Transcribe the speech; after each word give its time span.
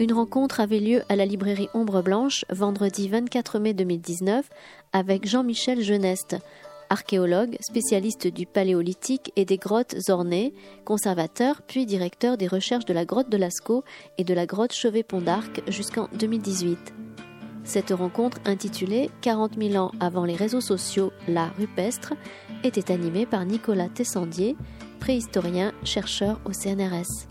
Une 0.00 0.14
rencontre 0.14 0.60
avait 0.60 0.80
lieu 0.80 1.02
à 1.10 1.14
la 1.14 1.26
librairie 1.26 1.68
Ombre 1.74 2.00
Blanche 2.00 2.46
vendredi 2.48 3.10
24 3.10 3.58
mai 3.58 3.74
2019 3.74 4.48
avec 4.94 5.28
Jean-Michel 5.28 5.82
Geneste, 5.82 6.38
archéologue, 6.88 7.58
spécialiste 7.60 8.26
du 8.26 8.46
paléolithique 8.46 9.30
et 9.36 9.44
des 9.44 9.58
grottes 9.58 9.96
ornées, 10.08 10.54
conservateur 10.86 11.60
puis 11.60 11.84
directeur 11.84 12.38
des 12.38 12.48
recherches 12.48 12.86
de 12.86 12.94
la 12.94 13.04
grotte 13.04 13.28
de 13.28 13.36
Lascaux 13.36 13.84
et 14.16 14.24
de 14.24 14.32
la 14.32 14.46
grotte 14.46 14.72
Chevet-Pont 14.72 15.20
d'Arc 15.20 15.60
jusqu'en 15.68 16.08
2018. 16.18 16.78
Cette 17.64 17.90
rencontre 17.90 18.38
intitulée 18.46 19.10
40 19.20 19.58
000 19.60 19.74
ans 19.74 19.92
avant 20.00 20.24
les 20.24 20.34
réseaux 20.34 20.62
sociaux, 20.62 21.12
l'art 21.28 21.54
rupestre, 21.58 22.14
était 22.64 22.90
animée 22.90 23.26
par 23.26 23.44
Nicolas 23.44 23.90
Tessandier, 23.90 24.56
préhistorien, 24.98 25.74
chercheur 25.84 26.40
au 26.46 26.54
CNRS. 26.54 27.28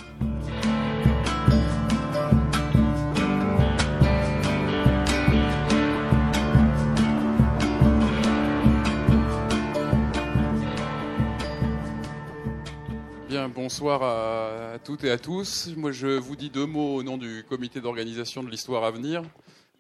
Bonsoir 13.50 14.04
à, 14.04 14.80
toutes 14.80 15.04
et 15.04 15.12
à 15.12 15.18
tous. 15.18 15.70
Moi, 15.76 15.92
je 15.92 16.08
vous 16.08 16.36
dis 16.36 16.50
deux 16.50 16.66
mots 16.66 16.96
au 16.96 17.04
nom 17.04 17.18
du 17.18 17.44
comité 17.48 17.82
d'organisation 17.82 18.44
de 18.44 18.50
l'histoire 18.50 18.84
à 18.84 18.92
venir, 18.92 19.24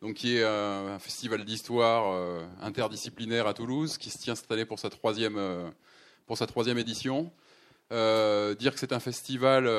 donc 0.01 0.15
qui 0.15 0.37
est 0.37 0.43
euh, 0.43 0.95
un 0.95 0.99
festival 0.99 1.45
d'histoire 1.45 2.11
euh, 2.13 2.45
interdisciplinaire 2.61 3.47
à 3.47 3.53
Toulouse, 3.53 3.97
qui 3.97 4.09
se 4.09 4.17
tient 4.17 4.35
cette 4.35 4.51
année 4.51 4.65
pour 4.65 4.79
sa 4.79 4.89
troisième, 4.89 5.37
euh, 5.37 5.69
pour 6.25 6.37
sa 6.37 6.47
troisième 6.47 6.77
édition. 6.77 7.31
dire 7.91 8.73
que 8.73 8.79
c'est 8.79 8.93
un 8.93 8.99
festival 8.99 9.69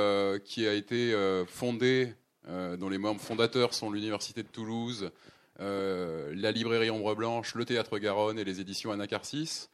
qui 0.45 0.67
a 0.67 0.75
été 0.75 1.15
fondé, 1.47 2.15
dont 2.49 2.89
les 2.89 2.99
membres 2.99 3.21
fondateurs 3.21 3.73
sont 3.73 3.91
l'Université 3.91 4.43
de 4.43 4.49
Toulouse, 4.49 5.11
la 5.59 6.51
librairie 6.51 6.91
Ombre 6.91 7.15
Blanche, 7.15 7.55
le 7.55 7.65
Théâtre 7.65 7.99
Garonne 7.99 8.39
et 8.39 8.45
les 8.45 8.61
éditions 8.61 8.91
Anacarsis. 8.91 9.69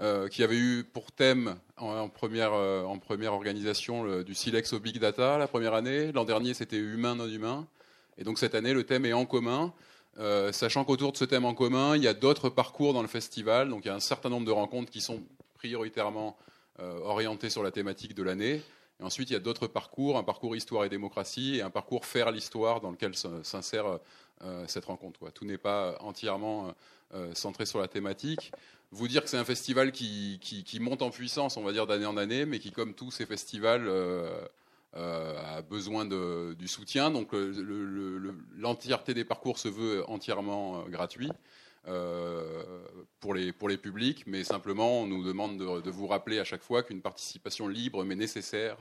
Euh, 0.00 0.28
qui 0.28 0.42
avait 0.42 0.56
eu 0.56 0.84
pour 0.84 1.12
thème 1.12 1.58
en, 1.76 2.08
première, 2.08 2.54
euh, 2.54 2.82
première, 2.96 3.34
organisation 3.34 4.22
du 4.22 4.34
Silex 4.34 4.72
au 4.72 4.80
Big 4.80 4.98
Data 4.98 5.36
la 5.36 5.46
première 5.46 5.74
année. 5.74 6.12
L'an 6.12 6.24
dernier, 6.24 6.54
c'était 6.54 6.78
humain, 6.78 7.14
non 7.14 7.26
humain. 7.26 7.66
Et 8.16 8.24
donc 8.24 8.38
cette 8.38 8.54
année, 8.54 8.72
le 8.72 8.84
thème 8.84 9.04
est 9.04 9.12
en 9.12 9.26
commun. 9.26 9.74
Euh, 10.18 10.50
sachant 10.50 10.84
qu'autour 10.84 11.12
de 11.12 11.18
ce 11.18 11.26
thème 11.26 11.44
en 11.44 11.52
commun, 11.52 11.94
il 11.94 12.02
y 12.02 12.08
a 12.08 12.14
d'autres 12.14 12.48
parcours 12.48 12.94
dans 12.94 13.02
le 13.02 13.08
festival. 13.08 13.68
Donc 13.68 13.84
il 13.84 13.88
y 13.88 13.90
a 13.90 13.94
un 13.94 14.00
certain 14.00 14.30
nombre 14.30 14.46
de 14.46 14.50
rencontres 14.50 14.90
qui 14.90 15.02
sont 15.02 15.22
prioritairement 15.54 16.36
orientées 17.04 17.50
sur 17.50 17.62
la 17.62 17.70
thématique 17.70 18.14
de 18.14 18.22
l'année. 18.22 18.62
Et 18.98 19.04
ensuite, 19.04 19.28
il 19.30 19.34
y 19.34 19.36
a 19.36 19.40
d'autres 19.40 19.66
parcours, 19.66 20.16
un 20.16 20.24
parcours 20.24 20.56
histoire 20.56 20.84
et 20.84 20.88
démocratie 20.88 21.56
et 21.56 21.62
un 21.62 21.70
parcours 21.70 22.06
faire 22.06 22.32
l'histoire 22.32 22.80
dans 22.80 22.90
lequel 22.90 23.14
s'insère 23.14 24.00
cette 24.66 24.86
rencontre. 24.86 25.30
Tout 25.30 25.44
n'est 25.44 25.58
pas 25.58 25.96
entièrement 26.00 26.74
centré 27.34 27.66
sur 27.66 27.78
la 27.78 27.86
thématique 27.86 28.50
vous 28.92 29.08
dire 29.08 29.22
que 29.24 29.30
c'est 29.30 29.38
un 29.38 29.44
festival 29.44 29.90
qui, 29.90 30.38
monte 30.80 31.02
en 31.02 31.10
puissance, 31.10 31.56
on 31.56 31.62
va 31.62 31.72
dire, 31.72 31.86
d'année 31.86 32.06
en 32.06 32.16
année, 32.16 32.44
mais 32.44 32.58
qui, 32.58 32.70
comme 32.70 32.94
tous 32.94 33.10
ces 33.10 33.26
festivals, 33.26 33.88
euh, 33.88 34.30
euh, 34.96 35.56
a 35.56 35.62
besoin 35.62 36.04
du 36.04 36.68
soutien. 36.68 37.10
Donc 37.10 37.30
l'entièreté 38.56 39.14
des 39.14 39.24
parcours 39.24 39.58
se 39.58 39.68
veut 39.68 40.08
entièrement 40.08 40.80
euh, 40.80 40.88
gratuit. 40.88 41.30
pour, 43.20 43.34
les, 43.34 43.52
pour 43.52 43.68
les 43.68 43.78
publics, 43.78 44.24
mais 44.26 44.44
simplement 44.44 45.00
on 45.00 45.06
nous 45.06 45.24
demande 45.24 45.58
de, 45.58 45.90
vous 45.90 46.06
rappeler 46.06 46.38
à 46.38 46.44
chaque 46.44 46.62
fois 46.62 46.82
qu'une 46.84 47.02
participation 47.02 47.66
libre 47.66 48.04
mais 48.04 48.14
nécessaire 48.14 48.76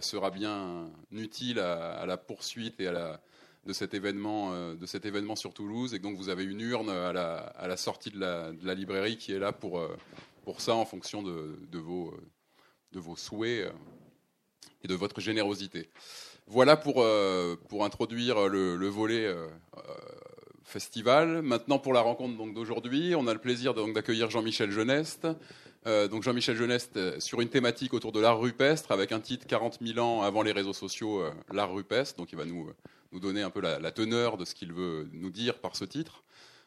sera 0.00 0.30
bien 0.30 0.90
utile 1.12 1.58
à, 1.58 2.06
la 2.06 2.16
poursuite 2.16 2.80
et 2.80 2.86
à 2.86 2.92
la, 2.92 3.20
de 3.66 3.72
cet 3.72 3.94
événement, 3.94 4.52
euh, 4.52 4.74
de 4.74 4.86
cet 4.86 5.04
événement 5.04 5.36
sur 5.36 5.52
Toulouse, 5.52 5.94
et 5.94 5.98
donc 5.98 6.16
vous 6.16 6.28
avez 6.28 6.44
une 6.44 6.60
urne 6.60 6.90
à 6.90 7.12
la, 7.12 7.36
à 7.36 7.68
la 7.68 7.76
sortie 7.76 8.10
de 8.10 8.18
la, 8.18 8.74
librairie 8.74 9.16
qui 9.16 9.32
est 9.32 9.38
là 9.38 9.52
pour, 9.52 9.78
euh, 9.78 9.96
pour 10.44 10.60
ça, 10.60 10.74
en 10.74 10.84
fonction 10.84 11.22
de, 11.22 11.58
de 11.70 11.78
vos, 11.78 12.14
de 12.92 12.98
vos 12.98 13.16
souhaits 13.16 13.66
euh, 13.66 13.72
et 14.82 14.88
de 14.88 14.94
votre 14.94 15.20
générosité. 15.20 15.90
Voilà 16.46 16.76
pour, 16.76 17.06
pour 17.68 17.84
introduire 17.84 18.48
le, 18.48 18.74
le 18.74 18.88
volet 18.88 19.32
festival. 20.64 21.42
Maintenant, 21.42 21.78
pour 21.78 21.92
la 21.92 22.00
rencontre 22.00 22.36
donc 22.36 22.54
d'aujourd'hui, 22.54 23.14
on 23.14 23.28
a 23.28 23.32
le 23.32 23.38
plaisir 23.38 23.72
donc 23.72 23.94
d'accueillir 23.94 24.30
Jean-Michel 24.30 24.72
Geneste. 24.72 25.28
Donc 25.86 26.22
Jean-Michel 26.22 26.56
Geneste 26.56 27.20
sur 27.20 27.40
une 27.40 27.48
thématique 27.48 27.94
autour 27.94 28.12
de 28.12 28.20
l'art 28.20 28.38
rupestre 28.38 28.92
avec 28.92 29.12
un 29.12 29.20
titre 29.20 29.46
40 29.46 29.78
000 29.80 29.98
ans 29.98 30.22
avant 30.22 30.42
les 30.42 30.52
réseaux 30.52 30.74
sociaux, 30.74 31.22
l'art 31.52 31.72
rupestre. 31.72 32.18
Donc 32.18 32.32
il 32.32 32.36
va 32.36 32.44
nous 32.44 32.70
nous 33.12 33.20
donner 33.20 33.42
un 33.42 33.50
peu 33.50 33.60
la, 33.60 33.90
teneur 33.90 34.36
de 34.36 34.44
ce 34.44 34.54
qu'il 34.54 34.72
veut 34.72 35.08
nous 35.12 35.30
dire 35.30 35.58
par 35.58 35.76
ce 35.76 35.84
titre. 35.84 36.22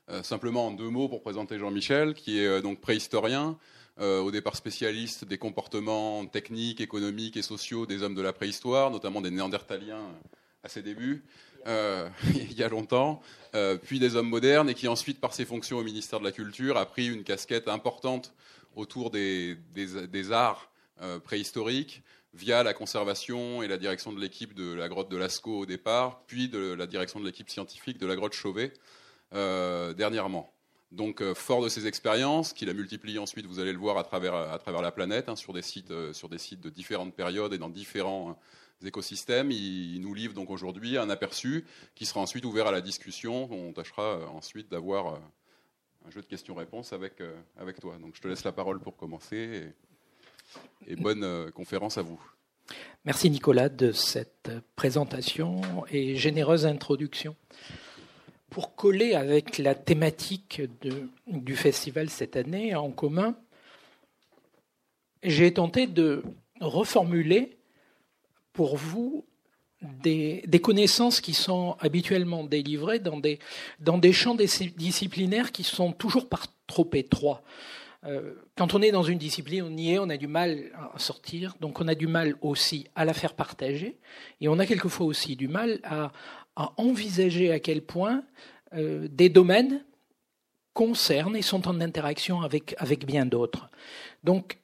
Euh, 0.10 0.22
simplement 0.22 0.68
en 0.68 0.72
deux 0.72 0.90
mots 0.90 1.08
pour 1.08 1.22
présenter 1.22 1.58
Jean-Michel, 1.58 2.14
qui 2.14 2.40
est 2.40 2.48
euh, 2.48 2.62
donc 2.62 2.82
préhistorien, 2.82 3.58
euh, 4.02 4.20
au 4.20 4.32
départ 4.32 4.58
spécialiste 4.58 5.24
des 5.24 5.38
comportements 5.38 6.26
techniques, 6.26 6.82
économiques 6.82 7.38
et 7.38 7.42
sociaux 7.42 7.86
des 7.86 8.04
hommes 8.04 8.16
de 8.16 8.22
la 8.22 8.34
préhistoire, 8.34 8.92
notamment 8.92 9.22
des 9.22 9.32
néandertaliens 9.32 10.04
à 10.64 10.70
ses 10.70 10.82
débuts, 10.82 11.24
il 11.66 12.54
y 12.54 12.64
a 12.64 12.68
longtemps, 12.68 13.22
puis 13.84 13.98
des 13.98 14.18
hommes 14.18 14.28
modernes, 14.28 14.70
et 14.70 14.74
qui 14.74 14.90
ensuite, 14.90 15.22
par 15.22 15.34
ses 15.34 15.46
fonctions 15.46 15.78
au 15.78 15.84
ministère 15.84 16.20
de 16.20 16.26
la 16.26 16.34
Culture, 16.34 16.76
a 16.76 16.86
pris 16.86 17.08
une 17.08 17.24
casquette 17.24 17.70
importante 17.70 18.34
autour 18.76 19.12
des, 19.12 19.58
arts 20.32 20.72
préhistoriques, 21.24 22.04
via 22.34 22.64
la 22.64 22.74
conservation 22.74 23.62
et 23.62 23.68
la 23.68 23.78
direction 23.78 24.12
de 24.12 24.20
l'équipe 24.20 24.54
de 24.54 24.74
la 24.74 24.90
grotte 24.90 25.10
de 25.10 25.18
Lascaux 25.18 25.60
au 25.60 25.66
départ, 25.66 26.24
puis 26.26 26.50
de 26.50 26.74
la 26.74 26.88
direction 26.88 27.20
de 27.20 27.26
l'équipe 27.26 27.50
scientifique 27.50 27.98
de 28.00 28.08
la 28.08 28.16
grotte 28.16 28.34
Chauvet 28.34 28.74
euh, 29.34 29.94
dernièrement. 29.94 30.52
Donc, 30.92 31.22
euh, 31.22 31.34
fort 31.34 31.64
de 31.64 31.70
ces 31.70 31.88
expériences, 31.88 32.54
qu'il 32.54 32.70
a 32.70 32.74
multipliées 32.74 33.18
ensuite, 33.18 33.48
vous 33.48 33.60
allez 33.60 33.72
le 33.72 33.80
voir 33.80 33.98
à 33.98 34.04
travers, 34.04 34.34
la 34.36 34.92
planète, 34.92 35.28
hein, 35.28 35.36
sur, 35.36 35.54
des 35.54 35.64
sites, 35.64 35.90
euh, 35.90 36.14
sur 36.14 36.30
des 36.30 36.38
sites 36.38 36.62
de 36.62 36.70
différentes 36.70 37.16
périodes 37.16 37.54
et 37.54 37.58
dans 37.58 37.70
différents 37.70 38.38
écosystèmes, 38.84 39.50
il, 39.50 40.00
nous 40.02 40.14
livre 40.14 40.34
donc 40.34 40.50
aujourd'hui 40.50 40.98
un 40.98 41.10
aperçu 41.10 41.66
qui 41.96 42.06
sera 42.06 42.20
ensuite 42.20 42.46
ouvert 42.46 42.68
à 42.68 42.72
la 42.72 42.82
discussion. 42.82 43.52
On 43.52 43.74
tâchera 43.74 44.20
ensuite 44.32 44.70
d'avoir 44.70 45.20
un 46.06 46.10
jeu 46.10 46.22
de 46.22 46.26
questions-réponses 46.26 46.94
avec, 46.94 47.22
avec 47.58 47.80
toi. 47.80 47.98
Donc, 47.98 48.16
je 48.16 48.22
te 48.22 48.28
laisse 48.28 48.44
la 48.44 48.52
parole 48.52 48.80
pour 48.80 48.96
commencer 48.96 49.74
et 50.88 50.96
bonne 50.96 51.24
euh, 51.24 51.52
conférence 51.52 51.98
à 51.98 52.02
vous. 52.02 52.22
Merci 53.06 53.30
Nicolas 53.30 53.70
de 53.70 53.92
cette 53.92 54.50
présentation 54.76 55.62
et 55.90 56.16
généreuse 56.16 56.66
introduction. 56.66 57.36
Pour 58.50 58.76
coller 58.76 59.16
avec 59.16 59.58
la 59.58 59.76
thématique 59.76 60.62
du 61.28 61.56
festival 61.56 62.10
cette 62.10 62.36
année 62.36 62.76
en 62.76 62.92
commun, 62.92 63.36
j'ai 65.24 65.54
tenté 65.54 65.88
de 65.88 66.24
reformuler 66.62 67.58
pour 68.54 68.78
vous 68.78 69.26
des, 70.04 70.60
connaissances 70.62 71.22
qui 71.22 71.34
sont 71.34 71.76
habituellement 71.80 72.44
délivrées 72.44 73.00
dans 73.00 73.18
des, 73.18 73.40
dans 73.80 73.98
des 73.98 74.14
champs 74.14 74.36
disciplinaires 74.36 75.52
qui 75.52 75.64
sont 75.64 75.92
toujours 75.92 76.30
par 76.30 76.48
trop 76.68 76.90
étroits. 76.94 77.44
Euh, 78.06 78.34
quand 78.58 78.74
on 78.74 78.82
est 78.82 78.92
dans 78.92 79.04
une 79.04 79.18
discipline, 79.18 79.64
on 79.64 79.78
y 79.78 79.94
est, 79.94 80.00
on 80.00 80.10
a 80.10 80.18
du 80.18 80.28
mal 80.28 80.72
à 80.94 81.00
sortir, 81.00 81.56
donc 81.62 81.80
on 81.80 81.88
a 81.88 81.96
du 81.96 82.08
mal 82.08 82.36
aussi 82.42 82.88
à 82.96 83.06
la 83.06 83.14
faire 83.14 83.34
partager, 83.34 83.98
et 84.42 84.48
on 84.48 84.60
a 84.60 84.66
quelquefois 84.66 85.06
aussi 85.06 85.36
du 85.36 85.48
mal 85.48 85.80
à, 85.84 86.12
envisager 86.78 87.52
à 87.52 87.60
quel 87.60 87.82
point 87.82 88.24
euh, 88.74 89.08
des 89.10 89.30
domaines 89.30 89.84
concernent 90.74 91.36
et 91.36 91.42
sont 91.42 91.68
en 91.68 91.82
interaction 91.82 92.42
avec, 92.42 92.76
avec 92.78 93.06
bien 93.06 93.26
d'autres. 93.26 93.70
Donc, 94.24 94.60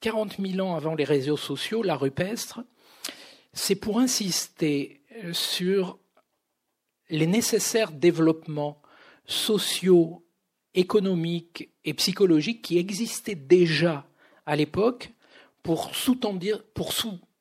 40 0.00 0.36
000 0.38 0.66
ans 0.66 0.76
avant 0.76 0.94
les 0.94 1.04
réseaux 1.04 1.36
sociaux, 1.36 1.82
la 1.82 1.96
rupestre, 1.96 2.60
c'est 3.52 3.74
pour 3.74 3.98
insister 3.98 5.02
euh, 5.24 5.32
sur 5.32 5.98
les 7.08 7.26
nécessaires 7.26 7.92
développements 7.92 8.80
sociaux 9.26 10.24
économiques 10.74 11.70
et 11.84 11.94
psychologiques 11.94 12.62
qui 12.62 12.78
existaient 12.78 13.34
déjà 13.34 14.06
à 14.46 14.56
l'époque 14.56 15.12
pour 15.62 15.94
soutenir, 15.94 16.62
pour, 16.72 16.92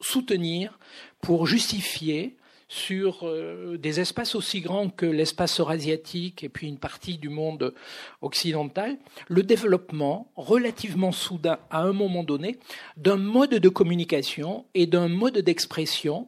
soutenir, 0.01 0.79
pour 1.21 1.45
justifier 1.45 2.38
sur 2.69 3.27
euh, 3.27 3.77
des 3.77 3.99
espaces 3.99 4.35
aussi 4.35 4.61
grands 4.61 4.89
que 4.89 5.07
l'espace 5.07 5.59
eurasiatique 5.59 6.43
et 6.43 6.49
puis 6.49 6.67
une 6.67 6.77
partie 6.77 7.17
du 7.17 7.27
monde 7.27 7.73
occidental, 8.21 8.97
le 9.27 9.41
développement 9.41 10.31
relativement 10.35 11.11
soudain 11.11 11.57
à 11.71 11.81
un 11.81 11.93
moment 11.93 12.23
donné 12.23 12.59
d'un 12.95 13.17
mode 13.17 13.55
de 13.55 13.69
communication 13.69 14.65
et 14.75 14.85
d'un 14.85 15.07
mode 15.07 15.39
d'expression 15.39 16.27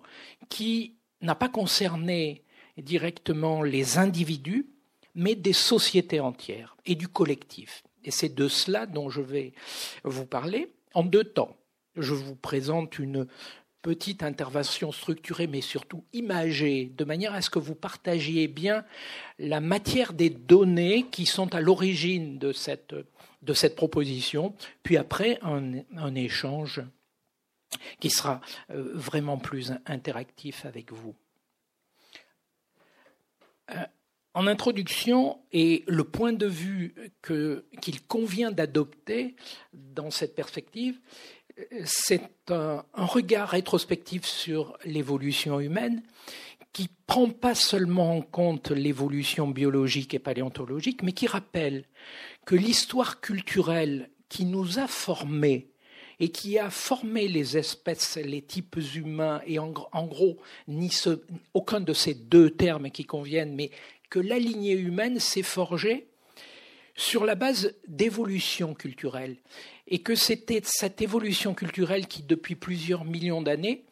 qui 0.49 0.95
n'a 1.21 1.35
pas 1.35 1.47
concerné 1.47 2.43
directement 2.75 3.61
les 3.61 3.99
individus, 3.99 4.65
mais 5.13 5.35
des 5.35 5.53
sociétés 5.53 6.19
entières 6.19 6.75
et 6.87 6.95
du 6.95 7.07
collectif. 7.07 7.83
Et 8.03 8.09
c'est 8.09 8.33
de 8.33 8.47
cela 8.47 8.87
dont 8.87 9.11
je 9.11 9.21
vais 9.21 9.53
vous 10.03 10.25
parler 10.25 10.73
en 10.95 11.03
deux 11.03 11.23
temps. 11.23 11.55
Je 11.97 12.13
vous 12.13 12.35
présente 12.35 12.97
une 12.97 13.27
petite 13.81 14.23
intervention 14.23 14.91
structurée, 14.91 15.47
mais 15.47 15.61
surtout 15.61 16.03
imagée, 16.13 16.91
de 16.95 17.03
manière 17.03 17.33
à 17.33 17.41
ce 17.41 17.49
que 17.49 17.59
vous 17.59 17.75
partagiez 17.75 18.47
bien 18.47 18.85
la 19.39 19.59
matière 19.59 20.13
des 20.13 20.29
données 20.29 21.07
qui 21.11 21.25
sont 21.25 21.53
à 21.55 21.61
l'origine 21.61 22.37
de 22.37 22.53
cette, 22.53 22.95
proposition, 23.75 24.55
puis 24.83 24.97
après 24.97 25.39
un, 25.41 25.79
un 25.97 26.15
échange 26.15 26.81
qui 27.99 28.09
sera 28.09 28.41
euh, 28.69 28.91
vraiment 28.93 29.37
plus 29.37 29.73
interactif 29.85 30.65
avec 30.65 30.91
vous. 30.91 31.15
Euh, 33.71 33.85
en 34.33 34.47
introduction, 34.47 35.39
et 35.51 35.83
le 35.87 36.05
point 36.05 36.31
de 36.31 36.45
vue 36.45 36.95
qu'il 37.21 38.01
convient 38.07 38.51
d'adopter 38.51 39.35
dans 39.73 40.09
cette 40.09 40.35
perspective, 40.35 40.97
c'est 41.85 42.29
un, 42.49 42.83
regard 42.93 43.49
rétrospectif 43.49 44.25
sur 44.25 44.77
l'évolution 44.85 45.59
humaine 45.59 46.03
qui 46.73 46.89
prend 47.05 47.29
pas 47.29 47.55
seulement 47.55 48.17
en 48.17 48.21
compte 48.21 48.71
l'évolution 48.71 49.47
biologique 49.47 50.13
et 50.13 50.19
paléontologique, 50.19 51.03
mais 51.03 51.11
qui 51.11 51.27
rappelle 51.27 51.85
que 52.45 52.55
l'histoire 52.55 53.19
culturelle 53.19 54.09
qui 54.29 54.45
nous 54.45 54.79
a 54.79 54.87
formés 54.87 55.67
et 56.19 56.29
qui 56.29 56.59
a 56.59 56.69
formé 56.69 57.27
les 57.27 57.57
espèces, 57.57 58.17
les 58.17 58.43
types 58.43 58.77
humains, 58.95 59.41
et 59.47 59.57
en, 59.57 59.71
gros, 59.71 60.37
ni 60.67 60.91
aucun 61.53 61.81
de 61.81 61.93
ces 61.93 62.13
deux 62.13 62.51
termes 62.51 62.91
qui 62.91 63.05
conviennent, 63.05 63.55
mais 63.55 63.71
que 64.09 64.19
la 64.19 64.37
lignée 64.37 64.73
humaine 64.75 65.19
s'est 65.19 65.41
forgée 65.41 66.07
sur 66.95 67.25
la 67.25 67.33
base 67.33 67.73
d'évolution 67.87 68.75
culturelle, 68.75 69.37
et 69.91 69.99
que 69.99 70.15
c'était 70.15 70.61
cette 70.63 71.01
évolution 71.01 71.53
culturelle 71.53 72.07
qui, 72.07 72.23
depuis 72.23 72.55
plusieurs 72.55 73.03
millions 73.03 73.41
d'années, 73.41 73.83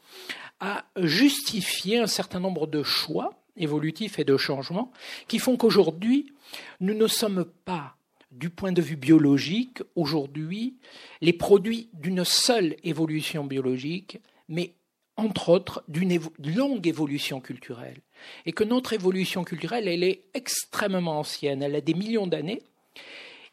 a 0.62 0.86
justifié 0.96 2.00
un 2.00 2.08
certain 2.08 2.40
nombre 2.40 2.66
de 2.68 2.82
choix 2.84 3.38
évolutifs 3.58 4.18
et 4.18 4.24
de 4.24 4.38
changements 4.38 4.92
qui 5.28 5.40
font 5.40 5.58
qu'aujourd'hui, 5.58 6.34
nous 6.80 6.94
ne 6.94 7.08
sommes 7.08 7.46
pas 7.66 7.98
du 8.32 8.50
point 8.50 8.72
de 8.72 8.82
vue 8.82 8.96
biologique, 8.96 9.80
aujourd'hui, 9.96 10.78
les 11.20 11.34
produits 11.34 11.90
d'une 11.94 12.24
seule 12.24 12.78
évolution 12.84 13.44
biologique, 13.44 14.20
mais 14.48 14.74
entre 15.18 15.50
autres 15.50 15.84
d'une 15.90 16.18
longue 16.56 16.88
évolution 16.88 17.42
culturelle. 17.42 18.00
Et 18.46 18.54
que 18.54 18.64
notre 18.64 18.94
évolution 18.94 19.44
culturelle, 19.44 19.88
elle 19.88 20.04
est 20.04 20.24
extrêmement 20.34 21.20
ancienne, 21.20 21.62
elle 21.62 21.76
a 21.76 21.82
des 21.82 21.94
millions 21.94 22.28
d'années, 22.28 22.62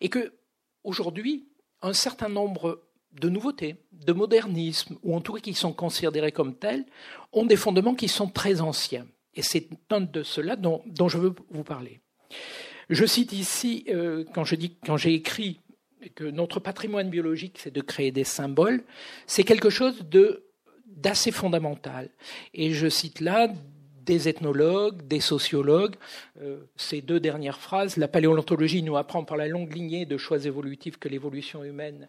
et 0.00 0.08
que 0.08 0.32
aujourd'hui, 0.84 1.46
un 1.82 1.92
certain 1.92 2.28
nombre 2.28 2.82
de 3.12 3.28
nouveautés, 3.28 3.76
de 3.92 4.12
modernisme, 4.12 4.98
ou 5.02 5.16
en 5.16 5.20
tout 5.20 5.32
cas 5.32 5.40
qui 5.40 5.54
sont 5.54 5.72
considérés 5.72 6.32
comme 6.32 6.54
tels, 6.54 6.84
ont 7.32 7.46
des 7.46 7.56
fondements 7.56 7.94
qui 7.94 8.08
sont 8.08 8.28
très 8.28 8.60
anciens. 8.60 9.06
Et 9.34 9.42
c'est 9.42 9.68
un 9.90 10.00
de 10.00 10.22
ceux-là 10.22 10.56
dont, 10.56 10.82
je 11.08 11.18
veux 11.18 11.34
vous 11.50 11.64
parler. 11.64 12.00
Je 12.88 13.04
cite 13.04 13.32
ici, 13.32 13.84
euh, 13.88 14.24
quand 14.34 14.44
j'ai 14.44 15.14
écrit 15.14 15.60
que 16.14 16.24
notre 16.24 16.60
patrimoine 16.60 17.10
biologique, 17.10 17.58
c'est 17.62 17.74
de 17.74 17.80
créer 17.80 18.12
des 18.12 18.24
symboles, 18.24 18.84
c'est 19.26 19.44
quelque 19.44 19.70
chose 19.70 20.04
d'assez 20.86 21.32
fondamental. 21.32 22.10
Et 22.54 22.72
je 22.72 22.88
cite 22.88 23.20
là 23.20 23.52
des 24.06 24.28
ethnologues, 24.28 25.06
des 25.06 25.20
sociologues. 25.20 25.96
Euh, 26.40 26.60
ces 26.76 27.02
deux 27.02 27.20
dernières 27.20 27.58
phrases, 27.60 27.96
la 27.96 28.08
paléontologie 28.08 28.82
nous 28.82 28.96
apprend 28.96 29.24
par 29.24 29.36
la 29.36 29.48
longue 29.48 29.74
lignée 29.74 30.06
de 30.06 30.16
choix 30.16 30.44
évolutifs 30.44 30.96
que 30.96 31.08
l'évolution 31.08 31.62
humaine 31.64 32.08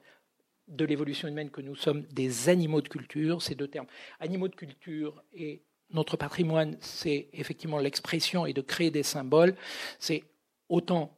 de 0.68 0.86
l'évolution 0.86 1.28
humaine 1.30 1.50
que 1.50 1.62
nous 1.62 1.76
sommes 1.76 2.04
des 2.12 2.50
animaux 2.50 2.82
de 2.82 2.90
culture, 2.90 3.42
ces 3.42 3.56
deux 3.56 3.70
termes, 3.70 3.88
animaux 4.20 4.50
de 4.50 4.56
culture 4.56 5.24
et 5.34 5.62
notre 5.92 6.18
patrimoine, 6.18 6.78
c'est 6.82 7.30
effectivement 7.32 7.80
l'expression 7.80 8.46
et 8.46 8.52
de 8.52 8.62
créer 8.62 8.92
des 8.92 9.04
symboles. 9.04 9.56
C'est 10.00 10.24
autant 10.68 11.18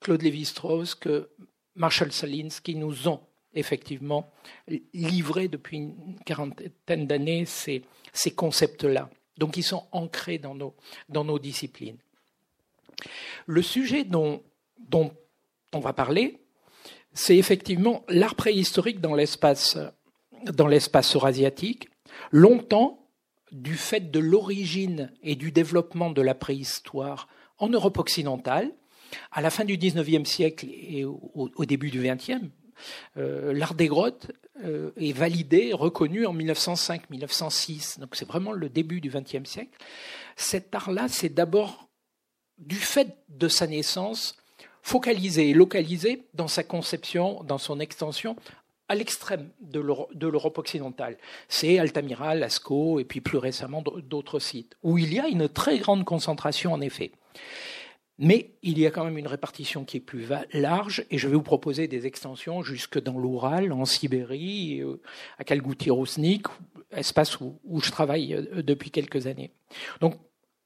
Claude 0.00 0.20
Lévi-Strauss 0.20 0.94
que 0.94 1.30
Marshall 1.74 2.12
Salins 2.12 2.48
qui 2.62 2.74
nous 2.74 3.08
ont 3.08 3.20
effectivement 3.54 4.30
livré 4.92 5.48
depuis 5.48 5.78
une 5.78 6.18
quarantaine 6.26 7.06
d'années 7.06 7.46
ces, 7.46 7.82
ces 8.12 8.32
concepts-là. 8.32 9.08
Donc 9.38 9.56
ils 9.56 9.62
sont 9.62 9.86
ancrés 9.92 10.38
dans 10.38 10.54
nos, 10.54 11.38
disciplines. 11.38 11.98
Le 13.46 13.62
sujet 13.62 14.04
dont, 14.04 14.42
on 15.72 15.80
va 15.80 15.92
parler, 15.92 16.40
c'est 17.14 17.36
effectivement 17.36 18.04
l'art 18.08 18.34
préhistorique 18.34 19.00
dans 19.00 19.14
l'espace 19.14 19.76
eurasiatique. 21.14 21.88
Longtemps, 22.30 23.02
du 23.52 23.74
fait 23.74 24.10
de 24.10 24.18
l'origine 24.18 25.12
et 25.22 25.36
du 25.36 25.52
développement 25.52 26.10
de 26.10 26.22
la 26.22 26.34
préhistoire 26.34 27.28
en 27.58 27.68
Europe 27.68 27.98
occidentale, 27.98 28.72
à 29.30 29.42
la 29.42 29.50
fin 29.50 29.64
du 29.64 29.76
XIXe 29.76 30.28
siècle 30.28 30.66
et 30.70 31.04
au, 31.04 31.64
début 31.66 31.90
du 31.90 32.00
XXe, 32.00 32.46
euh, 33.16 33.52
l'art 33.52 33.74
des 33.74 33.88
grottes 33.88 34.30
euh, 34.64 34.90
est 34.96 35.12
validé, 35.12 35.72
reconnu 35.72 36.26
en 36.26 36.34
1905-1906. 36.34 38.00
Donc 38.00 38.16
c'est 38.16 38.26
vraiment 38.26 38.52
le 38.52 38.68
début 38.68 39.00
du 39.00 39.10
XXe 39.10 39.48
siècle. 39.48 39.78
Cet 40.36 40.74
art-là, 40.74 41.08
c'est 41.08 41.28
d'abord, 41.28 41.88
du 42.58 42.76
fait 42.76 43.16
de 43.28 43.48
sa 43.48 43.66
naissance, 43.66 44.36
focalisé 44.82 45.50
et 45.50 45.54
localisé 45.54 46.26
dans 46.34 46.48
sa 46.48 46.62
conception, 46.62 47.42
dans 47.44 47.58
son 47.58 47.80
extension, 47.80 48.36
à 48.88 48.94
l'extrême 48.94 49.48
de 49.60 49.80
l'Europe 49.80 50.58
occidentale. 50.58 51.16
C'est 51.48 51.78
Altamira, 51.78 52.34
Lascaux 52.34 53.00
et 53.00 53.04
puis 53.04 53.20
plus 53.20 53.38
récemment 53.38 53.82
d'autres 53.82 54.38
sites, 54.38 54.76
où 54.82 54.98
il 54.98 55.14
y 55.14 55.20
a 55.20 55.28
une 55.28 55.48
très 55.48 55.78
grande 55.78 56.04
concentration 56.04 56.72
en 56.72 56.80
effet. 56.80 57.12
Mais 58.22 58.50
il 58.62 58.78
y 58.78 58.86
a 58.86 58.92
quand 58.92 59.04
même 59.04 59.18
une 59.18 59.26
répartition 59.26 59.84
qui 59.84 59.96
est 59.96 60.00
plus 60.00 60.28
large, 60.52 61.04
et 61.10 61.18
je 61.18 61.26
vais 61.26 61.34
vous 61.34 61.42
proposer 61.42 61.88
des 61.88 62.06
extensions 62.06 62.62
jusque 62.62 63.02
dans 63.02 63.18
l'Oural, 63.18 63.72
en 63.72 63.84
Sibérie, 63.84 64.80
euh, 64.80 65.00
à 65.40 65.44
Kalgouti-Rousnik, 65.44 66.46
espace 66.92 67.40
où, 67.40 67.58
je 67.82 67.90
travaille 67.90 68.34
euh, 68.34 68.62
depuis 68.62 68.92
quelques 68.92 69.26
années. 69.26 69.50
Donc, 70.00 70.14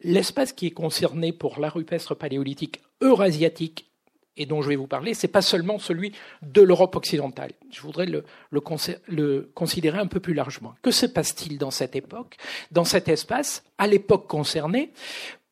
l'espace 0.03 0.53
qui 0.53 0.67
est 0.67 0.73
concerné 0.73 1.33
pour 1.33 1.59
la 1.59 1.71
rupestre 1.71 2.15
paléolithique 2.15 2.83
eurasiatique 3.01 3.91
et 4.37 4.45
dont 4.45 4.61
je 4.61 4.69
vais 4.69 4.77
vous 4.77 4.87
parler, 4.87 5.15
c'est 5.15 5.27
pas 5.27 5.41
seulement 5.41 5.79
celui 5.79 6.13
de 6.43 6.61
l'Europe 6.61 6.95
occidentale. 6.95 7.53
Je 7.71 7.81
voudrais 7.81 8.05
le, 8.05 8.25
le, 8.51 9.51
considérer 9.55 9.99
un 9.99 10.09
peu 10.09 10.21
plus 10.21 10.35
largement. 10.35 10.75
Que 10.83 10.91
se 10.91 11.07
passe-t-il 11.07 11.57
dans 11.57 11.71
cette 11.71 11.97
époque, 11.97 12.37
dans 12.71 12.85
cet 12.85 13.09
espace, 13.09 13.65
à 13.79 13.87
l'époque 13.87 14.27
concernée, 14.27 14.93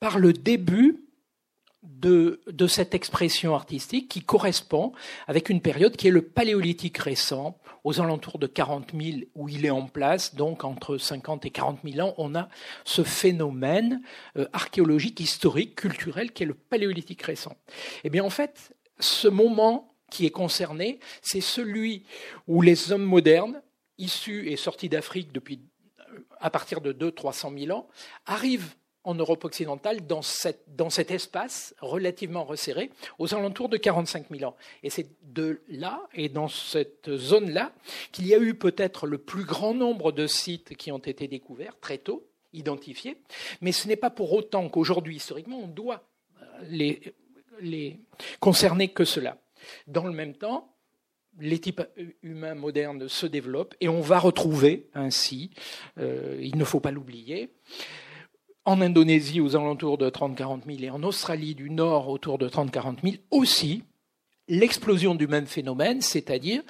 par 0.00 0.18
le 0.18 0.34
début 0.34 1.03
de, 1.84 2.40
de, 2.46 2.66
cette 2.66 2.94
expression 2.94 3.54
artistique 3.54 4.08
qui 4.08 4.22
correspond 4.22 4.92
avec 5.26 5.48
une 5.48 5.60
période 5.60 5.96
qui 5.96 6.08
est 6.08 6.10
le 6.10 6.22
paléolithique 6.22 6.98
récent, 6.98 7.58
aux 7.84 8.00
alentours 8.00 8.38
de 8.38 8.46
40 8.46 8.92
000 8.98 9.18
où 9.34 9.48
il 9.48 9.66
est 9.66 9.70
en 9.70 9.86
place, 9.86 10.34
donc 10.34 10.64
entre 10.64 10.96
50 10.96 11.44
et 11.44 11.50
40 11.50 11.80
000 11.84 12.06
ans, 12.06 12.14
on 12.16 12.34
a 12.34 12.48
ce 12.84 13.04
phénomène 13.04 14.02
euh, 14.36 14.46
archéologique, 14.52 15.20
historique, 15.20 15.76
culturel 15.76 16.32
qui 16.32 16.42
est 16.42 16.46
le 16.46 16.54
paléolithique 16.54 17.22
récent. 17.22 17.56
Eh 18.02 18.10
bien 18.10 18.24
en 18.24 18.30
fait, 18.30 18.74
ce 18.98 19.28
moment 19.28 19.94
qui 20.10 20.24
est 20.26 20.30
concerné, 20.30 20.98
c'est 21.20 21.42
celui 21.42 22.04
où 22.48 22.62
les 22.62 22.90
hommes 22.92 23.04
modernes, 23.04 23.62
issus 23.98 24.50
et 24.50 24.56
sortis 24.56 24.88
d'Afrique 24.88 25.32
depuis 25.32 25.60
euh, 26.10 26.20
à 26.40 26.50
partir 26.50 26.80
de 26.80 26.92
200-300 26.92 27.66
000 27.66 27.78
ans, 27.78 27.88
arrivent 28.26 28.74
en 29.04 29.14
Europe 29.14 29.44
occidentale 29.44 30.06
dans, 30.06 30.22
dans 30.76 30.90
cet 30.90 31.10
espace 31.10 31.74
relativement 31.80 32.44
resserré 32.44 32.90
aux 33.18 33.34
alentours 33.34 33.68
de 33.68 33.76
45 33.76 34.26
000 34.30 34.50
ans. 34.50 34.56
Et 34.82 34.90
c'est 34.90 35.06
de 35.22 35.60
là 35.68 36.02
et 36.14 36.28
dans 36.28 36.48
cette 36.48 37.14
zone-là 37.14 37.72
qu'il 38.12 38.26
y 38.26 38.34
a 38.34 38.38
eu 38.38 38.54
peut-être 38.54 39.06
le 39.06 39.18
plus 39.18 39.44
grand 39.44 39.74
nombre 39.74 40.10
de 40.10 40.26
sites 40.26 40.76
qui 40.76 40.90
ont 40.90 40.98
été 40.98 41.28
découverts 41.28 41.78
très 41.80 41.98
tôt, 41.98 42.26
identifiés. 42.52 43.18
Mais 43.60 43.72
ce 43.72 43.86
n'est 43.88 43.96
pas 43.96 44.10
pour 44.10 44.32
autant 44.32 44.68
qu'aujourd'hui, 44.68 45.16
historiquement, 45.16 45.60
on 45.60 45.68
doit 45.68 46.04
euh, 46.40 46.44
les, 46.68 47.14
les 47.60 48.00
concerner 48.40 48.88
que 48.88 49.04
cela. 49.04 49.38
Dans 49.86 50.04
le 50.04 50.12
même 50.12 50.34
temps, 50.34 50.74
les 51.40 51.58
types 51.58 51.82
humains 52.22 52.54
modernes 52.54 53.08
se 53.08 53.26
développent 53.26 53.74
et 53.80 53.88
on 53.88 54.00
va 54.00 54.18
retrouver 54.18 54.86
ainsi, 54.94 55.50
euh, 55.98 56.38
il 56.40 56.56
ne 56.56 56.64
faut 56.64 56.80
pas 56.80 56.90
l'oublier, 56.90 57.50
en 58.64 58.80
Indonésie 58.80 59.40
aux 59.40 59.56
alentours 59.56 59.98
de 59.98 60.08
30-40 60.08 60.64
000 60.66 60.78
et 60.82 60.90
en 60.90 61.02
Australie 61.02 61.54
du 61.54 61.70
Nord 61.70 62.08
autour 62.08 62.38
de 62.38 62.48
30-40 62.48 63.02
000 63.02 63.16
aussi 63.30 63.84
l'explosion 64.48 65.14
du 65.14 65.26
même 65.26 65.46
phénomène, 65.46 66.00
c'est-à-dire 66.00 66.62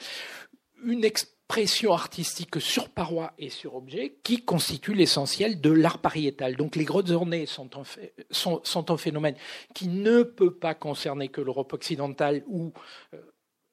une 0.84 1.04
expression 1.04 1.92
artistique 1.92 2.60
sur 2.60 2.88
paroi 2.88 3.32
et 3.38 3.50
sur 3.50 3.74
objet 3.74 4.16
qui 4.22 4.44
constitue 4.44 4.94
l'essentiel 4.94 5.60
de 5.60 5.70
l'art 5.70 5.98
pariétal. 5.98 6.56
Donc 6.56 6.76
les 6.76 6.84
grottes 6.84 7.10
ornées 7.10 7.46
sont 7.46 7.70
un, 7.76 8.96
phénomène 8.96 9.36
qui 9.74 9.88
ne 9.88 10.22
peut 10.22 10.54
pas 10.54 10.74
concerner 10.74 11.28
que 11.28 11.40
l'Europe 11.40 11.72
occidentale 11.72 12.42
où 12.46 12.72
euh, 13.12 13.18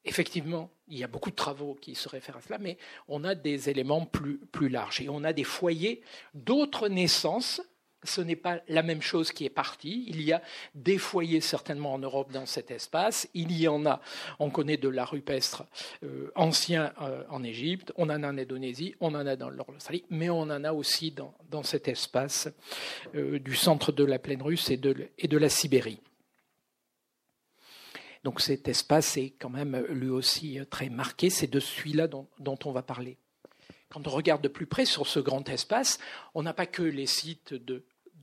effectivement 0.04 0.72
il 0.88 0.98
y 0.98 1.04
a 1.04 1.08
beaucoup 1.08 1.30
de 1.30 1.36
travaux 1.36 1.76
qui 1.76 1.96
se 1.96 2.10
réfèrent 2.10 2.38
à 2.38 2.42
cela, 2.42 2.58
mais 2.60 2.78
on 3.08 3.24
a 3.24 3.34
des 3.34 3.70
éléments 3.70 4.06
plus, 4.06 4.40
plus 4.52 4.68
larges. 4.68 5.00
Et 5.00 5.10
on 5.10 5.24
a 5.24 5.32
des 5.32 5.46
foyers 5.46 6.02
d'autres 6.34 6.90
naissances 6.90 7.62
ce 8.04 8.22
n'est 8.22 8.36
pas 8.36 8.62
la 8.68 8.84
même 8.84 9.02
chose 9.02 9.32
qui 9.32 9.46
est 9.46 9.50
partie. 9.50 10.06
Il 10.08 10.22
y 10.22 10.34
a 10.34 10.42
des 10.76 10.98
foyers 10.98 11.42
certainement 11.42 11.94
en 11.94 12.00
Europe 12.00 12.32
dans 12.32 12.46
cet 12.46 12.72
espace. 12.72 13.28
Il 13.34 13.52
y 13.58 13.68
en 13.68 13.86
a, 13.86 14.02
on 14.40 14.50
connaît 14.50 14.78
de 14.78 14.90
l'art 14.90 15.12
rupestre 15.12 15.64
euh, 16.04 16.32
ancien 16.36 16.94
euh, 17.02 17.24
en 17.30 17.44
Égypte, 17.44 17.92
on 17.98 18.10
en 18.10 18.24
a 18.24 18.30
en 18.30 18.38
Indonésie, 18.38 18.96
on 19.00 19.14
en 19.16 19.26
a 19.26 19.36
dans 19.36 19.50
l'Australie, 19.50 20.04
mais 20.10 20.30
on 20.30 20.42
en 20.42 20.64
a 20.64 20.74
aussi 20.74 21.12
dans, 21.12 21.64
cet 21.64 21.88
espace 21.88 22.50
euh, 23.16 23.40
du 23.40 23.56
centre 23.56 23.92
de 23.92 24.04
la 24.04 24.20
plaine 24.20 24.42
russe 24.42 24.70
et 24.70 24.78
de, 24.78 25.10
de 25.22 25.38
la 25.38 25.50
Sibérie. 25.50 26.00
Donc 28.24 28.42
cet 28.42 28.68
espace 28.68 29.18
est 29.18 29.32
quand 29.40 29.50
même 29.50 29.78
lui 29.90 30.10
aussi 30.10 30.60
très 30.70 30.90
marqué. 30.90 31.30
C'est 31.30 31.48
de 31.48 31.60
celui-là 31.60 32.08
dont, 32.08 32.28
on 32.66 32.72
va 32.72 32.84
parler. 32.84 33.18
Quand 33.90 34.08
on 34.08 34.12
regarde 34.12 34.42
de 34.42 34.48
plus 34.48 34.68
près 34.68 34.86
sur 34.86 35.08
ce 35.08 35.20
grand 35.20 35.48
espace, 35.50 36.00
on 36.34 36.44
n'a 36.44 36.54
pas 36.54 36.68
que 36.68 36.84
les 36.84 37.08
sites 37.08 37.54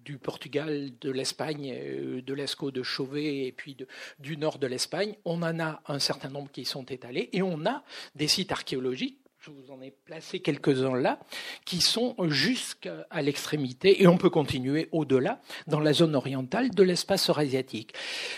du 0.05 0.19
Portugal, 0.19 0.91
de 1.01 1.11
l'Espagne, 1.11 1.73
euh, 1.75 2.23
de 2.23 2.35
l'Esco 2.35 2.71
de 2.71 2.83
Chauvet 2.83 3.47
et 3.47 3.53
puis 3.53 3.77
du 4.19 4.37
nord 4.37 4.59
de 4.59 4.67
l'Espagne. 4.67 5.15
On 5.25 5.43
en 5.43 5.61
a 5.61 5.81
un 5.87 5.99
certain 5.99 6.29
nombre 6.29 6.51
qui 6.51 6.65
sont 6.65 6.85
étalés 6.85 7.29
et 7.33 7.43
on 7.43 7.67
a 7.67 7.85
des 8.15 8.29
sites 8.29 8.53
archéologiques 8.53 9.19
je 9.41 9.51
vous 9.51 9.71
en 9.71 9.81
ai 9.81 9.93
placé 9.93 10.41
quelques-uns 10.41 10.97
là, 10.97 11.21
qui 11.65 11.81
sont 11.81 12.17
jusqu'à 12.29 13.07
l'extrémité, 13.23 14.03
et 14.03 14.09
on 14.09 14.19
peut 14.19 14.31
continuer 14.31 14.89
au-delà, 14.91 15.41
dans 15.69 15.81
la 15.81 15.93
zone 15.93 16.17
orientale 16.17 16.71
de 16.71 16.83
l'espace 16.83 17.31
eurasiatique. 17.31 17.95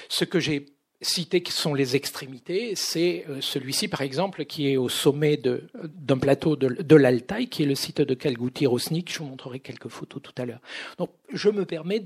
Ce 0.09 0.25
que 0.25 0.38
j'ai 0.38 0.67
cités 1.00 1.42
qui 1.42 1.52
sont 1.52 1.75
les 1.75 1.97
extrémités, 1.97 2.75
c'est 2.75 3.25
euh, 3.28 3.40
celui-ci 3.40 3.88
par 3.88 4.02
exemple 4.02 4.45
qui 4.45 4.71
est 4.71 4.76
au 4.76 4.88
sommet 4.88 5.37
d'un 5.38 6.19
plateau 6.19 6.57
de, 6.57 6.97
l'Altaï, 6.97 7.49
qui 7.49 7.62
est 7.62 7.66
le 7.66 7.75
site 7.75 8.00
de 8.00 8.14
Kalgouti 8.14 8.66
Rosnik. 8.66 9.12
Je 9.12 9.19
vous 9.21 9.26
montrerai 9.26 9.61
quelques 9.61 9.88
photos 9.88 10.23
tout 10.23 10.35
à 10.37 10.45
l'heure. 10.45 10.61
Donc 10.99 11.11
je 11.33 11.49
me 11.49 11.64
permets 11.64 12.04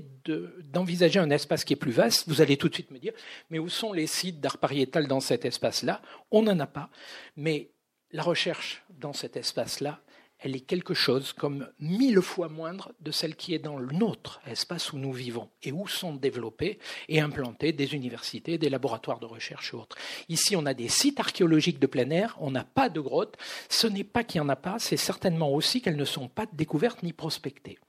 d'envisager 0.71 1.19
un 1.19 1.29
espace 1.29 1.65
qui 1.65 1.73
est 1.73 1.77
plus 1.77 1.91
vaste. 1.91 2.27
Vous 2.27 2.41
allez 2.41 2.57
tout 2.57 2.69
de 2.69 2.73
suite 2.73 2.91
me 2.91 2.99
dire, 2.99 3.13
mais 3.49 3.59
où 3.59 3.69
sont 3.69 3.91
les 3.91 4.07
sites 4.07 4.39
d'art 4.39 4.57
pariétal 4.57 5.07
dans 5.07 5.19
cet 5.19 5.45
espace-là? 5.45 6.01
On 6.31 6.43
n'en 6.43 6.59
a 6.59 6.67
pas, 6.67 6.89
mais 7.35 7.69
la 8.11 8.23
recherche 8.23 8.83
dans 8.99 9.13
cet 9.13 9.35
espace-là 9.35 9.99
elle 10.39 10.55
est 10.55 10.61
quelque 10.61 10.93
chose 10.93 11.33
comme 11.33 11.69
mille 11.79 12.21
fois 12.21 12.49
moindre 12.49 12.91
de 12.99 13.11
celle 13.11 13.35
qui 13.35 13.53
est 13.53 13.59
dans 13.59 13.79
notre 13.79 14.41
espace 14.45 14.93
où 14.93 14.97
nous 14.97 15.13
vivons 15.13 15.49
et 15.63 15.71
où 15.71 15.87
sont 15.87 16.13
développés 16.13 16.79
et 17.07 17.21
implantés 17.21 17.71
des 17.71 17.93
universités, 17.93 18.57
des 18.57 18.69
laboratoires 18.69 19.19
de 19.19 19.25
recherche 19.25 19.73
et 19.73 19.77
autres. 19.77 19.97
Ici, 20.29 20.55
on 20.55 20.65
a 20.65 20.73
des 20.73 20.89
sites 20.89 21.19
archéologiques 21.19 21.79
de 21.79 21.87
plein 21.87 22.09
air, 22.09 22.35
on 22.39 22.51
n'a 22.51 22.63
pas 22.63 22.89
de 22.89 22.99
grottes. 22.99 23.37
Ce 23.69 23.87
n'est 23.87 24.03
pas 24.03 24.23
qu'il 24.23 24.41
n'y 24.41 24.45
en 24.45 24.49
a 24.49 24.55
pas, 24.55 24.77
c'est 24.79 24.97
certainement 24.97 25.51
aussi 25.53 25.81
qu'elles 25.81 25.95
ne 25.95 26.05
sont 26.05 26.27
pas 26.27 26.45
découvertes 26.53 27.03
ni 27.03 27.13
prospectées. 27.13 27.79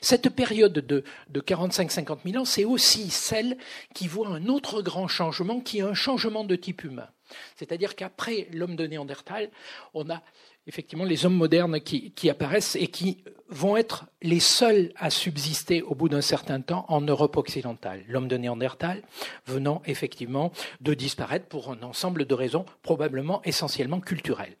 Cette 0.00 0.28
période 0.28 0.74
de, 0.74 1.02
de 1.28 1.40
45-50 1.40 2.18
000 2.30 2.42
ans, 2.42 2.44
c'est 2.44 2.64
aussi 2.64 3.10
celle 3.10 3.56
qui 3.94 4.06
voit 4.06 4.28
un 4.28 4.46
autre 4.46 4.82
grand 4.82 5.08
changement 5.08 5.60
qui 5.60 5.78
est 5.78 5.82
un 5.82 5.94
changement 5.94 6.44
de 6.44 6.56
type 6.56 6.84
humain. 6.84 7.08
C'est-à-dire 7.56 7.96
qu'après 7.96 8.48
l'homme 8.52 8.76
de 8.76 8.86
Néandertal, 8.86 9.50
on 9.94 10.08
a 10.10 10.22
effectivement 10.66 11.04
les 11.04 11.24
hommes 11.24 11.36
modernes 11.36 11.80
qui, 11.80 12.30
apparaissent 12.30 12.76
et 12.76 12.88
qui 12.88 13.22
vont 13.48 13.76
être 13.76 14.06
les 14.22 14.40
seuls 14.40 14.92
à 14.96 15.10
subsister 15.10 15.82
au 15.82 15.94
bout 15.94 16.08
d'un 16.08 16.20
certain 16.20 16.60
temps 16.60 16.84
en 16.88 17.00
Europe 17.00 17.36
occidentale. 17.36 18.04
L'homme 18.08 18.28
de 18.28 18.36
Néandertal 18.36 19.02
venant 19.46 19.82
effectivement 19.86 20.52
de 20.80 20.94
disparaître 20.94 21.46
pour 21.46 21.70
un 21.70 21.82
ensemble 21.82 22.24
de 22.24 22.34
raisons 22.34 22.64
probablement 22.82 23.42
essentiellement 23.44 24.00
culturelles. 24.00 24.56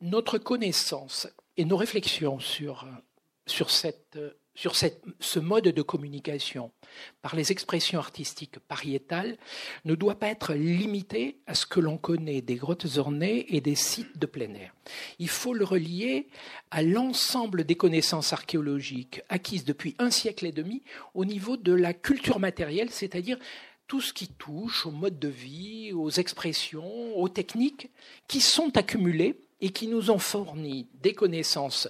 Notre 0.00 0.38
connaissance 0.38 1.28
et 1.56 1.64
nos 1.64 1.76
réflexions 1.76 2.38
sur, 2.38 2.86
sur 3.46 3.70
cette 3.70 4.18
sur 4.58 4.74
ce 4.74 5.38
mode 5.38 5.68
de 5.68 5.82
communication 5.82 6.72
par 7.22 7.36
les 7.36 7.52
expressions 7.52 8.00
artistiques 8.00 8.58
pariétales 8.58 9.38
ne 9.84 9.94
doit 9.94 10.18
pas 10.18 10.26
être 10.26 10.52
limité 10.52 11.38
à 11.46 11.54
ce 11.54 11.64
que 11.64 11.78
l'on 11.78 11.96
connaît 11.96 12.40
des 12.40 12.56
grottes 12.56 12.96
ornées 12.96 13.46
et 13.54 13.60
des 13.60 13.76
sites 13.76 14.18
de 14.18 14.26
plein 14.26 14.52
air. 14.54 14.74
Il 15.20 15.28
faut 15.28 15.54
le 15.54 15.64
relier 15.64 16.26
à 16.72 16.82
l'ensemble 16.82 17.62
des 17.62 17.76
connaissances 17.76 18.32
archéologiques 18.32 19.22
acquises 19.28 19.64
depuis 19.64 19.94
un 20.00 20.10
siècle 20.10 20.44
et 20.44 20.50
demi 20.50 20.82
au 21.14 21.24
niveau 21.24 21.56
de 21.56 21.72
la 21.72 21.94
culture 21.94 22.40
matérielle, 22.40 22.90
c'est-à-dire 22.90 23.38
tout 23.86 24.00
ce 24.00 24.12
qui 24.12 24.26
touche 24.26 24.86
au 24.86 24.90
mode 24.90 25.20
de 25.20 25.28
vie, 25.28 25.92
aux 25.92 26.10
expressions, 26.10 27.16
aux 27.16 27.28
techniques 27.28 27.90
qui 28.26 28.40
sont 28.40 28.76
accumulées 28.76 29.38
et 29.60 29.70
qui 29.70 29.86
nous 29.86 30.10
ont 30.10 30.18
fourni 30.18 30.88
des 31.00 31.14
connaissances 31.14 31.88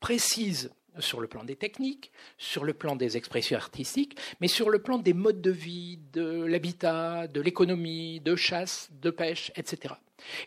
précises 0.00 0.72
sur 1.00 1.20
le 1.20 1.28
plan 1.28 1.44
des 1.44 1.56
techniques, 1.56 2.12
sur 2.38 2.64
le 2.64 2.74
plan 2.74 2.96
des 2.96 3.16
expressions 3.16 3.56
artistiques, 3.56 4.16
mais 4.40 4.48
sur 4.48 4.70
le 4.70 4.80
plan 4.80 4.98
des 4.98 5.14
modes 5.14 5.40
de 5.40 5.50
vie, 5.50 5.98
de 6.12 6.44
l'habitat, 6.44 7.26
de 7.26 7.40
l'économie, 7.40 8.20
de 8.20 8.36
chasse, 8.36 8.90
de 9.00 9.10
pêche, 9.10 9.52
etc. 9.56 9.94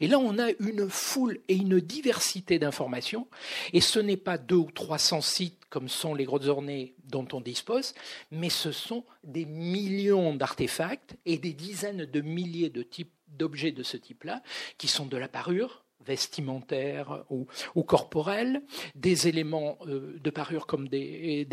Et 0.02 0.08
là, 0.08 0.20
on 0.20 0.38
a 0.40 0.52
une 0.60 0.90
foule 0.90 1.40
et 1.48 1.56
une 1.56 1.80
diversité 1.80 2.60
d'informations, 2.60 3.28
et 3.74 3.82
ce 3.82 4.00
n'est 4.00 4.18
pas 4.18 4.38
deux 4.38 4.56
ou 4.56 4.72
trois 4.72 5.00
cents 5.00 5.22
sites 5.22 5.60
comme 5.70 5.90
sont 5.90 6.14
les 6.14 6.26
grottes 6.26 6.46
ornées 6.46 6.94
dont 7.06 7.28
on 7.34 7.42
dispose, 7.42 7.96
mais 8.32 8.50
ce 8.50 8.72
sont 8.72 9.04
des 9.24 9.46
millions 9.46 10.36
d'artefacts 10.36 11.16
et 11.26 11.38
des 11.38 11.54
dizaines 11.54 12.06
de 12.06 12.22
milliers 12.22 12.70
de 12.70 12.84
types 12.84 13.12
d'objets 13.28 13.72
de 13.72 13.82
ce 13.82 13.98
type-là, 13.98 14.44
qui 14.78 14.88
sont 14.88 15.08
de 15.08 15.18
la 15.18 15.28
parure, 15.28 15.83
vestimentaires 16.06 17.24
ou, 17.30 17.84
corporels, 17.84 18.62
des 18.96 19.28
éléments 19.28 19.78
euh, 19.88 20.20
de 20.22 20.30
parure 20.30 20.68
comme 20.68 20.88
des, 20.88 21.48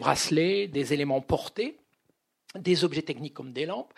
bracelets, 0.00 0.68
des 0.68 0.92
éléments 0.92 1.20
portés, 1.20 1.76
des 2.58 2.84
objets 2.84 3.02
techniques 3.02 3.34
comme 3.34 3.52
des 3.52 3.66
lampes, 3.66 3.92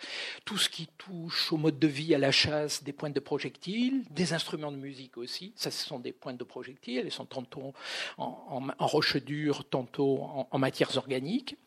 tout 0.45 0.57
ce 0.57 0.69
qui 0.69 0.87
touche 0.97 1.51
au 1.51 1.57
mode 1.57 1.79
de 1.79 1.87
vie, 1.87 2.13
à 2.13 2.19
la 2.19 2.31
chasse, 2.31 2.83
des 2.83 2.93
pointes 2.93 3.13
de 3.13 3.19
projectiles, 3.19 4.03
des 4.11 4.33
instruments 4.33 4.71
de 4.71 4.77
musique 4.77 5.17
aussi. 5.17 5.53
Ça, 5.55 5.71
ce 5.71 5.85
sont 5.85 5.99
des 5.99 6.11
pointes 6.11 6.37
de 6.37 6.43
projectiles. 6.43 6.99
Elles 6.99 7.11
sont 7.11 7.25
tantôt 7.25 7.73
en, 8.17 8.61
roche 8.77 9.17
dure, 9.17 9.67
tantôt 9.67 10.19
en, 10.21 10.47
en 10.51 10.59
matières 10.59 10.95
organiques. 10.97 11.57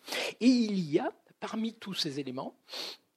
Et 0.40 0.46
il 0.46 0.78
y 0.78 1.00
a, 1.00 1.12
parmi 1.40 1.74
tous 1.74 1.94
ces 1.94 2.20
éléments, 2.20 2.56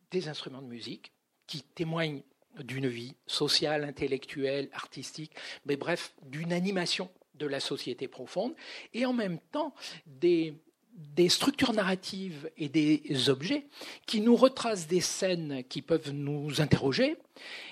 des 0.09 0.27
instruments 0.27 0.61
de 0.63 0.67
musique 0.67 1.11
qui 1.45 1.61
témoignent 1.61 2.23
d'une 2.63 2.87
vie 2.87 3.15
sociale, 3.27 3.83
intellectuelle, 3.83 4.69
artistique, 4.73 5.31
mais 5.65 5.75
bref, 5.75 6.13
d'une 6.23 6.53
animation 6.53 7.09
de 7.35 7.47
la 7.47 7.59
société 7.59 8.07
profonde, 8.07 8.53
et 8.93 9.05
en 9.05 9.13
même 9.13 9.39
temps 9.51 9.73
des, 10.05 10.53
des 10.93 11.29
structures 11.29 11.73
narratives 11.73 12.49
et 12.57 12.69
des 12.69 13.29
objets 13.29 13.65
qui 14.05 14.21
nous 14.21 14.35
retracent 14.35 14.87
des 14.87 15.01
scènes 15.01 15.63
qui 15.69 15.81
peuvent 15.81 16.11
nous 16.11 16.61
interroger 16.61 17.15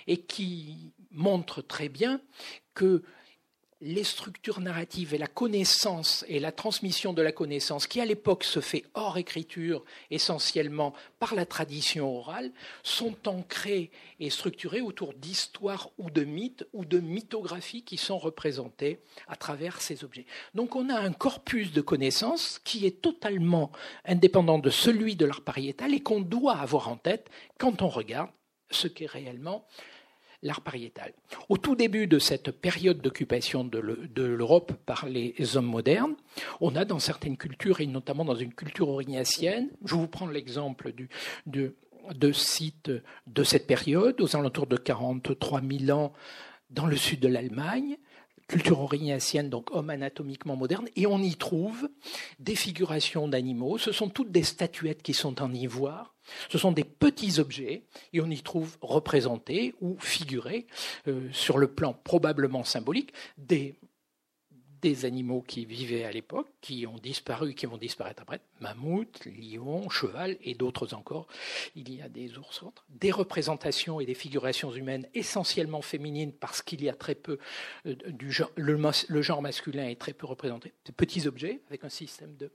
et 0.08 0.17
qui 0.17 0.91
montrent 1.12 1.62
très 1.62 1.89
bien 1.89 2.22
que 2.74 3.03
les 3.79 4.03
structures 4.03 4.60
narratives 4.60 5.13
et 5.13 5.19
la 5.19 5.27
connaissance 5.27 6.25
et 6.27 6.39
la 6.39 6.51
transmission 6.51 7.13
de 7.13 7.22
la 7.22 7.31
connaissance, 7.31 7.86
qui 7.86 8.01
à 8.01 8.05
l'époque 8.05 8.43
se 8.43 8.60
fait 8.60 8.84
hors 8.96 9.17
écriture, 9.17 9.84
essentiellement 10.10 10.93
par 11.19 11.36
la 11.36 11.46
tradition 11.46 12.17
orale, 12.17 12.51
sont 12.81 13.15
ancrées 13.27 13.91
et 14.19 14.31
structurées 14.31 14.81
autour 14.81 15.13
d'histoires 15.13 15.89
ou 16.00 16.10
de 16.10 16.24
mythes 16.24 16.65
ou 16.74 16.86
de 16.86 17.00
mythographies 17.00 17.84
qui 17.84 17.98
sont 17.98 18.17
représentées 18.17 19.00
à 19.27 19.36
travers 19.36 19.79
ces 19.79 20.03
objets. 20.03 20.25
Donc 20.55 20.75
on 20.75 20.89
a 20.89 21.00
un 21.00 21.13
corpus 21.13 21.72
de 21.72 21.81
connaissances 21.81 22.60
qui 22.63 22.88
est 22.88 23.01
totalement 23.01 23.72
indépendant 24.05 24.57
de 24.57 24.72
celui 24.72 25.15
de 25.15 25.25
l'art 25.25 25.41
pariétal 25.41 25.93
et 25.93 26.00
qu'on 26.00 26.22
doit 26.22 26.57
avoir 26.57 26.89
en 26.89 26.98
tête 26.98 27.29
quand 27.60 27.84
on 27.84 27.89
regarde 27.89 28.31
ce 28.72 28.88
qu'est 28.88 29.05
réellement 29.05 29.65
l'art 30.44 30.62
pariétal. 30.62 31.13
Au 31.50 31.58
tout 31.58 31.75
début 31.75 32.08
de 32.08 32.20
cette 32.20 32.51
période 32.51 33.01
d'occupation 33.01 33.63
de 33.63 33.79
l'Europe 34.22 34.74
par 34.86 35.08
les 35.08 35.58
hommes 35.58 35.65
modernes, 35.65 36.15
on 36.62 36.75
a 36.75 36.86
dans 36.86 37.00
certaines 37.00 37.38
cultures, 37.38 37.82
et 37.82 37.88
notamment 37.88 38.25
dans 38.25 38.36
une 38.36 38.53
culture 38.53 38.89
aurignacienne, 38.89 39.70
je 39.84 39.96
vous 39.96 40.08
prends 40.08 40.27
l'exemple 40.27 40.94
de 41.46 42.32
sites 42.32 42.91
de 43.25 43.44
cette 43.44 43.67
période, 43.67 44.22
aux 44.22 44.36
alentours 44.36 44.67
de 44.67 44.77
43 44.77 45.62
000 45.62 45.98
ans 45.98 46.13
dans 46.70 46.86
le 46.86 46.98
sud 46.98 47.20
de 47.20 47.27
l'Allemagne, 47.27 47.98
culture 48.48 48.80
aurignacienne, 48.80 49.50
donc 49.50 49.70
homme 49.72 49.89
anatomiquement 49.89 50.56
moderne, 50.56 50.88
et 50.96 51.06
on 51.06 51.20
y 51.20 51.36
trouve 51.36 51.89
des 52.39 52.56
figurations 52.56 53.27
d'animaux. 53.27 53.77
Ce 53.77 53.92
sont 53.92 54.10
toutes 54.10 54.32
des 54.32 54.44
statuettes 54.44 55.04
qui 55.04 55.13
sont 55.13 55.42
en 55.42 55.54
ivoire. 55.54 56.13
Ce 56.50 56.58
sont 56.58 56.72
des 56.72 56.84
petits 56.84 57.39
objets, 57.39 57.84
et 58.13 58.22
on 58.22 58.30
y 58.30 58.42
trouve 58.42 58.77
représentés 58.82 59.75
ou 59.82 59.98
figurés, 60.00 60.68
euh, 61.08 61.30
sur 61.32 61.58
le 61.58 61.68
plan 61.68 61.94
probablement 62.04 62.63
symbolique, 62.63 63.13
des, 63.38 63.75
des 64.81 65.05
animaux 65.05 65.43
qui 65.46 65.65
vivaient 65.65 66.03
à 66.03 66.12
l'époque, 66.12 66.48
qui 66.62 66.86
ont 66.86 66.98
disparu, 66.98 67.53
qui 67.53 67.65
vont 67.65 67.77
disparaître 67.77 68.22
après, 68.22 68.39
mammouth, 68.60 69.25
lion, 69.25 69.89
cheval 69.89 70.38
et 70.43 70.53
d'autres 70.53 70.93
encore. 70.93 71.27
Il 71.75 71.93
y 71.93 72.01
a 72.01 72.10
des 72.10 72.38
ours 72.38 72.63
autres, 72.63 72.86
des 72.89 73.12
représentations 73.12 74.00
et 74.00 74.05
des 74.05 74.13
figurations 74.13 74.72
humaines 74.72 75.07
essentiellement 75.13 75.81
féminines 75.81 76.31
parce 76.31 76.62
qu'il 76.62 76.84
y 76.84 76.89
a 76.89 76.93
très 76.93 77.15
peu 77.15 77.39
euh, 77.86 77.96
du 78.07 78.31
genre, 78.31 78.51
le, 78.55 79.22
genre 79.22 79.41
masculin 79.41 79.88
est 79.88 80.00
très 80.00 80.13
peu 80.13 80.27
représenté, 80.27 80.74
de 80.86 80.91
petits 80.91 81.27
objets 81.27 81.62
avec 81.67 81.84
un 81.84 81.89
système 81.89 82.36
de, 82.38 82.51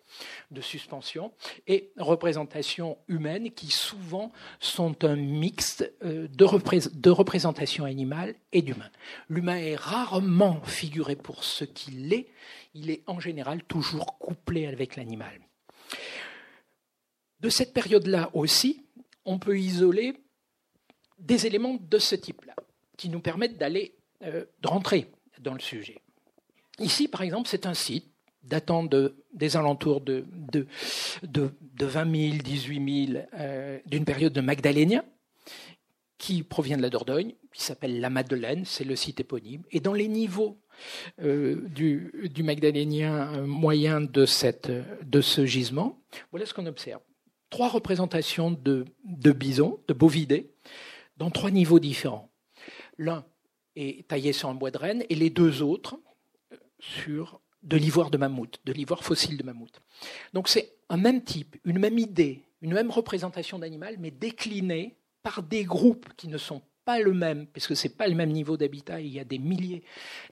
de 0.51 0.61
suspension 0.61 1.33
et 1.67 1.91
représentations 1.99 2.99
humaines 3.09 3.51
qui 3.51 3.69
souvent 3.69 4.33
sont 4.61 5.05
un 5.05 5.17
mixte 5.17 5.93
euh, 6.05 6.29
de, 6.29 6.99
de 6.99 7.11
représentation 7.11 7.85
animale 7.85 8.35
et 8.53 8.63
d'humain. 8.63 8.91
L'humain 9.29 9.57
est 9.57 9.77
rarement 9.77 10.61
figuré 10.63 11.17
pour 11.17 11.45
ce 11.45 11.65
qu'il 11.65 12.12
il 12.75 12.91
est 12.91 13.03
en 13.07 13.21
général 13.21 13.63
toujours 13.65 14.19
couplé 14.19 14.67
avec 14.67 14.97
l'animal. 14.97 15.41
De 17.41 17.49
cette 17.49 17.73
période-là 17.73 18.31
aussi, 18.35 18.85
on 19.25 19.39
peut 19.39 19.59
isoler 19.59 20.15
des 21.19 21.47
éléments 21.47 21.79
de 21.81 21.99
ce 21.99 22.15
type-là, 22.15 22.55
qui 22.97 23.09
nous 23.09 23.21
permettent 23.21 23.59
d'aller, 23.59 23.95
euh, 24.23 24.45
de 24.61 24.69
rentrer 24.69 25.11
dans 25.41 25.55
le 25.55 25.61
sujet. 25.61 26.01
Ici, 26.79 27.09
par 27.09 27.23
exemple, 27.23 27.49
c'est 27.49 27.67
un 27.67 27.75
site 27.75 28.07
datant 28.43 28.83
de, 28.83 29.15
des 29.35 29.57
alentours 29.57 30.01
de, 30.01 30.27
20 31.81 31.81
000, 31.81 32.43
18 32.43 33.07
000, 33.13 33.25
d'une 33.87 34.05
période 34.05 34.33
de 34.33 34.41
Magdalénien, 34.41 35.05
qui 36.19 36.43
provient 36.43 36.77
de 36.77 36.83
la 36.83 36.91
Dordogne, 36.91 37.35
qui 37.53 37.63
s'appelle 37.63 38.01
la 38.01 38.11
Madeleine, 38.11 38.65
c'est 38.65 38.85
le 38.85 38.97
site 38.97 39.21
éponyme. 39.21 39.63
Et 39.71 39.81
dans 39.81 39.93
les 39.93 40.09
niveaux 40.09 40.59
euh, 41.23 41.63
du, 41.69 42.13
du, 42.33 42.43
magdalénien 42.43 43.43
moyen 43.47 44.01
de, 44.01 44.27
cette, 44.27 44.71
de 44.71 45.21
ce 45.21 45.45
gisement, 45.47 46.03
voilà 46.31 46.47
ce 46.47 46.55
qu'on 46.55 46.67
observe. 46.67 47.03
Trois 47.51 47.69
représentations 47.69 48.51
de, 48.51 48.87
de 49.05 49.33
bisons, 49.33 49.81
de 49.87 49.95
bovidés, 49.95 50.51
dans 51.19 51.31
trois 51.31 51.51
niveaux 51.51 51.79
différents. 51.79 52.33
L'un 52.99 53.25
est 53.77 54.09
taillé 54.09 54.33
sur 54.33 54.49
un 54.49 54.55
bois 54.55 54.71
de 54.71 54.79
renne 54.79 55.05
et 55.09 55.15
les 55.15 55.31
deux 55.31 55.63
autres 55.63 55.99
euh, 56.53 56.57
sur 56.79 57.41
de 57.63 57.77
l'ivoire 57.77 58.11
de 58.11 58.19
mammouth, 58.19 58.59
de 58.65 58.73
l'ivoire 58.73 59.05
fossile 59.05 59.37
de 59.37 59.45
mammouth. 59.45 59.81
Donc 60.33 60.49
c'est 60.49 60.75
un 60.89 60.97
même 60.97 61.23
type, 61.23 61.57
une 61.65 61.79
même 61.79 61.99
idée, 61.99 62.43
une 62.61 62.75
même 62.75 62.91
représentation 62.91 63.59
d'animal, 63.59 63.97
mais 63.99 64.11
déclinée 64.11 64.97
par 65.23 65.43
des 65.43 65.65
groupes 65.65 66.09
qui 66.17 66.29
ne 66.29 66.39
sont 66.39 66.63
pas 66.85 66.99
le 66.99 67.13
même, 67.13 67.47
puisque 67.47 67.77
ce 67.77 67.87
n'est 67.87 67.95
pas 67.95 68.09
le 68.09 68.15
même 68.15 68.31
niveau 68.31 68.57
d'habitat, 68.57 69.01
il 69.01 69.09
y 69.09 69.21
a 69.21 69.25
des 69.25 69.39
milliers, 69.39 69.83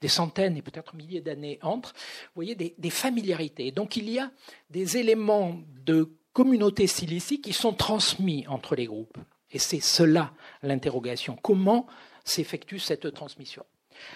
des 0.00 0.08
centaines 0.08 0.56
et 0.56 0.62
peut-être 0.62 0.94
milliers 0.94 1.20
d'années 1.20 1.58
entre, 1.62 1.92
vous 1.92 2.42
voyez, 2.42 2.54
des, 2.54 2.90
familiarités. 2.90 3.70
Donc 3.70 3.96
il 3.96 4.08
y 4.10 4.18
a 4.18 4.30
des 4.68 4.96
éléments 4.96 5.60
de 5.84 6.10
communauté 6.32 6.86
stylistique 6.86 7.44
qui 7.44 7.52
sont 7.52 7.72
transmis 7.72 8.46
entre 8.48 8.74
les 8.74 8.86
groupes. 8.86 9.18
Et 9.50 9.58
c'est 9.58 9.80
cela 9.80 10.32
l'interrogation. 10.62 11.36
Comment 11.40 11.86
s'effectue 12.24 12.78
cette 12.78 13.12
transmission? 13.12 13.64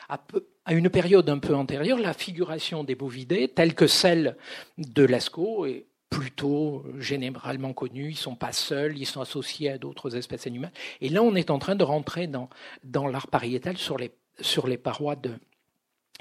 À, 0.09 0.25
à, 0.65 0.73
une 0.73 0.89
période 0.89 1.29
un 1.29 1.39
peu 1.39 1.55
antérieure, 1.55 1.99
la 1.99 2.15
figuration 2.15 2.85
des 2.85 2.95
bovidés, 2.95 3.49
telle 3.49 3.75
que 3.75 3.87
celle 3.87 4.37
de 4.79 5.05
Lascaux, 5.05 5.67
est 5.67 5.87
plutôt 6.15 6.85
généralement 6.99 7.73
connus, 7.73 8.11
ils 8.11 8.11
ne 8.11 8.17
sont 8.17 8.37
pas 8.37 8.53
seuls, 8.53 8.97
ils 8.97 9.07
sont 9.07 9.21
associés 9.21 9.71
à 9.71 9.79
d'autres 9.79 10.15
espèces 10.15 10.47
animales. 10.47 10.73
Et 11.01 11.09
là, 11.09 11.23
on 11.23 11.35
est 11.35 11.51
en 11.51 11.59
train 11.59 11.75
de 11.75 11.83
rentrer 11.83 12.29
dans, 12.29 12.49
dans 12.85 13.09
l'art 13.09 13.27
pariétal 13.27 13.77
sur 13.77 13.99
les, 13.99 14.13
sur, 14.41 14.69
les 14.69 14.79
parois 14.79 15.17
de, 15.17 15.33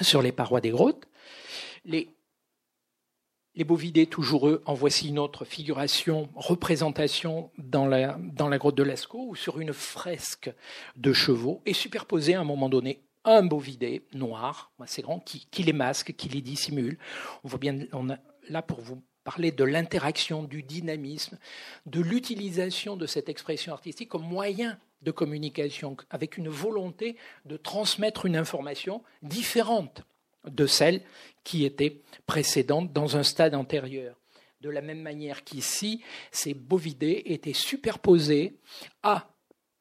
sur 0.01 0.23
les 0.23 0.31
parois 0.31 0.61
des 0.61 0.71
grottes. 0.71 1.07
Les, 1.85 2.09
bovidés, 3.65 4.07
toujours 4.07 4.49
eux, 4.49 4.63
en 4.65 4.73
voici 4.73 5.09
une 5.09 5.19
autre 5.19 5.45
figuration, 5.45 6.27
représentation 6.35 7.51
dans 7.59 7.85
la, 7.85 8.17
dans 8.19 8.49
la 8.49 8.57
grotte 8.57 8.75
de 8.75 8.83
Lascaux, 8.83 9.27
ou 9.29 9.35
sur 9.35 9.59
une 9.59 9.73
fresque 9.73 10.51
de 10.95 11.13
chevaux, 11.13 11.61
et 11.67 11.73
superposé 11.73 12.33
à 12.33 12.41
un 12.41 12.45
moment 12.45 12.67
donné 12.67 13.03
un 13.25 13.43
bovidé 13.43 14.07
noir, 14.13 14.71
assez 14.79 15.03
grand, 15.03 15.19
qui, 15.19 15.45
qui 15.51 15.61
les 15.61 15.71
masque, 15.71 16.15
qui 16.15 16.29
les 16.29 16.41
dissimule. 16.41 16.97
On 17.43 17.47
voit 17.47 17.59
bien, 17.59 17.77
on 17.93 18.07
là 18.49 18.63
pour 18.63 18.81
vous 18.81 19.03
parler 19.23 19.51
de 19.51 19.63
l'interaction, 19.63 20.43
du 20.43 20.63
dynamisme, 20.63 21.37
de 21.85 22.01
l'utilisation 22.01 22.97
de 22.97 23.05
cette 23.05 23.29
expression 23.29 23.73
artistique 23.73 24.09
comme 24.09 24.27
moyen 24.27 24.77
de 25.01 25.11
communication, 25.11 25.97
avec 26.09 26.37
une 26.37 26.49
volonté 26.49 27.17
de 27.45 27.57
transmettre 27.57 28.25
une 28.25 28.37
information 28.37 29.03
différente 29.21 30.03
de 30.45 30.65
celle 30.65 31.01
qui 31.43 31.65
était 31.65 32.01
précédente 32.25 32.91
dans 32.93 33.17
un 33.17 33.23
stade 33.23 33.55
antérieur. 33.55 34.17
De 34.61 34.69
la 34.69 34.81
même 34.81 35.01
manière 35.01 35.43
qu'ici, 35.43 36.01
ces 36.31 36.53
bovidés 36.53 37.23
étaient 37.25 37.53
superposés 37.53 38.57
à 39.03 39.29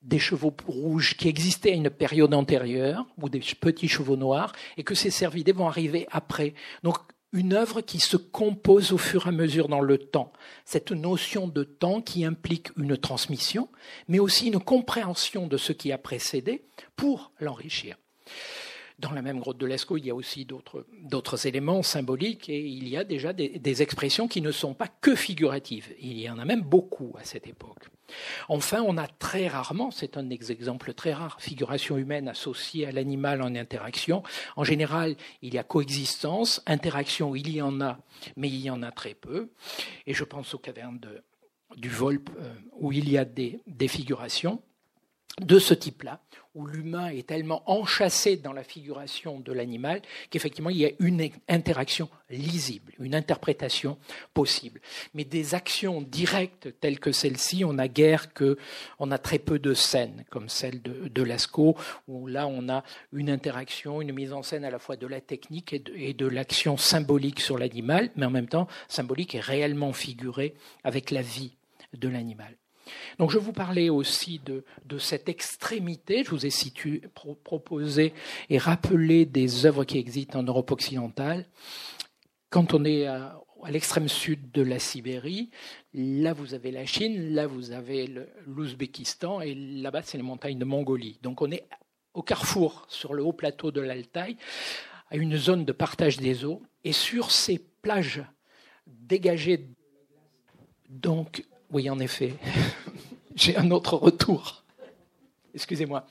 des 0.02 0.18
chevaux 0.18 0.54
rouges 0.66 1.16
qui 1.16 1.28
existaient 1.28 1.70
à 1.70 1.76
une 1.76 1.90
période 1.90 2.34
antérieure, 2.34 3.06
ou 3.20 3.28
des 3.28 3.38
petits 3.38 3.86
chevaux 3.86 4.16
noirs, 4.16 4.52
et 4.76 4.82
que 4.82 4.96
ces 4.96 5.10
cervidés 5.10 5.52
vont 5.52 5.68
arriver 5.68 6.08
après. 6.10 6.54
Donc 6.82 6.98
une 7.32 7.54
œuvre 7.54 7.80
qui 7.80 7.98
se 7.98 8.16
compose 8.16 8.92
au 8.92 8.98
fur 8.98 9.26
et 9.26 9.28
à 9.30 9.32
mesure 9.32 9.68
dans 9.68 9.80
le 9.80 9.98
temps. 9.98 10.32
Cette 10.64 10.92
notion 10.92 11.48
de 11.48 11.64
temps 11.64 12.02
qui 12.02 12.24
implique 12.24 12.68
une 12.76 12.96
transmission, 12.96 13.68
mais 14.08 14.18
aussi 14.18 14.48
une 14.48 14.60
compréhension 14.60 15.46
de 15.46 15.56
ce 15.56 15.72
qui 15.72 15.92
a 15.92 15.98
précédé 15.98 16.64
pour 16.96 17.32
l'enrichir. 17.40 17.96
Dans 18.98 19.10
la 19.10 19.22
même 19.22 19.40
grotte 19.40 19.58
de 19.58 19.66
Lascaux, 19.66 19.96
il 19.96 20.06
y 20.06 20.10
a 20.10 20.14
aussi 20.14 20.46
d'autres 20.46 21.46
éléments 21.46 21.82
symboliques 21.82 22.48
et 22.48 22.60
il 22.60 22.88
y 22.88 22.96
a 22.96 23.04
déjà 23.04 23.32
des, 23.32 23.48
des, 23.48 23.82
expressions 23.82 24.28
qui 24.28 24.40
ne 24.40 24.52
sont 24.52 24.74
pas 24.74 24.86
que 24.86 25.16
figuratives. 25.16 25.92
Il 25.98 26.20
y 26.20 26.30
en 26.30 26.38
a 26.38 26.44
même 26.44 26.62
beaucoup 26.62 27.14
à 27.18 27.24
cette 27.24 27.48
époque. 27.48 27.88
Enfin, 28.48 28.82
on 28.86 28.96
a 28.96 29.06
très 29.06 29.48
rarement, 29.48 29.90
c'est 29.90 30.16
un 30.16 30.28
exemple 30.30 30.94
très 30.94 31.12
rare, 31.12 31.40
figuration 31.40 31.96
humaine 31.96 32.28
associée 32.28 32.86
à 32.86 32.92
l'animal 32.92 33.42
en 33.42 33.54
interaction. 33.54 34.22
En 34.56 34.64
général, 34.64 35.16
il 35.42 35.54
y 35.54 35.58
a 35.58 35.64
coexistence, 35.64 36.62
interaction, 36.66 37.34
il 37.34 37.50
y 37.50 37.62
en 37.62 37.80
a, 37.80 37.98
mais 38.36 38.48
il 38.48 38.60
y 38.60 38.70
en 38.70 38.82
a 38.82 38.90
très 38.90 39.14
peu. 39.14 39.50
Et 40.06 40.14
je 40.14 40.24
pense 40.24 40.54
aux 40.54 40.58
cavernes 40.58 41.00
du 41.76 41.88
Volpe 41.88 42.30
euh, 42.38 42.52
où 42.72 42.92
il 42.92 43.08
y 43.08 43.16
a 43.16 43.24
des, 43.24 43.60
des 43.66 43.88
figurations 43.88 44.62
de 45.40 45.58
ce 45.58 45.72
type-là, 45.72 46.20
où 46.54 46.66
l'humain 46.66 47.08
est 47.08 47.26
tellement 47.26 47.62
enchâssé 47.70 48.36
dans 48.36 48.52
la 48.52 48.62
figuration 48.62 49.40
de 49.40 49.52
l'animal 49.52 50.02
qu'effectivement 50.28 50.68
il 50.68 50.76
y 50.76 50.84
a 50.84 50.90
une 50.98 51.26
interaction 51.48 52.10
lisible, 52.28 52.92
une 52.98 53.14
interprétation 53.14 53.96
possible. 54.34 54.80
Mais 55.14 55.24
des 55.24 55.54
actions 55.54 56.02
directes 56.02 56.68
telles 56.80 57.00
que 57.00 57.12
celle-ci, 57.12 57.64
on 57.64 57.78
a 57.78 57.88
guère 57.88 58.34
que, 58.34 58.58
on 58.98 59.10
a 59.10 59.18
très 59.18 59.38
peu 59.38 59.58
de 59.58 59.72
scènes 59.72 60.24
comme 60.30 60.50
celle 60.50 60.82
de, 60.82 61.22
Lascaux, 61.22 61.76
où 62.08 62.26
là 62.26 62.46
on 62.46 62.68
a 62.68 62.82
une 63.12 63.30
interaction, 63.30 64.02
une 64.02 64.12
mise 64.12 64.32
en 64.32 64.42
scène 64.42 64.64
à 64.64 64.70
la 64.70 64.78
fois 64.78 64.96
de 64.96 65.06
la 65.06 65.20
technique 65.20 65.72
et 65.94 66.12
de 66.12 66.26
l'action 66.26 66.76
symbolique 66.76 67.40
sur 67.40 67.56
l'animal, 67.56 68.10
mais 68.16 68.26
en 68.26 68.30
même 68.30 68.48
temps 68.48 68.66
symbolique 68.88 69.34
et 69.34 69.40
réellement 69.40 69.92
figurée 69.92 70.54
avec 70.84 71.10
la 71.10 71.22
vie 71.22 71.56
de 71.94 72.08
l'animal. 72.08 72.56
Donc 73.18 73.30
je 73.30 73.38
vous 73.38 73.52
parlais 73.52 73.88
aussi 73.88 74.40
de, 74.44 74.64
cette 74.98 75.28
extrémité. 75.28 76.24
Je 76.24 76.30
vous 76.30 76.46
ai 76.46 76.50
proposé 77.44 78.12
et 78.50 78.58
rappelé 78.58 79.26
des 79.26 79.66
œuvres 79.66 79.84
qui 79.84 79.98
existent 79.98 80.38
en 80.38 80.42
Europe 80.42 80.70
occidentale. 80.70 81.46
Quand 82.50 82.74
on 82.74 82.84
est 82.84 83.06
à, 83.06 83.40
l'extrême 83.68 84.08
sud 84.08 84.50
de 84.50 84.62
la 84.62 84.78
Sibérie, 84.78 85.50
là 85.94 86.32
vous 86.32 86.54
avez 86.54 86.70
la 86.70 86.84
Chine, 86.84 87.34
là 87.34 87.46
vous 87.46 87.70
avez 87.70 88.12
l'Ouzbékistan 88.46 89.40
et 89.40 89.54
là-bas 89.54 90.02
c'est 90.02 90.18
les 90.18 90.24
montagnes 90.24 90.58
de 90.58 90.64
Mongolie. 90.64 91.18
Donc 91.22 91.42
on 91.42 91.50
est 91.50 91.64
au 92.14 92.22
carrefour 92.22 92.84
sur 92.88 93.14
le 93.14 93.22
haut 93.22 93.32
plateau 93.32 93.70
de 93.70 93.80
l'Altaï, 93.80 94.36
à 95.10 95.16
une 95.16 95.36
zone 95.36 95.64
de 95.64 95.72
partage 95.72 96.18
des 96.18 96.44
eaux 96.44 96.62
et 96.84 96.92
sur 96.92 97.30
ces 97.30 97.58
plages 97.82 98.24
dégagées 98.86 99.68
donc 100.88 101.44
oui, 101.72 101.88
en 101.90 101.98
effet. 101.98 102.34
J'ai 103.34 103.56
un 103.56 103.70
autre 103.70 103.94
retour. 103.94 104.62
Excusez-moi. 105.54 106.06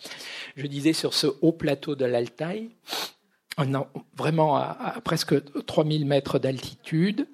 Je 0.55 0.67
disais 0.67 0.93
sur 0.93 1.13
ce 1.13 1.27
haut 1.41 1.51
plateau 1.51 1.95
de 1.95 2.05
l'Altaï, 2.05 2.69
vraiment 4.15 4.55
à, 4.55 4.99
presque 5.03 5.35
3000 5.65 6.05
mètres 6.05 6.39
d'altitude, 6.39 7.27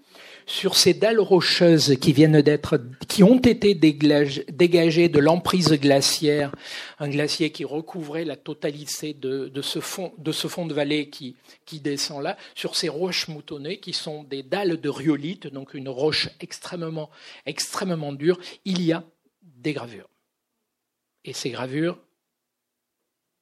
sur 0.48 0.76
ces 0.76 0.94
dalles 0.94 1.20
rocheuses 1.20 1.98
qui 2.00 2.14
viennent 2.14 2.42
d'être, 2.42 2.82
qui 3.08 3.22
ont 3.22 3.38
été 3.38 3.76
dégagées 3.76 5.10
de 5.10 5.20
l'emprise 5.20 5.74
glaciaire, 5.74 6.56
un 7.00 7.10
glacier 7.10 7.52
qui 7.52 7.66
recouvrait 7.66 8.24
la 8.24 8.38
totalité 8.38 9.14
de, 9.14 9.52
ce 9.62 9.80
fond, 9.80 10.14
de 10.18 10.74
vallée 10.74 11.10
qui, 11.10 11.36
qui 11.66 11.82
descend 11.82 12.24
là, 12.24 12.38
sur 12.56 12.78
ces 12.78 12.88
roches 12.88 13.28
moutonnées 13.28 13.80
qui 13.80 13.92
sont 13.92 14.24
des 14.24 14.42
dalles 14.42 14.80
de 14.80 14.90
rhyolite, 14.90 15.48
donc 15.48 15.74
une 15.74 15.90
roche 15.90 16.30
extrêmement, 16.40 17.10
extrêmement 17.46 18.14
dure, 18.14 18.40
il 18.64 18.82
y 18.82 18.94
a 18.94 19.04
des 19.42 19.74
gravures. 19.74 20.10
Et 21.26 21.34
ces 21.34 21.50
gravures 21.50 22.00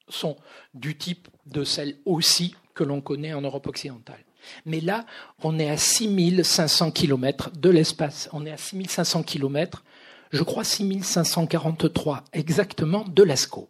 sont 0.10 0.38
du 0.74 0.98
type 0.98 1.28
de 1.46 1.64
celles 1.64 2.00
aussi 2.06 2.56
que 2.74 2.84
l'on 2.84 3.00
connaît 3.00 3.34
en 3.34 3.42
Europe 3.42 3.68
occidentale. 3.68 4.25
Mais 4.66 4.82
là, 4.82 5.06
on 5.44 5.60
est 5.60 5.70
à 5.70 5.78
6500 5.78 6.92
km 6.92 7.52
de 7.56 7.70
l'espace. 7.70 8.30
On 8.34 8.46
est 8.46 8.52
à 8.52 8.58
6500 8.58 9.24
km, 9.24 9.84
je 10.32 10.44
crois 10.44 10.64
6543 10.64 12.24
exactement 12.34 13.06
de 13.08 13.24
Lascaux. 13.24 13.70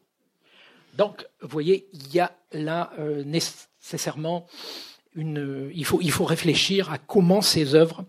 Donc, 0.97 1.25
vous 1.41 1.49
voyez, 1.49 1.88
il 1.93 2.13
y 2.13 2.19
a 2.19 2.31
là 2.53 2.91
euh, 2.99 3.23
nécessairement 3.23 4.47
une. 5.13 5.71
Il 5.73 5.85
faut, 5.85 5.99
il 6.01 6.11
faut 6.11 6.25
réfléchir 6.25 6.91
à 6.91 6.97
comment 6.97 7.41
ces 7.41 7.75
œuvres 7.75 8.05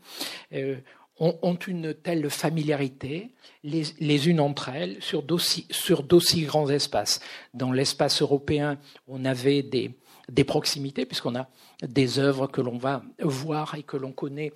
euh, 0.52 0.76
ont, 1.18 1.58
une 1.66 1.94
telle 1.94 2.28
familiarité 2.30 3.30
les, 3.64 3.84
les 4.00 4.28
unes 4.28 4.40
entre 4.40 4.68
elles 4.68 4.96
sur 5.00 5.22
d'aussi, 5.22 5.66
sur 5.70 6.02
d'aussi 6.02 6.42
grands 6.42 6.68
espaces. 6.68 7.20
Dans 7.54 7.72
l'espace 7.72 8.20
européen, 8.22 8.78
on 9.08 9.24
avait 9.24 9.62
des, 9.62 9.92
des 10.28 10.44
proximités, 10.44 11.06
puisqu'on 11.06 11.36
a 11.36 11.48
des 11.82 12.18
œuvres 12.18 12.46
que 12.46 12.60
l'on 12.60 12.78
va 12.78 13.02
voir 13.20 13.74
et 13.74 13.82
que 13.82 13.96
l'on 13.96 14.12
connaît. 14.12 14.52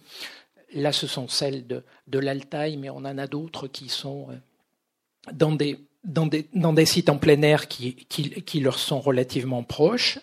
Là, 0.74 0.92
ce 0.92 1.06
sont 1.06 1.28
celles 1.28 1.66
de, 1.66 1.82
de 2.06 2.18
l'Altaï, 2.18 2.76
mais 2.76 2.90
on 2.90 2.98
en 2.98 3.18
a 3.18 3.26
d'autres 3.26 3.66
qui 3.66 3.88
sont 3.88 4.28
euh, 4.30 5.32
dans 5.32 5.52
des, 5.52 5.78
dans 6.04 6.26
des, 6.26 6.48
dans 6.54 6.72
des 6.72 6.86
sites 6.86 7.08
en 7.08 7.18
plein 7.18 7.42
air 7.42 7.68
qui, 7.68 7.94
qui, 7.94 8.30
qui 8.42 8.60
leur 8.60 8.78
sont 8.78 9.00
relativement 9.00 9.62
proches. 9.62 10.18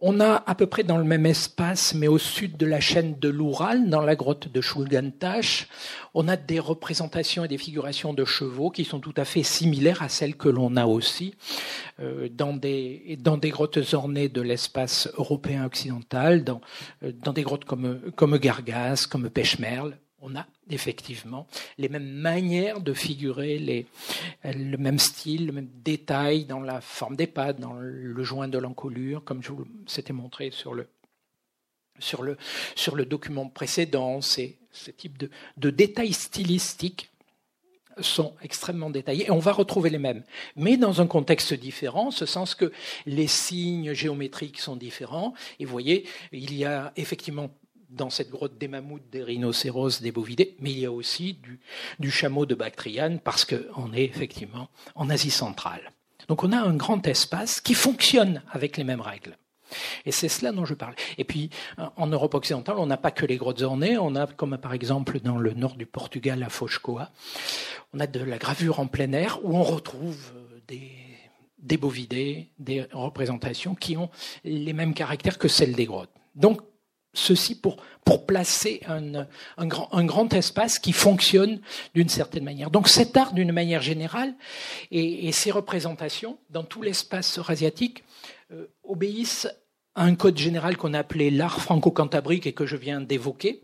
On 0.00 0.18
a 0.18 0.42
à 0.46 0.54
peu 0.56 0.66
près 0.66 0.82
dans 0.82 0.98
le 0.98 1.04
même 1.04 1.24
espace, 1.24 1.94
mais 1.94 2.08
au 2.08 2.18
sud 2.18 2.56
de 2.56 2.66
la 2.66 2.80
chaîne 2.80 3.16
de 3.20 3.28
l'Oural, 3.28 3.88
dans 3.88 4.00
la 4.00 4.16
grotte 4.16 4.48
de 4.48 4.60
Shulgantash, 4.60 5.68
on 6.14 6.26
a 6.26 6.36
des 6.36 6.58
représentations 6.58 7.44
et 7.44 7.48
des 7.48 7.58
figurations 7.58 8.12
de 8.12 8.24
chevaux 8.24 8.70
qui 8.70 8.84
sont 8.84 8.98
tout 8.98 9.14
à 9.16 9.24
fait 9.24 9.44
similaires 9.44 10.02
à 10.02 10.08
celles 10.08 10.36
que 10.36 10.48
l'on 10.48 10.74
a 10.76 10.86
aussi 10.86 11.36
euh, 12.00 12.28
dans, 12.28 12.54
des, 12.54 13.16
dans 13.20 13.36
des 13.36 13.50
grottes 13.50 13.94
ornées 13.94 14.28
de 14.28 14.42
l'espace 14.42 15.08
européen 15.16 15.64
occidental, 15.64 16.42
dans, 16.42 16.60
euh, 17.04 17.12
dans 17.12 17.32
des 17.32 17.42
grottes 17.42 17.64
comme, 17.64 18.00
comme 18.16 18.36
Gargas, 18.38 19.06
comme 19.08 19.30
Pêche-Merle, 19.30 19.96
on 20.24 20.34
a 20.36 20.46
effectivement 20.70 21.46
les 21.76 21.88
mêmes 21.88 22.10
manières 22.10 22.80
de 22.80 22.94
figurer, 22.94 23.58
les, 23.58 23.86
le 24.42 24.76
même 24.76 24.98
style, 24.98 25.46
le 25.46 25.52
même 25.52 25.68
détail 25.84 26.46
dans 26.46 26.60
la 26.60 26.80
forme 26.80 27.14
des 27.14 27.26
pattes, 27.26 27.60
dans 27.60 27.74
le 27.74 28.24
joint 28.24 28.48
de 28.48 28.58
l'encolure, 28.58 29.22
comme 29.22 29.42
je 29.42 29.52
vous 29.52 29.66
montré 30.12 30.50
sur 30.50 30.74
le, 30.74 30.88
document 33.04 33.48
précédent. 33.48 34.22
Ces, 34.22 34.58
ce 34.72 34.90
type 34.90 35.18
de, 35.18 35.30
de 35.58 35.70
détails 35.70 36.14
stylistiques 36.14 37.10
sont 38.00 38.34
extrêmement 38.42 38.90
détaillés 38.90 39.26
et 39.26 39.30
on 39.30 39.38
va 39.38 39.52
retrouver 39.52 39.90
les 39.90 39.98
mêmes, 39.98 40.24
mais 40.56 40.76
dans 40.76 41.00
un 41.00 41.06
contexte 41.06 41.54
différent, 41.54 42.08
en 42.08 42.10
ce 42.10 42.26
sens 42.26 42.54
que 42.54 42.72
les 43.06 43.28
signes 43.28 43.92
géométriques 43.92 44.58
sont 44.58 44.74
différents. 44.74 45.34
Et 45.60 45.64
vous 45.64 45.70
voyez, 45.70 46.08
il 46.32 46.54
y 46.54 46.64
a 46.64 46.92
effectivement 46.96 47.50
dans 47.94 48.10
cette 48.10 48.30
grotte 48.30 48.58
des 48.58 48.68
mammouths, 48.68 49.08
des 49.10 49.22
rhinocéros, 49.22 50.00
des 50.00 50.12
bovidés, 50.12 50.56
mais 50.60 50.70
il 50.70 50.78
y 50.80 50.86
a 50.86 50.92
aussi 50.92 51.38
du, 51.98 52.10
chameau 52.10 52.46
de 52.46 52.54
Bactriane 52.54 53.20
parce 53.20 53.44
qu'on 53.44 53.92
est 53.92 54.04
effectivement 54.04 54.68
en 54.94 55.10
Asie 55.10 55.30
centrale. 55.30 55.92
Donc 56.28 56.42
on 56.42 56.52
a 56.52 56.58
un 56.58 56.74
grand 56.74 57.06
espace 57.06 57.60
qui 57.60 57.74
fonctionne 57.74 58.42
avec 58.50 58.76
les 58.76 58.84
mêmes 58.84 59.00
règles. 59.00 59.36
Et 60.04 60.12
c'est 60.12 60.28
cela 60.28 60.52
dont 60.52 60.64
je 60.64 60.74
parle. 60.74 60.94
Et 61.18 61.24
puis, 61.24 61.50
en 61.96 62.06
Europe 62.06 62.34
occidentale, 62.34 62.76
on 62.78 62.86
n'a 62.86 62.96
pas 62.96 63.10
que 63.10 63.26
les 63.26 63.36
grottes 63.36 63.62
ornées, 63.62 63.98
on 63.98 64.14
a, 64.14 64.26
comme 64.26 64.56
par 64.58 64.72
exemple 64.72 65.18
dans 65.20 65.38
le 65.38 65.52
nord 65.52 65.74
du 65.74 65.86
Portugal, 65.86 66.42
à 66.42 66.48
Foscoa, 66.48 67.10
on 67.92 68.00
a 68.00 68.06
de 68.06 68.20
la 68.20 68.38
gravure 68.38 68.78
en 68.78 68.86
plein 68.86 69.12
air 69.12 69.40
où 69.42 69.56
on 69.56 69.62
retrouve 69.62 70.32
euh, 70.36 70.60
des, 70.68 70.92
des 71.58 71.76
bovidés, 71.76 72.50
des 72.58 72.86
représentations 72.92 73.74
qui 73.74 73.96
ont 73.96 74.10
les 74.44 74.72
mêmes 74.72 74.94
caractères 74.94 75.38
que 75.38 75.48
celles 75.48 75.74
des 75.74 75.86
grottes. 75.86 76.10
Donc, 76.34 76.60
ceci 77.14 77.54
pour, 77.54 77.76
placer 78.26 78.80
un, 78.86 79.66
grand, 79.66 80.34
espace 80.34 80.78
qui 80.78 80.92
fonctionne 80.92 81.60
d'une 81.94 82.08
certaine 82.08 82.44
manière. 82.44 82.70
Donc 82.70 82.88
cet 82.88 83.16
art, 83.16 83.32
d'une 83.32 83.52
manière 83.52 83.80
générale, 83.80 84.34
et, 84.90 85.32
ces 85.32 85.50
représentations 85.50 86.38
dans 86.50 86.64
tout 86.64 86.82
l'espace 86.82 87.38
eurasiatique 87.38 88.04
euh, 88.52 88.66
obéissent 88.82 89.48
à 89.94 90.04
un 90.04 90.14
code 90.14 90.36
général 90.36 90.76
qu'on 90.76 90.94
a 90.94 90.98
appelé 90.98 91.30
l'art 91.30 91.60
franco-cantabrique 91.60 92.46
et 92.46 92.52
que 92.52 92.66
je 92.66 92.76
viens 92.76 93.00
d'évoquer, 93.00 93.62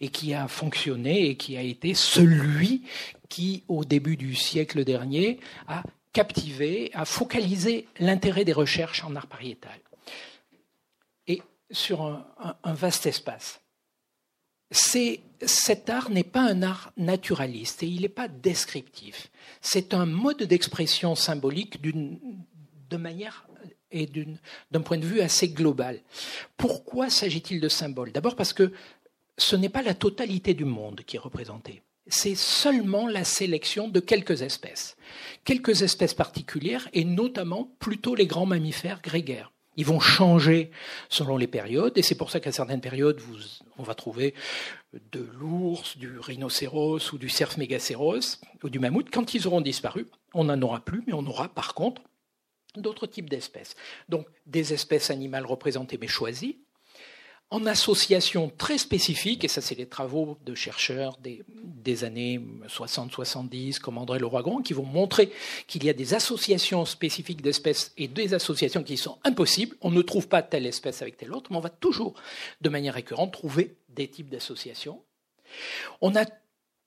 et 0.00 0.08
qui 0.08 0.34
a 0.34 0.48
fonctionné 0.48 1.28
et 1.28 1.36
qui 1.36 1.56
a 1.56 1.62
été 1.62 1.94
celui 1.94 2.82
qui, 3.28 3.62
au 3.68 3.84
début 3.84 4.16
du 4.16 4.34
siècle 4.34 4.84
dernier, 4.84 5.38
a 5.68 5.84
captivé, 6.12 6.90
a 6.92 7.04
focalisé 7.04 7.86
l'intérêt 8.00 8.44
des 8.44 8.52
recherches 8.52 9.04
en 9.04 9.14
art 9.14 9.28
pariétal 9.28 9.78
sur 11.70 12.02
un, 12.02 12.74
vaste 12.74 13.06
espace. 13.06 13.60
cet 14.70 15.90
art 15.90 16.10
n'est 16.10 16.24
pas 16.24 16.42
un 16.42 16.62
art 16.62 16.92
naturaliste 16.96 17.82
et 17.82 17.86
il 17.86 18.02
n'est 18.02 18.08
pas 18.08 18.28
descriptif. 18.28 19.30
C'est 19.60 19.94
un 19.94 20.06
mode 20.06 20.42
d'expression 20.42 21.14
symbolique 21.14 21.80
de 21.82 22.96
manière 22.96 23.46
et 23.92 24.08
d'un 24.70 24.80
point 24.80 24.98
de 24.98 25.06
vue 25.06 25.20
assez 25.20 25.48
global. 25.48 26.00
Pourquoi 26.56 27.10
s'agit-il 27.10 27.60
de 27.60 27.68
symboles? 27.68 28.12
D'abord 28.12 28.36
parce 28.36 28.52
que 28.52 28.72
ce 29.36 29.56
n'est 29.56 29.68
pas 29.68 29.82
la 29.82 29.94
totalité 29.94 30.54
du 30.54 30.64
monde 30.64 31.00
qui 31.06 31.16
est 31.16 31.20
représentée. 31.20 31.82
C'est 32.06 32.34
seulement 32.34 33.06
la 33.06 33.24
sélection 33.24 33.88
de 33.88 34.00
quelques 34.00 34.42
espèces. 34.42 34.96
Quelques 35.44 35.82
espèces 35.82 36.14
particulières 36.14 36.88
et 36.92 37.04
notamment 37.04 37.72
plutôt 37.78 38.14
les 38.14 38.26
grands 38.26 38.46
mammifères 38.46 39.00
grégaires. 39.00 39.52
Ils 39.80 39.86
vont 39.86 39.98
changer 39.98 40.70
selon 41.08 41.38
les 41.38 41.46
périodes, 41.46 41.96
et 41.96 42.02
c'est 42.02 42.14
pour 42.14 42.30
ça 42.30 42.38
qu'à 42.38 42.52
certaines 42.52 42.82
périodes, 42.82 43.18
on 43.78 43.82
va 43.82 43.94
trouver 43.94 44.34
de 44.92 45.26
l'ours, 45.32 45.96
du 45.96 46.18
rhinocéros 46.18 47.14
ou 47.14 47.16
du 47.16 47.30
cerf 47.30 47.56
mégacéros 47.56 48.36
ou 48.62 48.68
du 48.68 48.78
mammouth. 48.78 49.08
Quand 49.10 49.32
ils 49.32 49.46
auront 49.46 49.62
disparu, 49.62 50.06
on 50.34 50.44
n'en 50.44 50.60
aura 50.60 50.80
plus, 50.80 51.02
mais 51.06 51.14
on 51.14 51.26
aura 51.26 51.48
par 51.48 51.72
contre 51.72 52.02
d'autres 52.76 53.06
types 53.06 53.30
d'espèces. 53.30 53.74
Donc 54.10 54.26
des 54.44 54.74
espèces 54.74 55.08
animales 55.08 55.46
représentées 55.46 55.96
mais 55.98 56.08
choisies, 56.08 56.58
en 57.50 57.66
association 57.66 58.50
très 58.56 58.78
spécifique, 58.78 59.44
et 59.44 59.48
ça 59.48 59.60
c'est 59.60 59.74
les 59.74 59.86
travaux 59.86 60.38
de 60.46 60.54
chercheurs 60.54 61.16
des, 61.18 61.42
des 61.48 62.04
années 62.04 62.40
60-70, 62.68 63.80
comme 63.80 63.98
André 63.98 64.20
Leroy-Grand, 64.20 64.62
qui 64.62 64.72
vont 64.72 64.84
montrer 64.84 65.32
qu'il 65.66 65.84
y 65.84 65.90
a 65.90 65.92
des 65.92 66.14
associations 66.14 66.84
spécifiques 66.84 67.42
d'espèces 67.42 67.92
et 67.96 68.06
des 68.06 68.34
associations 68.34 68.84
qui 68.84 68.96
sont 68.96 69.18
impossibles. 69.24 69.76
On 69.80 69.90
ne 69.90 70.02
trouve 70.02 70.28
pas 70.28 70.42
telle 70.42 70.66
espèce 70.66 71.02
avec 71.02 71.16
telle 71.16 71.32
autre, 71.32 71.50
mais 71.50 71.56
on 71.56 71.60
va 71.60 71.70
toujours, 71.70 72.14
de 72.60 72.68
manière 72.68 72.94
récurrente, 72.94 73.32
trouver 73.32 73.74
des 73.88 74.06
types 74.06 74.28
d'associations. 74.28 75.02
On 76.00 76.14
a 76.14 76.24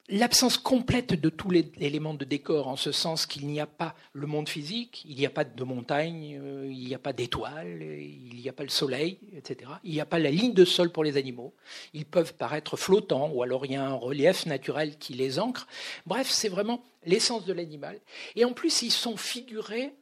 l'absence 0.10 0.58
complète 0.58 1.14
de 1.14 1.30
tous 1.30 1.50
les 1.50 1.72
éléments 1.80 2.14
de 2.14 2.26
décor, 2.26 2.68
en 2.68 2.76
ce 2.76 2.92
sens 2.92 3.26
qu'il 3.26 3.48
n'y 3.48 3.60
a 3.60 3.66
pas 3.66 3.96
le 4.12 4.28
monde 4.28 4.50
physique, 4.50 5.04
il 5.08 5.16
n'y 5.16 5.26
a 5.26 5.30
pas 5.30 5.46
de 5.46 5.64
montagne, 5.64 6.40
euh, 6.42 6.68
il 6.70 6.86
n'y 6.86 6.94
a 6.94 7.00
pas 7.00 7.14
d'étoiles, 7.14 7.82
il 7.82 8.36
n'y 8.36 8.50
a 8.50 8.54
pas 8.54 8.64
le 8.64 8.70
soleil, 8.70 9.20
etc. 9.34 9.72
Il 9.84 9.94
n'y 9.94 10.02
a 10.02 10.06
pas 10.06 10.20
la 10.20 10.32
ligne 10.32 10.54
de 10.54 10.66
sol 10.66 10.92
pour 10.92 11.04
les 11.04 11.18
animaux. 11.18 11.54
Ils 11.94 12.06
peuvent 12.06 12.34
paraître 12.34 12.76
flottants, 12.76 13.30
ou 13.30 13.44
alors 13.44 13.66
il 13.66 13.74
y 13.74 13.76
a 13.76 13.86
un 13.86 13.96
relief 13.96 14.46
naturel 14.46 14.98
qui 14.98 15.14
les 15.14 15.40
ancre. 15.40 15.68
Bref, 16.06 16.30
c'est 16.30 16.50
vraiment 16.50 16.84
l'essence 17.06 17.46
de 17.46 17.54
l'animal. 17.54 18.00
Et 18.36 18.46
en 18.46 18.54
plus, 18.54 18.82
ils 18.82 18.92
sont 18.92 19.18
figurés 19.18 19.94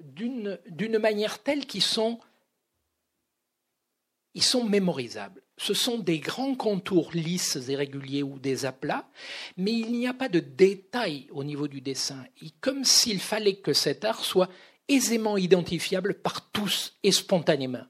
d'une 0.00 0.98
manière 0.98 1.42
telle 1.42 1.66
qu'ils 1.66 1.82
sont, 1.82 2.18
sont 4.36 4.64
mémorisables 4.64 5.43
ce 5.56 5.74
sont 5.74 5.98
des 5.98 6.18
grands 6.18 6.54
contours 6.54 7.12
lisses 7.12 7.58
et 7.68 7.76
réguliers 7.76 8.22
ou 8.22 8.38
des 8.38 8.64
aplats, 8.64 9.08
mais 9.56 9.72
il 9.72 9.92
n'y 9.92 10.08
a 10.08 10.14
pas 10.14 10.28
de 10.28 10.40
détail 10.40 11.28
au 11.30 11.44
niveau 11.44 11.68
du 11.68 11.80
dessin, 11.80 12.24
comme 12.60 12.84
s'il 12.84 13.20
fallait 13.20 13.56
que 13.56 13.72
cet 13.72 14.04
art 14.04 14.24
soit 14.24 14.50
aisément 14.88 15.36
identifiable 15.36 16.14
par 16.14 16.50
tous 16.50 16.94
et 17.02 17.12
spontanément. 17.12 17.86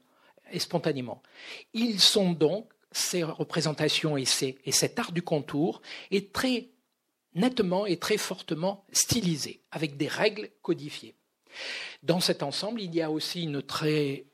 Et 0.51 0.59
spontanément. 0.59 1.23
Ils 1.73 1.99
sont 1.99 2.31
donc, 2.31 2.69
ces 2.91 3.23
représentations 3.23 4.15
et, 4.15 4.25
et 4.63 4.71
cet 4.71 4.99
art 4.99 5.11
du 5.11 5.23
contour, 5.23 5.81
est 6.11 6.31
très 6.31 6.69
nettement 7.33 7.85
et 7.85 7.97
très 7.97 8.17
fortement 8.17 8.85
stylisé, 8.93 9.63
avec 9.71 9.97
des 9.97 10.07
règles 10.07 10.49
codifiées. 10.61 11.15
Dans 12.03 12.19
cet 12.19 12.43
ensemble, 12.43 12.81
il 12.81 12.93
y 12.93 13.01
a 13.01 13.09
aussi 13.09 13.43
une 13.43 13.61
très 13.61 14.27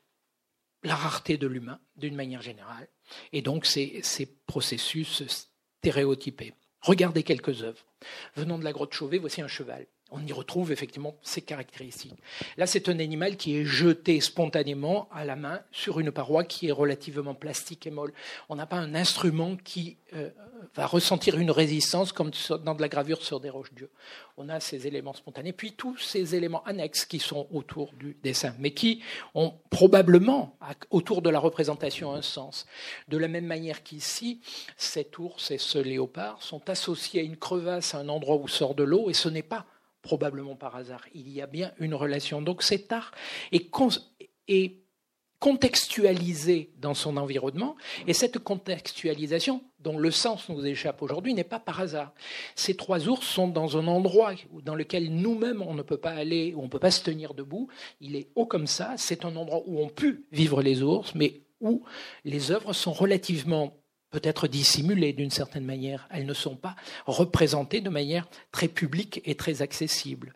la 0.84 0.96
rareté 0.96 1.36
de 1.36 1.46
l'humain, 1.46 1.78
d'une 1.96 2.16
manière 2.16 2.42
générale, 2.42 2.88
et 3.32 3.42
donc 3.42 3.66
ces, 3.66 4.00
ces 4.02 4.26
processus 4.46 5.22
stéréotypés. 5.78 6.54
Regardez 6.80 7.22
quelques 7.22 7.62
œuvres. 7.62 7.84
Venant 8.34 8.58
de 8.58 8.64
la 8.64 8.72
grotte 8.72 8.92
Chauvet, 8.92 9.18
voici 9.18 9.40
un 9.40 9.48
cheval. 9.48 9.86
On 10.12 10.24
y 10.26 10.32
retrouve 10.32 10.72
effectivement 10.72 11.16
ces 11.22 11.42
caractéristiques. 11.42 12.14
Là, 12.56 12.66
c'est 12.66 12.88
un 12.88 12.98
animal 12.98 13.36
qui 13.36 13.56
est 13.56 13.64
jeté 13.64 14.20
spontanément 14.20 15.08
à 15.12 15.24
la 15.24 15.36
main 15.36 15.60
sur 15.72 15.98
une 15.98 16.12
paroi 16.12 16.44
qui 16.44 16.68
est 16.68 16.72
relativement 16.72 17.34
plastique 17.34 17.86
et 17.86 17.90
molle. 17.90 18.12
On 18.48 18.56
n'a 18.56 18.66
pas 18.66 18.76
un 18.76 18.94
instrument 18.94 19.56
qui 19.56 19.96
euh, 20.14 20.30
va 20.74 20.86
ressentir 20.86 21.38
une 21.38 21.50
résistance 21.50 22.12
comme 22.12 22.30
dans 22.64 22.74
de 22.74 22.82
la 22.82 22.88
gravure 22.88 23.22
sur 23.22 23.40
des 23.40 23.50
roches 23.50 23.72
dieu. 23.72 23.90
On 24.36 24.48
a 24.48 24.60
ces 24.60 24.86
éléments 24.86 25.14
spontanés, 25.14 25.52
puis 25.52 25.72
tous 25.72 25.98
ces 25.98 26.34
éléments 26.34 26.62
annexes 26.64 27.04
qui 27.04 27.18
sont 27.18 27.46
autour 27.52 27.92
du 27.94 28.16
dessin, 28.22 28.54
mais 28.58 28.72
qui 28.72 29.02
ont 29.34 29.54
probablement 29.70 30.56
autour 30.90 31.22
de 31.22 31.30
la 31.30 31.38
représentation 31.38 32.12
un 32.12 32.22
sens. 32.22 32.66
De 33.08 33.16
la 33.16 33.28
même 33.28 33.46
manière 33.46 33.82
qu'ici, 33.82 34.40
cet 34.76 35.18
ours 35.18 35.50
et 35.50 35.58
ce 35.58 35.78
léopard 35.78 36.42
sont 36.42 36.68
associés 36.68 37.20
à 37.20 37.24
une 37.24 37.36
crevasse, 37.36 37.94
à 37.94 37.98
un 37.98 38.08
endroit 38.08 38.36
où 38.36 38.48
sort 38.48 38.74
de 38.74 38.84
l'eau, 38.84 39.10
et 39.10 39.14
ce 39.14 39.28
n'est 39.28 39.42
pas 39.42 39.66
probablement 40.02 40.56
par 40.56 40.76
hasard. 40.76 41.04
Il 41.14 41.30
y 41.30 41.40
a 41.40 41.46
bien 41.46 41.72
une 41.78 41.94
relation. 41.94 42.42
Donc 42.42 42.62
cet 42.62 42.92
art 42.92 43.12
est, 43.52 43.70
contextualisé 45.38 46.70
dans 46.78 46.94
son 46.94 47.16
environnement, 47.16 47.74
et 48.06 48.12
cette 48.12 48.38
contextualisation, 48.38 49.60
dont 49.80 49.98
le 49.98 50.12
sens 50.12 50.48
nous 50.48 50.64
échappe 50.64 51.02
aujourd'hui, 51.02 51.34
n'est 51.34 51.42
pas 51.42 51.58
par 51.58 51.80
hasard. 51.80 52.12
Ces 52.54 52.76
trois 52.76 53.08
ours 53.08 53.26
sont 53.26 53.48
dans 53.48 53.76
un 53.76 53.88
endroit 53.88 54.34
dans 54.62 54.76
lequel 54.76 55.12
nous-mêmes 55.12 55.60
on 55.60 55.74
ne 55.74 55.82
peut 55.82 55.96
pas 55.96 56.12
aller, 56.12 56.54
où 56.54 56.60
on 56.60 56.64
ne 56.64 56.68
peut 56.68 56.78
pas 56.78 56.92
se 56.92 57.02
tenir 57.02 57.34
debout. 57.34 57.66
Il 58.00 58.14
est 58.14 58.28
haut 58.36 58.46
comme 58.46 58.68
ça. 58.68 58.94
C'est 58.96 59.24
un 59.24 59.34
endroit 59.34 59.64
où 59.66 59.80
on 59.80 59.88
pu 59.88 60.26
vivre 60.30 60.62
les 60.62 60.80
ours, 60.80 61.12
mais 61.16 61.40
où 61.60 61.82
les 62.24 62.52
œuvres 62.52 62.72
sont 62.72 62.92
relativement 62.92 63.81
peut-être 64.12 64.46
dissimulées 64.46 65.12
d'une 65.12 65.30
certaine 65.30 65.64
manière. 65.64 66.06
Elles 66.10 66.26
ne 66.26 66.34
sont 66.34 66.54
pas 66.54 66.76
représentées 67.06 67.80
de 67.80 67.90
manière 67.90 68.28
très 68.52 68.68
publique 68.68 69.20
et 69.24 69.34
très 69.34 69.62
accessible. 69.62 70.34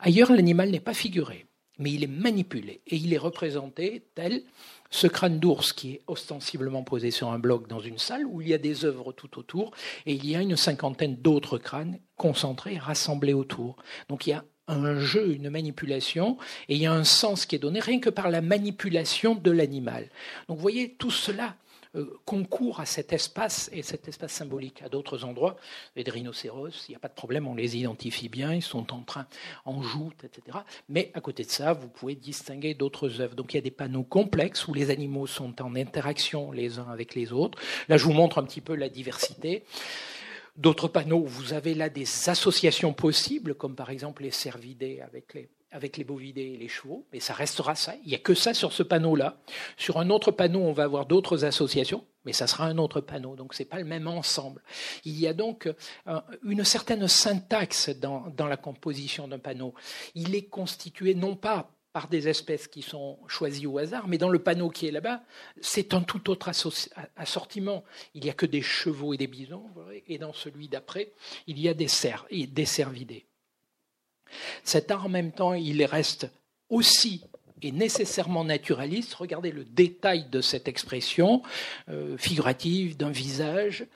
Ailleurs, 0.00 0.32
l'animal 0.32 0.70
n'est 0.70 0.80
pas 0.80 0.94
figuré, 0.94 1.46
mais 1.78 1.92
il 1.92 2.02
est 2.02 2.08
manipulé 2.08 2.80
et 2.86 2.96
il 2.96 3.14
est 3.14 3.18
représenté 3.18 4.02
tel 4.16 4.42
ce 4.90 5.06
crâne 5.06 5.38
d'ours 5.38 5.72
qui 5.72 5.92
est 5.92 6.02
ostensiblement 6.06 6.82
posé 6.82 7.10
sur 7.10 7.30
un 7.30 7.38
bloc 7.38 7.68
dans 7.68 7.80
une 7.80 7.98
salle 7.98 8.24
où 8.26 8.40
il 8.40 8.48
y 8.48 8.54
a 8.54 8.58
des 8.58 8.86
œuvres 8.86 9.12
tout 9.12 9.38
autour 9.38 9.72
et 10.06 10.14
il 10.14 10.26
y 10.26 10.34
a 10.34 10.40
une 10.40 10.56
cinquantaine 10.56 11.16
d'autres 11.16 11.58
crânes 11.58 11.98
concentrés, 12.16 12.78
rassemblés 12.78 13.34
autour. 13.34 13.76
Donc 14.08 14.26
il 14.26 14.30
y 14.30 14.32
a 14.32 14.44
un 14.66 14.98
jeu, 14.98 15.34
une 15.34 15.48
manipulation, 15.48 16.36
et 16.68 16.74
il 16.74 16.82
y 16.82 16.86
a 16.86 16.92
un 16.92 17.04
sens 17.04 17.46
qui 17.46 17.56
est 17.56 17.58
donné 17.58 17.80
rien 17.80 18.00
que 18.00 18.10
par 18.10 18.30
la 18.30 18.42
manipulation 18.42 19.34
de 19.34 19.50
l'animal. 19.50 20.10
Donc 20.46 20.58
vous 20.58 20.62
voyez, 20.62 20.94
tout 20.94 21.10
cela 21.10 21.56
euh, 21.98 22.18
concourt 22.24 22.80
à 22.80 22.86
cet 22.86 23.12
espace 23.12 23.68
et 23.72 23.82
cet 23.82 24.08
espace 24.08 24.32
symbolique. 24.32 24.82
À 24.82 24.88
d'autres 24.88 25.24
endroits, 25.24 25.56
les 25.96 26.04
rhinocéros, 26.08 26.86
il 26.88 26.92
n'y 26.92 26.96
a 26.96 26.98
pas 26.98 27.08
de 27.08 27.14
problème, 27.14 27.46
on 27.46 27.54
les 27.54 27.76
identifie 27.76 28.28
bien, 28.28 28.54
ils 28.54 28.62
sont 28.62 28.92
en 28.92 29.00
train, 29.00 29.26
en 29.64 29.82
joute, 29.82 30.24
etc. 30.24 30.58
Mais 30.88 31.10
à 31.14 31.20
côté 31.20 31.44
de 31.44 31.50
ça, 31.50 31.72
vous 31.72 31.88
pouvez 31.88 32.14
distinguer 32.14 32.74
d'autres 32.74 33.20
œuvres. 33.20 33.34
Donc 33.34 33.52
il 33.52 33.56
y 33.56 33.58
a 33.58 33.62
des 33.62 33.70
panneaux 33.70 34.04
complexes 34.04 34.66
où 34.68 34.74
les 34.74 34.90
animaux 34.90 35.26
sont 35.26 35.60
en 35.60 35.74
interaction 35.74 36.52
les 36.52 36.78
uns 36.78 36.88
avec 36.88 37.14
les 37.14 37.32
autres. 37.32 37.58
Là, 37.88 37.96
je 37.96 38.04
vous 38.04 38.12
montre 38.12 38.38
un 38.38 38.44
petit 38.44 38.60
peu 38.60 38.74
la 38.74 38.88
diversité. 38.88 39.64
D'autres 40.56 40.88
panneaux 40.88 41.24
vous 41.24 41.52
avez 41.52 41.74
là 41.74 41.88
des 41.88 42.06
associations 42.28 42.92
possibles, 42.92 43.54
comme 43.54 43.74
par 43.74 43.90
exemple 43.90 44.22
les 44.22 44.30
cervidés 44.30 45.00
avec 45.00 45.34
les 45.34 45.48
avec 45.70 45.96
les 45.96 46.04
bovidés 46.04 46.52
et 46.54 46.56
les 46.56 46.68
chevaux, 46.68 47.06
mais 47.12 47.20
ça 47.20 47.34
restera 47.34 47.74
ça. 47.74 47.94
Il 48.04 48.08
n'y 48.08 48.14
a 48.14 48.18
que 48.18 48.34
ça 48.34 48.54
sur 48.54 48.72
ce 48.72 48.82
panneau-là. 48.82 49.38
Sur 49.76 49.98
un 49.98 50.10
autre 50.10 50.30
panneau, 50.30 50.60
on 50.60 50.72
va 50.72 50.84
avoir 50.84 51.06
d'autres 51.06 51.44
associations, 51.44 52.04
mais 52.24 52.32
ça 52.32 52.46
sera 52.46 52.64
un 52.66 52.78
autre 52.78 53.00
panneau. 53.00 53.36
Donc 53.36 53.54
ce 53.54 53.62
n'est 53.62 53.68
pas 53.68 53.78
le 53.78 53.84
même 53.84 54.06
ensemble. 54.06 54.62
Il 55.04 55.18
y 55.18 55.26
a 55.26 55.34
donc 55.34 55.68
euh, 56.06 56.20
une 56.42 56.64
certaine 56.64 57.06
syntaxe 57.06 57.90
dans, 57.90 58.28
dans 58.36 58.46
la 58.46 58.56
composition 58.56 59.28
d'un 59.28 59.38
panneau. 59.38 59.74
Il 60.14 60.34
est 60.34 60.46
constitué 60.46 61.14
non 61.14 61.36
pas 61.36 61.70
par 61.92 62.08
des 62.08 62.28
espèces 62.28 62.68
qui 62.68 62.82
sont 62.82 63.18
choisies 63.26 63.66
au 63.66 63.78
hasard, 63.78 64.08
mais 64.08 64.18
dans 64.18 64.28
le 64.28 64.38
panneau 64.38 64.70
qui 64.70 64.86
est 64.86 64.90
là-bas, 64.90 65.22
c'est 65.60 65.94
un 65.94 66.02
tout 66.02 66.30
autre 66.30 66.50
assortiment. 67.16 67.82
Il 68.14 68.22
n'y 68.22 68.30
a 68.30 68.34
que 68.34 68.46
des 68.46 68.62
chevaux 68.62 69.14
et 69.14 69.16
des 69.16 69.26
bisons, 69.26 69.64
et 70.06 70.18
dans 70.18 70.32
celui 70.32 70.68
d'après, 70.68 71.12
il 71.46 71.58
y 71.58 71.68
a 71.68 71.74
des 71.74 71.88
cerfs 71.88 72.26
et 72.30 72.46
des 72.46 72.66
cervidés. 72.66 73.27
Cet 74.64 74.90
art, 74.90 75.06
en 75.06 75.08
même 75.08 75.32
temps, 75.32 75.54
il 75.54 75.84
reste 75.84 76.28
aussi 76.68 77.22
et 77.62 77.72
nécessairement 77.72 78.44
naturaliste. 78.44 79.14
Regardez 79.14 79.50
le 79.50 79.64
détail 79.64 80.26
de 80.30 80.40
cette 80.40 80.68
expression 80.68 81.42
euh, 81.88 82.16
figurative 82.16 82.96
d'un 82.96 83.10
visage. 83.10 83.86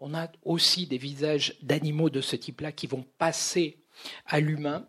On 0.00 0.14
a 0.14 0.28
aussi 0.44 0.86
des 0.86 0.98
visages 0.98 1.54
d'animaux 1.62 2.10
de 2.10 2.20
ce 2.20 2.36
type-là 2.36 2.72
qui 2.72 2.86
vont 2.86 3.04
passer 3.18 3.78
à 4.26 4.40
l'humain. 4.40 4.86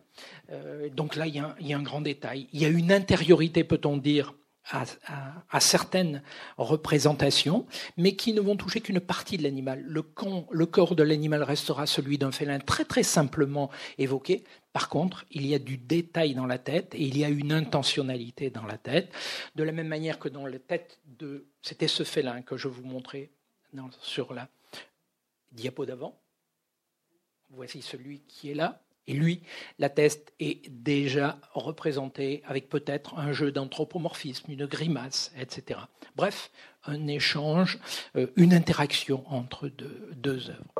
Euh, 0.50 0.88
donc 0.88 1.16
là, 1.16 1.26
il 1.26 1.34
y, 1.34 1.72
a 1.72 1.78
un 1.78 1.82
grand 1.82 2.00
détail. 2.00 2.48
Il 2.52 2.60
y 2.60 2.64
a 2.64 2.68
une 2.68 2.92
intériorité, 2.92 3.64
peut-on 3.64 3.96
dire, 3.96 4.34
à, 4.70 5.60
certaines 5.60 6.22
représentations, 6.56 7.66
mais 7.96 8.16
qui 8.16 8.32
ne 8.32 8.40
vont 8.40 8.56
toucher 8.56 8.80
qu'une 8.80 9.00
partie 9.00 9.36
de 9.36 9.42
l'animal. 9.42 9.84
Le, 9.86 10.02
corps 10.66 10.94
de 10.94 11.02
l'animal 11.02 11.42
restera 11.42 11.86
celui 11.86 12.18
d'un 12.18 12.32
félin 12.32 12.58
très 12.58 12.84
très 12.84 13.02
simplement 13.02 13.70
évoqué. 13.98 14.44
Par 14.72 14.88
contre, 14.88 15.24
il 15.30 15.46
y 15.46 15.54
a 15.54 15.58
du 15.58 15.76
détail 15.76 16.34
dans 16.34 16.46
la 16.46 16.58
tête 16.58 16.94
et 16.94 17.02
il 17.02 17.16
y 17.16 17.24
a 17.24 17.28
une 17.28 17.52
intentionnalité 17.52 18.50
dans 18.50 18.66
la 18.66 18.78
tête, 18.78 19.12
de 19.54 19.62
la 19.62 19.72
même 19.72 19.88
manière 19.88 20.18
que 20.18 20.28
dans 20.28 20.46
la 20.46 20.58
tête 20.58 20.98
de... 21.06 21.46
C'était 21.62 21.88
ce 21.88 22.02
félin 22.02 22.42
que 22.42 22.56
je 22.56 22.68
vous 22.68 22.84
montrais 22.84 23.30
sur 24.00 24.34
la 24.34 24.48
diapo 25.52 25.86
d'avant. 25.86 26.20
Voici 27.50 27.82
celui 27.82 28.20
qui 28.20 28.50
est 28.50 28.54
là. 28.54 28.83
Et 29.06 29.12
lui, 29.12 29.42
la 29.78 29.90
teste 29.90 30.32
est 30.40 30.66
déjà 30.70 31.38
représentée 31.52 32.42
avec 32.46 32.68
peut-être 32.70 33.18
un 33.18 33.32
jeu 33.32 33.52
d'anthropomorphisme, 33.52 34.50
une 34.50 34.64
grimace, 34.66 35.30
etc. 35.38 35.80
Bref, 36.16 36.50
un 36.86 37.06
échange, 37.06 37.78
euh, 38.16 38.28
une 38.36 38.54
interaction 38.54 39.24
entre 39.30 39.68
deux, 39.68 40.50
œuvres. 40.50 40.74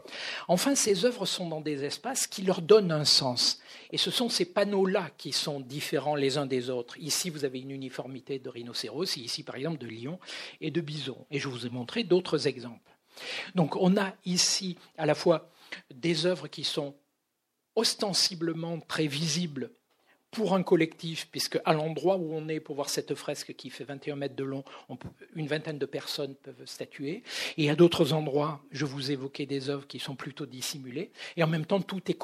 Enfin, 0.48 0.74
ces 0.74 1.04
œuvres 1.04 1.26
sont 1.26 1.48
dans 1.48 1.60
des 1.60 1.84
espaces 1.84 2.26
qui 2.26 2.42
leur 2.42 2.62
donnent 2.62 2.92
un 2.92 3.04
sens. 3.04 3.60
Et 3.90 3.98
ce 3.98 4.10
sont 4.10 4.28
ces 4.28 4.46
panneaux-là 4.46 5.10
qui 5.18 5.32
sont 5.32 5.60
différents 5.60 6.14
les 6.14 6.38
uns 6.38 6.46
des 6.46 6.70
autres. 6.70 6.98
Ici, 6.98 7.30
vous 7.30 7.44
avez 7.44 7.60
une 7.60 7.70
uniformité 7.70 8.38
de 8.38 8.48
rhinocéros, 8.48 9.16
ici, 9.16 9.42
par 9.42 9.56
exemple, 9.56 9.78
de 9.78 9.86
lion 9.86 10.18
et 10.60 10.70
de 10.70 10.80
bison. 10.80 11.26
Et 11.30 11.38
je 11.38 11.48
vous 11.48 11.66
ai 11.66 11.70
montré 11.70 12.04
d'autres 12.04 12.46
exemples. 12.46 12.90
Donc, 13.54 13.76
on 13.76 13.96
a 13.96 14.14
ici 14.24 14.76
à 14.96 15.06
la 15.06 15.14
fois 15.14 15.50
des 15.94 16.26
œuvres 16.26 16.48
qui 16.48 16.64
sont 16.64 16.94
ostensiblement 17.76 18.80
très 18.80 19.06
visible 19.06 19.70
pour 20.34 20.54
un 20.54 20.62
collectif, 20.62 21.28
puisque 21.30 21.60
à 21.64 21.72
l'endroit 21.72 22.16
où 22.16 22.34
on 22.34 22.48
est 22.48 22.60
pour 22.60 22.74
voir 22.74 22.90
cette 22.90 23.14
fresque 23.14 23.54
qui 23.54 23.70
fait 23.70 23.84
21 23.84 24.16
mètres 24.16 24.34
de 24.34 24.44
long, 24.44 24.64
une 25.34 25.46
vingtaine 25.46 25.78
de 25.78 25.86
personnes 25.86 26.34
peuvent 26.34 26.66
statuer. 26.66 27.22
Et 27.56 27.70
à 27.70 27.76
d'autres 27.76 28.12
endroits, 28.12 28.60
je 28.70 28.84
vous 28.84 29.10
évoquais 29.12 29.46
des 29.46 29.70
œuvres 29.70 29.86
qui 29.86 30.00
sont 30.00 30.16
plutôt 30.16 30.46
dissimulées. 30.46 31.12
Et 31.36 31.44
en 31.44 31.46
même 31.46 31.64
temps, 31.64 31.80
tout 31.80 32.02
est, 32.10 32.18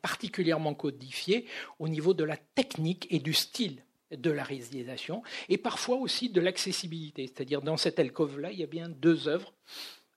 particulièrement 0.00 0.74
codifié 0.74 1.46
au 1.78 1.88
niveau 1.88 2.14
de 2.14 2.24
la 2.24 2.36
technique 2.36 3.06
et 3.10 3.18
du 3.18 3.32
style 3.32 3.82
de 4.10 4.30
la 4.30 4.44
réalisation, 4.44 5.22
et 5.48 5.56
parfois 5.56 5.96
aussi 5.96 6.28
de 6.28 6.40
l'accessibilité. 6.40 7.26
C'est-à-dire, 7.26 7.62
dans 7.62 7.78
cette 7.78 7.98
alcôve-là, 7.98 8.52
il 8.52 8.58
y 8.58 8.62
a 8.62 8.66
bien 8.66 8.90
deux 8.90 9.26
œuvres. 9.26 9.54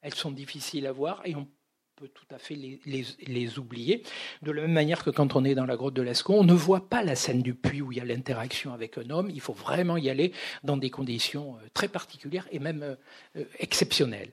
Elles 0.02 0.14
sont 0.14 0.32
difficiles 0.32 0.86
à 0.86 0.92
voir 0.92 1.22
et 1.26 1.34
on 1.34 1.48
peut 1.96 2.10
tout 2.10 2.26
à 2.32 2.38
fait 2.38 2.56
les, 2.56 3.60
oublier. 3.60 4.04
De 4.42 4.52
la 4.52 4.64
même 4.64 4.74
manière 4.74 5.04
que 5.04 5.10
quand 5.10 5.36
on 5.36 5.46
est 5.46 5.56
dans 5.56 5.66
la 5.66 5.78
grotte 5.78 5.94
de 5.94 6.02
Lascaux, 6.02 6.34
on 6.34 6.44
ne 6.44 6.54
voit 6.54 6.90
pas 6.90 7.04
la 7.04 7.16
scène 7.16 7.42
du 7.42 7.54
puits 7.54 7.82
où 7.82 7.92
il 7.92 7.98
y 7.98 8.02
a 8.02 8.06
l'interaction 8.06 8.74
avec 8.74 8.98
un 8.98 9.10
homme. 9.10 9.30
Il 9.30 9.40
faut 9.40 9.54
vraiment 9.54 9.96
y 9.96 10.10
aller 10.10 10.34
dans 10.64 10.78
des 10.78 10.90
conditions 10.90 11.56
euh, 11.56 11.68
très 11.74 11.88
particulières 11.88 12.48
et 12.52 12.60
même 12.60 12.84
euh, 12.84 12.96
euh, 13.38 13.46
exceptionnelles. 13.60 14.32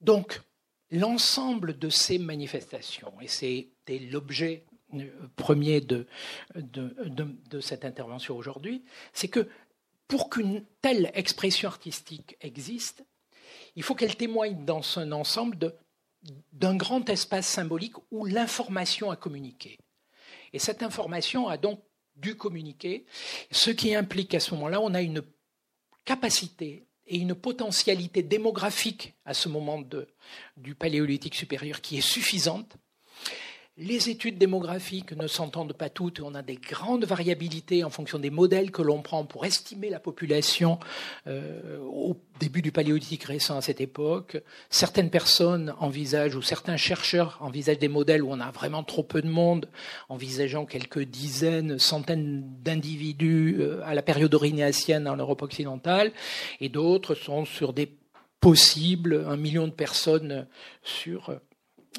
Donc, 0.00 0.40
l'ensemble 0.90 1.78
de 1.78 1.88
ces 1.88 2.18
manifestations, 2.18 3.12
et 3.20 3.28
c'était 3.28 3.98
l'objet 3.98 4.64
premier 5.36 5.80
de, 5.80 6.06
de 6.56 7.60
cette 7.60 7.84
intervention 7.84 8.36
aujourd'hui, 8.36 8.82
c'est 9.12 9.28
que 9.28 9.48
pour 10.08 10.30
qu'une 10.30 10.64
telle 10.80 11.10
expression 11.14 11.68
artistique 11.68 12.36
existe, 12.40 13.04
il 13.76 13.82
faut 13.82 13.94
qu'elle 13.94 14.16
témoigne 14.16 14.64
dans 14.64 14.82
un 14.98 15.12
ensemble 15.12 15.74
d'un 16.52 16.76
grand 16.76 17.08
espace 17.08 17.46
symbolique 17.46 17.96
où 18.10 18.26
l'information 18.26 19.10
a 19.10 19.16
communiqué. 19.16 19.78
Et 20.52 20.58
cette 20.58 20.82
information 20.82 21.48
a 21.48 21.56
donc 21.56 21.80
dû 22.16 22.36
communiquer, 22.36 23.06
ce 23.50 23.70
qui 23.70 23.94
implique 23.94 24.30
qu'à 24.30 24.40
ce 24.40 24.54
moment-là, 24.54 24.80
on 24.80 24.94
a 24.94 25.00
une 25.00 25.22
capacité 26.04 26.86
et 27.06 27.16
une 27.16 27.34
potentialité 27.34 28.22
démographique 28.22 29.14
à 29.24 29.34
ce 29.34 29.48
moment 29.48 29.82
du 30.56 30.74
paléolithique 30.74 31.34
supérieur 31.34 31.80
qui 31.80 31.98
est 31.98 32.06
suffisante. 32.06 32.76
Les 33.82 34.10
études 34.10 34.36
démographiques 34.36 35.16
ne 35.16 35.26
s'entendent 35.26 35.72
pas 35.72 35.88
toutes. 35.88 36.20
On 36.20 36.34
a 36.34 36.42
des 36.42 36.56
grandes 36.56 37.06
variabilités 37.06 37.82
en 37.82 37.88
fonction 37.88 38.18
des 38.18 38.28
modèles 38.28 38.70
que 38.70 38.82
l'on 38.82 39.00
prend 39.00 39.24
pour 39.24 39.46
estimer 39.46 39.88
la 39.88 39.98
population 39.98 40.78
euh, 41.26 41.78
au 41.78 42.14
début 42.40 42.60
du 42.60 42.72
paléolithique 42.72 43.24
récent 43.24 43.56
à 43.56 43.62
cette 43.62 43.80
époque. 43.80 44.36
Certaines 44.68 45.08
personnes 45.08 45.74
envisagent, 45.80 46.36
ou 46.36 46.42
certains 46.42 46.76
chercheurs 46.76 47.38
envisagent 47.40 47.78
des 47.78 47.88
modèles 47.88 48.22
où 48.22 48.30
on 48.30 48.40
a 48.40 48.50
vraiment 48.50 48.82
trop 48.82 49.02
peu 49.02 49.22
de 49.22 49.30
monde, 49.30 49.66
envisageant 50.10 50.66
quelques 50.66 51.04
dizaines, 51.04 51.78
centaines 51.78 52.44
d'individus 52.62 53.56
euh, 53.60 53.80
à 53.86 53.94
la 53.94 54.02
période 54.02 54.34
orinéacienne 54.34 55.08
en 55.08 55.16
Europe 55.16 55.40
occidentale, 55.40 56.12
et 56.60 56.68
d'autres 56.68 57.14
sont 57.14 57.46
sur 57.46 57.72
des 57.72 57.90
possibles, 58.40 59.24
un 59.26 59.38
million 59.38 59.66
de 59.66 59.72
personnes 59.72 60.46
sur 60.82 61.40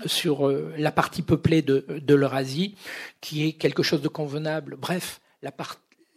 sur 0.05 0.47
euh, 0.47 0.73
la 0.77 0.91
partie 0.91 1.21
peuplée 1.21 1.61
de, 1.61 2.13
l'Eurasie, 2.13 2.75
qui 3.19 3.45
est 3.45 3.53
quelque 3.53 3.83
chose 3.83 4.01
de 4.01 4.07
convenable. 4.07 4.77
Bref, 4.77 5.21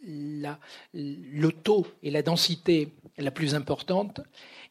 le 0.03 1.49
taux 1.49 1.87
et 2.03 2.11
la 2.11 2.21
densité 2.21 2.93
la 3.17 3.31
plus 3.31 3.55
importante 3.55 4.21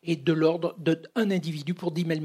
est 0.03 0.17
de 0.17 0.33
l'ordre 0.33 0.77
d'un 0.79 1.31
individu 1.31 1.75
pour 1.75 1.91
10 1.91 2.07
000, 2.07 2.21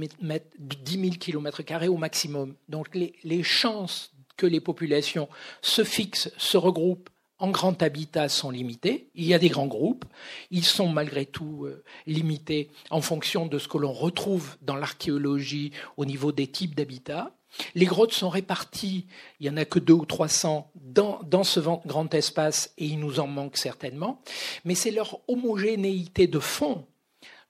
10 0.60 1.18
km 1.18 1.88
au 1.88 1.98
maximum. 1.98 2.56
Donc 2.68 2.96
les 2.96 3.44
chances 3.44 4.14
que 4.40 4.48
les 4.48 4.62
populations 4.62 5.28
se 5.62 5.84
fixent, 5.84 6.32
se 6.38 6.58
regroupent 6.58 7.10
en 7.40 7.50
grand 7.50 7.82
habitat 7.82 8.30
sont 8.30 8.52
limités. 8.52 9.10
Il 9.16 9.26
y 9.26 9.34
a 9.34 9.40
des 9.40 9.50
grands 9.50 9.68
groupes. 9.68 10.06
Ils 10.52 10.66
sont 10.66 10.90
malgré 10.90 11.26
tout 11.26 11.66
euh, 11.66 11.84
limités 12.06 12.70
en 12.90 13.02
fonction 13.02 13.48
de 13.48 13.58
ce 13.58 13.68
que 13.68 13.78
l'on 13.78 13.94
retrouve 13.94 14.58
dans 14.62 14.76
l'archéologie 14.76 15.72
au 15.98 16.06
niveau 16.06 16.32
des 16.32 16.48
types 16.48 16.76
d'habitats. 16.76 17.32
Les 17.74 17.86
grottes 17.86 18.14
sont 18.14 18.30
réparties, 18.30 19.08
il 19.40 19.44
n'y 19.44 19.50
en 19.50 19.58
a 19.58 19.66
que 19.66 19.80
deux 19.80 19.94
ou 19.94 20.06
trois 20.06 20.28
cents 20.28 20.70
dans, 20.76 21.44
ce 21.44 21.60
grand 21.60 22.14
espace 22.14 22.74
et 22.78 22.86
il 22.86 23.00
nous 23.00 23.20
en 23.20 23.26
manque 23.26 23.58
certainement, 23.58 24.22
mais 24.66 24.76
c'est 24.76 24.92
leur 24.92 25.20
homogénéité 25.28 26.28
de 26.28 26.38
fond, 26.38 26.86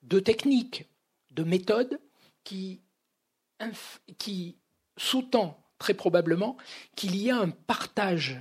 de 0.04 0.22
technique, 0.22 0.86
de 1.32 1.44
méthode 1.44 2.00
qui 2.46 2.80
sous-tend 4.96 5.60
très 5.80 5.94
probablement 5.94 6.56
qu'il 6.96 7.18
y 7.18 7.30
a 7.30 7.38
un 7.38 7.50
partage 7.50 8.40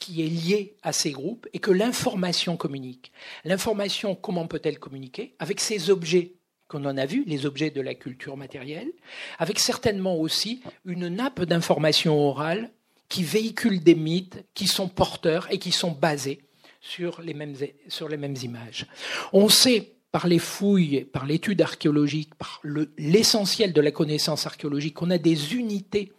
qui 0.00 0.22
est 0.22 0.28
lié 0.28 0.74
à 0.82 0.92
ces 0.92 1.12
groupes 1.12 1.46
et 1.52 1.60
que 1.60 1.70
l'information 1.70 2.56
communique. 2.56 3.12
L'information, 3.44 4.16
comment 4.16 4.48
peut-elle 4.48 4.80
communiquer? 4.80 5.34
Avec 5.38 5.60
ces 5.60 5.90
objets 5.90 6.32
qu'on 6.66 6.84
en 6.84 6.96
a 6.96 7.06
vus, 7.06 7.24
les 7.26 7.46
objets 7.46 7.70
de 7.70 7.80
la 7.80 7.94
culture 7.94 8.36
matérielle, 8.36 8.90
avec 9.38 9.58
certainement 9.58 10.16
aussi 10.16 10.62
une 10.84 11.08
nappe 11.08 11.42
d'information 11.42 12.18
orale 12.18 12.70
qui 13.08 13.24
véhicule 13.24 13.82
des 13.82 13.96
mythes 13.96 14.44
qui 14.54 14.66
sont 14.66 14.88
porteurs 14.88 15.48
et 15.50 15.58
qui 15.58 15.72
sont 15.72 15.90
basés 15.90 16.40
sur 16.80 17.20
les 17.20 17.34
mêmes, 17.34 17.56
sur 17.88 18.08
les 18.08 18.16
mêmes 18.16 18.36
images. 18.42 18.86
On 19.32 19.48
sait 19.48 19.92
par 20.12 20.26
les 20.26 20.38
fouilles, 20.38 21.04
par 21.04 21.26
l'étude 21.26 21.60
archéologique, 21.60 22.34
par 22.36 22.62
l'essentiel 22.98 23.72
de 23.72 23.80
la 23.80 23.90
connaissance 23.90 24.46
archéologique, 24.46 24.94
qu'on 24.94 25.10
a 25.10 25.18
des 25.18 25.54
unités 25.54 26.12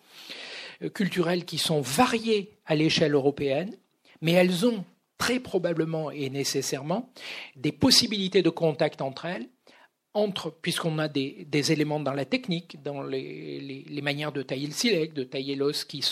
culturelles 0.90 1.46
qui 1.46 1.58
sont 1.58 1.82
variées 1.82 2.58
à 2.66 2.76
l'échelle 2.76 3.14
européenne, 3.14 3.76
mais 4.22 4.34
elles 4.34 4.66
ont 4.66 4.84
très 5.18 5.40
probablement 5.40 6.10
et 6.10 6.30
nécessairement 6.30 7.12
des 7.56 7.72
possibilités 7.72 8.42
de 8.42 8.50
contact 8.50 9.02
entre 9.02 9.26
elles, 9.26 9.48
entre, 10.14 10.50
puisqu'on 10.50 10.98
a 11.00 11.08
des, 11.08 11.72
éléments 11.72 12.00
dans 12.00 12.14
la 12.14 12.26
technique, 12.26 12.82
dans 12.84 13.04
les, 13.04 14.02
manières 14.02 14.32
de 14.32 14.42
tailler 14.42 14.68
le 14.68 14.74
silex, 14.74 15.14
de 15.14 15.24
tailler 15.24 15.56
l'os 15.56 15.86
qui, 15.86 16.04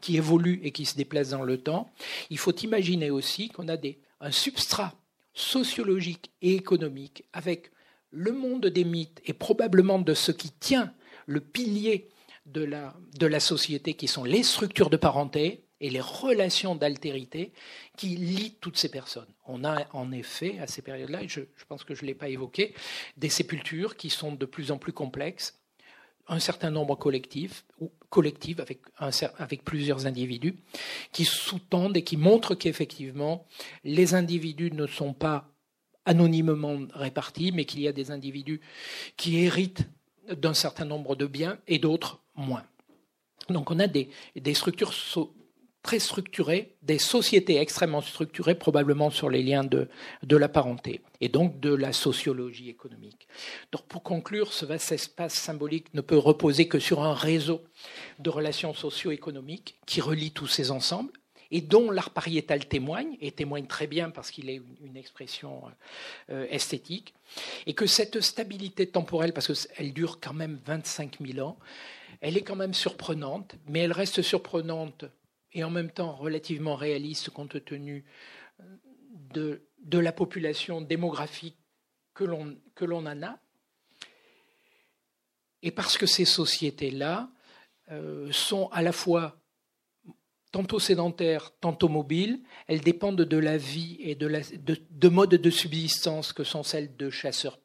qui 0.00 0.16
évoluent 0.16 0.60
et 0.64 0.72
qui 0.72 0.86
se 0.86 0.96
déplacent 0.96 1.30
dans 1.30 1.42
le 1.42 1.58
temps, 1.58 1.92
il 2.30 2.38
faut 2.38 2.54
imaginer 2.56 3.10
aussi 3.10 3.48
qu'on 3.48 3.68
a 3.68 3.76
des, 3.76 3.98
un 4.20 4.32
substrat 4.32 4.94
sociologique 5.34 6.30
et 6.42 6.54
économique 6.54 7.24
avec 7.32 7.70
le 8.10 8.32
monde 8.32 8.66
des 8.66 8.84
mythes 8.84 9.20
et 9.26 9.32
probablement 9.32 9.98
de 9.98 10.14
ce 10.14 10.32
qui 10.32 10.50
tient 10.50 10.92
le 11.26 11.40
pilier 11.40 12.08
de 12.46 13.26
la, 13.26 13.40
société, 13.40 13.94
qui 13.94 14.06
sont 14.06 14.24
les 14.24 14.42
structures 14.42 14.90
de 14.90 14.96
parenté 14.96 15.64
et 15.80 15.90
les 15.90 16.00
relations 16.00 16.74
d'altérité 16.74 17.52
qui 17.96 18.08
lient 18.08 18.56
toutes 18.60 18.78
ces 18.78 18.90
personnes. 18.90 19.32
On 19.46 19.64
a 19.64 19.86
en 19.92 20.12
effet, 20.12 20.58
à 20.58 20.66
ces 20.66 20.82
périodes-là, 20.82 21.22
et 21.22 21.28
je, 21.28 21.40
pense 21.68 21.84
que 21.84 21.94
je 21.94 22.02
ne 22.02 22.08
l'ai 22.08 22.14
pas 22.14 22.28
évoqué, 22.28 22.74
des 23.16 23.28
sépultures 23.28 23.96
qui 23.96 24.10
sont 24.10 24.32
de 24.32 24.46
plus 24.46 24.70
en 24.70 24.78
plus 24.78 24.92
complexes, 24.92 25.58
un 26.26 26.38
certain 26.38 26.70
nombre 26.70 26.96
collectifs, 26.96 27.64
ou 27.80 27.92
collectives 28.08 28.60
avec, 28.60 28.80
avec 29.38 29.62
plusieurs 29.62 30.06
individus, 30.06 30.56
qui 31.12 31.24
sous-tendent 31.24 31.96
et 31.96 32.04
qui 32.04 32.16
montrent 32.16 32.54
qu'effectivement, 32.54 33.46
les 33.84 34.14
individus 34.14 34.70
ne 34.70 34.86
sont 34.86 35.12
pas 35.12 35.50
anonymement 36.06 36.86
répartis, 36.94 37.52
mais 37.52 37.64
qu'il 37.64 37.80
y 37.80 37.88
a 37.88 37.92
des 37.92 38.10
individus 38.10 38.60
qui 39.16 39.38
héritent 39.38 39.86
d'un 40.28 40.54
certain 40.54 40.84
nombre 40.84 41.16
de 41.16 41.26
biens 41.26 41.58
et 41.66 41.78
d'autres 41.78 42.20
moins. 42.34 42.64
Donc 43.48 43.70
on 43.70 43.78
a 43.78 43.86
des, 43.86 44.08
structures 44.54 44.92
très 45.82 45.98
structurées, 45.98 46.76
des 46.82 46.98
sociétés 46.98 47.58
extrêmement 47.58 48.00
structurées, 48.00 48.54
probablement 48.54 49.10
sur 49.10 49.28
les 49.28 49.42
liens 49.42 49.64
de, 49.64 49.88
de 50.22 50.36
la 50.36 50.48
parenté, 50.48 51.02
et 51.20 51.28
donc 51.28 51.60
de 51.60 51.74
la 51.74 51.92
sociologie 51.92 52.70
économique. 52.70 53.28
Donc 53.70 53.82
pour 53.86 54.02
conclure, 54.02 54.52
ce 54.52 54.64
vaste 54.64 54.92
espace 54.92 55.34
symbolique 55.34 55.92
ne 55.92 56.00
peut 56.00 56.16
reposer 56.16 56.68
que 56.68 56.78
sur 56.78 57.02
un 57.02 57.12
réseau 57.12 57.62
de 58.18 58.30
relations 58.30 58.72
socio-économiques 58.72 59.78
qui 59.86 60.00
relie 60.00 60.30
tous 60.30 60.46
ces 60.46 60.70
ensembles, 60.70 61.12
et 61.54 61.60
dont 61.60 61.92
l'art 61.92 62.10
pariétal 62.10 62.66
témoigne, 62.66 63.16
et 63.20 63.30
témoigne 63.30 63.68
très 63.68 63.86
bien 63.86 64.10
parce 64.10 64.32
qu'il 64.32 64.50
est 64.50 64.60
une, 64.82 64.96
expression 64.96 65.62
euh, 66.30 66.48
esthétique, 66.50 67.14
et 67.66 67.74
que 67.74 67.86
cette 67.86 68.20
stabilité 68.20 68.88
temporelle, 68.88 69.32
parce 69.32 69.68
qu'elle 69.68 69.92
dure 69.92 70.18
quand 70.20 70.32
même 70.34 70.58
25 70.66 71.18
000 71.24 71.46
ans, 71.46 71.56
elle 72.20 72.36
est 72.36 72.42
quand 72.42 72.56
même 72.56 72.74
surprenante, 72.74 73.54
mais 73.68 73.78
elle 73.78 73.92
reste 73.92 74.20
surprenante 74.20 75.04
et 75.52 75.62
en 75.62 75.70
même 75.70 75.92
temps 75.92 76.16
relativement 76.16 76.74
réaliste 76.74 77.30
compte 77.30 77.64
tenu 77.64 78.04
de, 79.32 79.62
de 79.78 79.98
la 80.00 80.10
population 80.10 80.80
démographique 80.80 81.56
que 82.14 82.24
l'on 82.24 83.06
en 83.06 83.22
a. 83.22 83.38
Et 85.62 85.70
parce 85.70 85.96
que 85.98 86.06
ces 86.06 86.24
sociétés-là 86.24 87.30
euh, 87.92 88.32
sont 88.32 88.68
à 88.72 88.82
la 88.82 88.90
fois 88.90 89.38
tantôt 90.54 90.78
sédentaires, 90.78 91.50
tantôt 91.60 91.88
mobiles. 91.88 92.38
Elles 92.68 92.80
dépendent 92.80 93.22
de 93.22 93.36
la 93.36 93.56
vie 93.56 93.96
et 93.98 94.14
de, 94.14 95.08
modes 95.08 95.34
de 95.34 95.50
subsistance 95.50 96.32
que 96.32 96.44
sont 96.44 96.62
celles 96.62 96.96
de 96.96 97.10
chasseurs, 97.10 97.58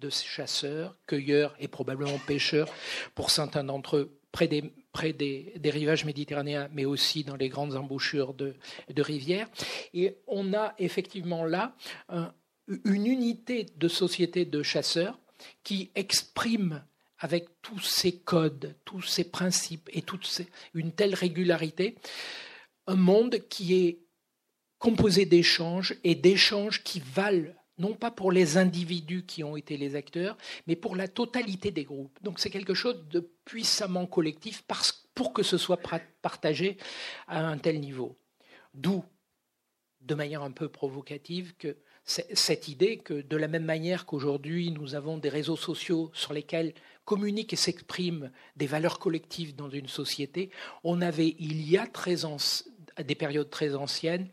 de 0.00 0.10
chasseurs, 0.10 0.96
cueilleurs 1.06 1.54
et 1.60 1.68
probablement 1.68 2.18
pêcheurs, 2.26 2.68
pour 3.14 3.30
certains 3.30 3.62
d'entre 3.62 3.96
eux 3.96 4.18
près 4.32 4.48
des, 4.48 4.72
près 4.90 5.12
des, 5.12 5.52
rivages 5.66 6.04
méditerranéens, 6.04 6.68
mais 6.72 6.84
aussi 6.84 7.22
dans 7.22 7.36
les 7.36 7.48
grandes 7.48 7.76
embouchures 7.76 8.34
de, 8.34 8.56
de 8.92 9.02
rivières. 9.02 9.48
Et 9.94 10.16
on 10.26 10.52
a 10.52 10.74
effectivement 10.78 11.44
là 11.44 11.76
une 12.84 13.06
unité 13.06 13.66
de 13.76 13.86
société 13.86 14.44
de 14.46 14.64
chasseurs 14.64 15.20
qui 15.62 15.92
exprime 15.94 16.82
avec 17.22 17.46
tous 17.62 17.78
ces 17.78 18.18
codes, 18.18 18.74
tous 18.84 19.02
ces 19.02 19.24
principes 19.24 19.88
et 19.92 20.02
toute 20.02 20.42
une 20.74 20.92
telle 20.92 21.14
régularité, 21.14 21.96
un 22.88 22.96
monde 22.96 23.38
qui 23.48 23.74
est 23.74 24.00
composé 24.78 25.24
d'échanges 25.24 25.94
et 26.02 26.16
d'échanges 26.16 26.82
qui 26.82 26.98
valent 26.98 27.54
non 27.78 27.94
pas 27.94 28.10
pour 28.10 28.32
les 28.32 28.58
individus 28.58 29.24
qui 29.24 29.44
ont 29.44 29.56
été 29.56 29.76
les 29.76 29.94
acteurs, 29.94 30.36
mais 30.66 30.74
pour 30.74 30.96
la 30.96 31.06
totalité 31.06 31.70
des 31.70 31.84
groupes. 31.84 32.18
Donc 32.22 32.40
c'est 32.40 32.50
quelque 32.50 32.74
chose 32.74 33.06
de 33.08 33.20
puissamment 33.44 34.06
collectif 34.06 34.62
parce, 34.66 35.08
pour 35.14 35.32
que 35.32 35.44
ce 35.44 35.58
soit 35.58 35.80
partagé 36.22 36.76
à 37.28 37.46
un 37.46 37.56
tel 37.56 37.78
niveau. 37.78 38.18
D'où, 38.74 39.04
de 40.00 40.14
manière 40.16 40.42
un 40.42 40.50
peu 40.50 40.68
provocative, 40.68 41.54
que 41.56 41.76
cette 42.04 42.68
idée 42.68 42.98
que 42.98 43.22
de 43.22 43.36
la 43.36 43.48
même 43.48 43.64
manière 43.64 44.06
qu'aujourd'hui 44.06 44.72
nous 44.72 44.94
avons 44.96 45.18
des 45.18 45.28
réseaux 45.28 45.56
sociaux 45.56 46.10
sur 46.14 46.32
lesquels 46.32 46.74
communiquent 47.04 47.52
et 47.52 47.56
s'expriment 47.56 48.30
des 48.56 48.66
valeurs 48.66 48.98
collectives 48.98 49.54
dans 49.54 49.70
une 49.70 49.88
société, 49.88 50.50
on 50.84 51.00
avait, 51.00 51.36
il 51.38 51.68
y 51.68 51.76
a 51.76 51.86
des 53.04 53.14
périodes 53.14 53.50
très 53.50 53.74
anciennes, 53.74 54.28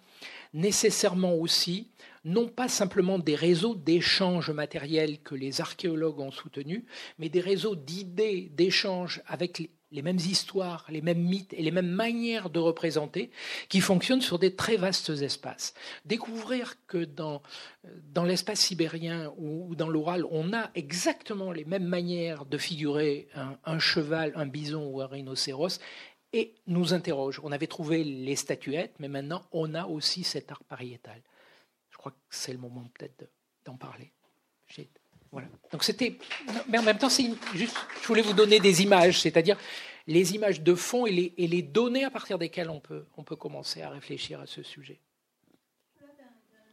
nécessairement 0.53 1.35
aussi, 1.35 1.89
non 2.25 2.47
pas 2.47 2.67
simplement 2.67 3.19
des 3.19 3.35
réseaux 3.35 3.75
d'échanges 3.75 4.51
matériels 4.51 5.21
que 5.21 5.35
les 5.35 5.61
archéologues 5.61 6.19
ont 6.19 6.31
soutenus, 6.31 6.83
mais 7.17 7.29
des 7.29 7.39
réseaux 7.39 7.75
d'idées, 7.75 8.51
d'échanges 8.53 9.21
avec 9.25 9.69
les 9.91 10.01
mêmes 10.01 10.17
histoires, 10.17 10.85
les 10.89 11.01
mêmes 11.01 11.21
mythes 11.21 11.53
et 11.53 11.61
les 11.61 11.71
mêmes 11.71 11.89
manières 11.89 12.49
de 12.49 12.59
représenter 12.59 13.31
qui 13.69 13.81
fonctionnent 13.81 14.21
sur 14.21 14.39
des 14.39 14.55
très 14.55 14.77
vastes 14.77 15.09
espaces. 15.09 15.73
Découvrir 16.05 16.75
que 16.87 17.03
dans, 17.03 17.41
dans 18.13 18.23
l'espace 18.23 18.59
sibérien 18.59 19.33
ou 19.37 19.75
dans 19.75 19.89
l'oral, 19.89 20.25
on 20.29 20.53
a 20.53 20.69
exactement 20.75 21.51
les 21.51 21.65
mêmes 21.65 21.87
manières 21.87 22.45
de 22.45 22.57
figurer 22.57 23.27
un, 23.65 23.79
cheval, 23.79 24.31
un 24.35 24.45
bison 24.45 24.85
ou 24.87 25.01
un 25.01 25.07
rhinocéros 25.07 25.79
et 26.33 26.53
nous 26.67 26.93
interroge. 26.93 27.39
On 27.43 27.51
avait 27.51 27.67
trouvé 27.67 28.03
les 28.03 28.35
statuettes, 28.35 28.93
mais 28.99 29.07
maintenant 29.07 29.43
on 29.51 29.73
a 29.73 29.85
aussi 29.85 30.23
cet 30.23 30.51
art 30.51 30.63
pariétal. 30.63 31.21
Je 31.89 31.97
crois 31.97 32.11
que 32.11 32.17
c'est 32.29 32.53
le 32.53 32.59
moment 32.59 32.87
peut-être 32.97 33.27
d'en 33.65 33.75
parler. 33.75 34.13
Voilà. 35.31 35.47
Donc 35.71 35.83
c'était, 35.83 36.17
mais 36.67 36.79
en 36.79 36.83
même 36.83 36.97
temps, 36.97 37.09
c'est 37.09 37.29
juste, 37.53 37.77
je 38.01 38.07
voulais 38.07 38.21
vous 38.21 38.33
donner 38.33 38.59
des 38.59 38.81
images, 38.81 39.21
c'est-à-dire 39.21 39.57
les 40.09 40.33
images 40.33 40.61
de 40.61 40.73
fond 40.73 41.05
et 41.05 41.11
les, 41.11 41.33
et 41.37 41.47
les, 41.47 41.61
données 41.61 42.03
à 42.03 42.09
partir 42.09 42.39
desquelles 42.39 42.71
on 42.71 42.79
peut, 42.79 43.05
on 43.15 43.23
peut 43.23 43.35
commencer 43.35 43.83
à 43.83 43.89
réfléchir 43.89 44.39
à 44.39 44.47
ce 44.47 44.63
sujet. 44.63 44.99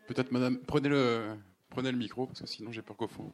Peut-être, 0.08 0.32
madame, 0.32 0.58
prenez 0.58 0.88
le, 0.88 1.36
prenez 1.68 1.92
le 1.92 1.98
micro, 1.98 2.26
parce 2.26 2.40
que 2.40 2.46
sinon 2.46 2.72
j'ai 2.72 2.80
peur 2.80 2.96
qu'au 2.96 3.08
fond. 3.08 3.30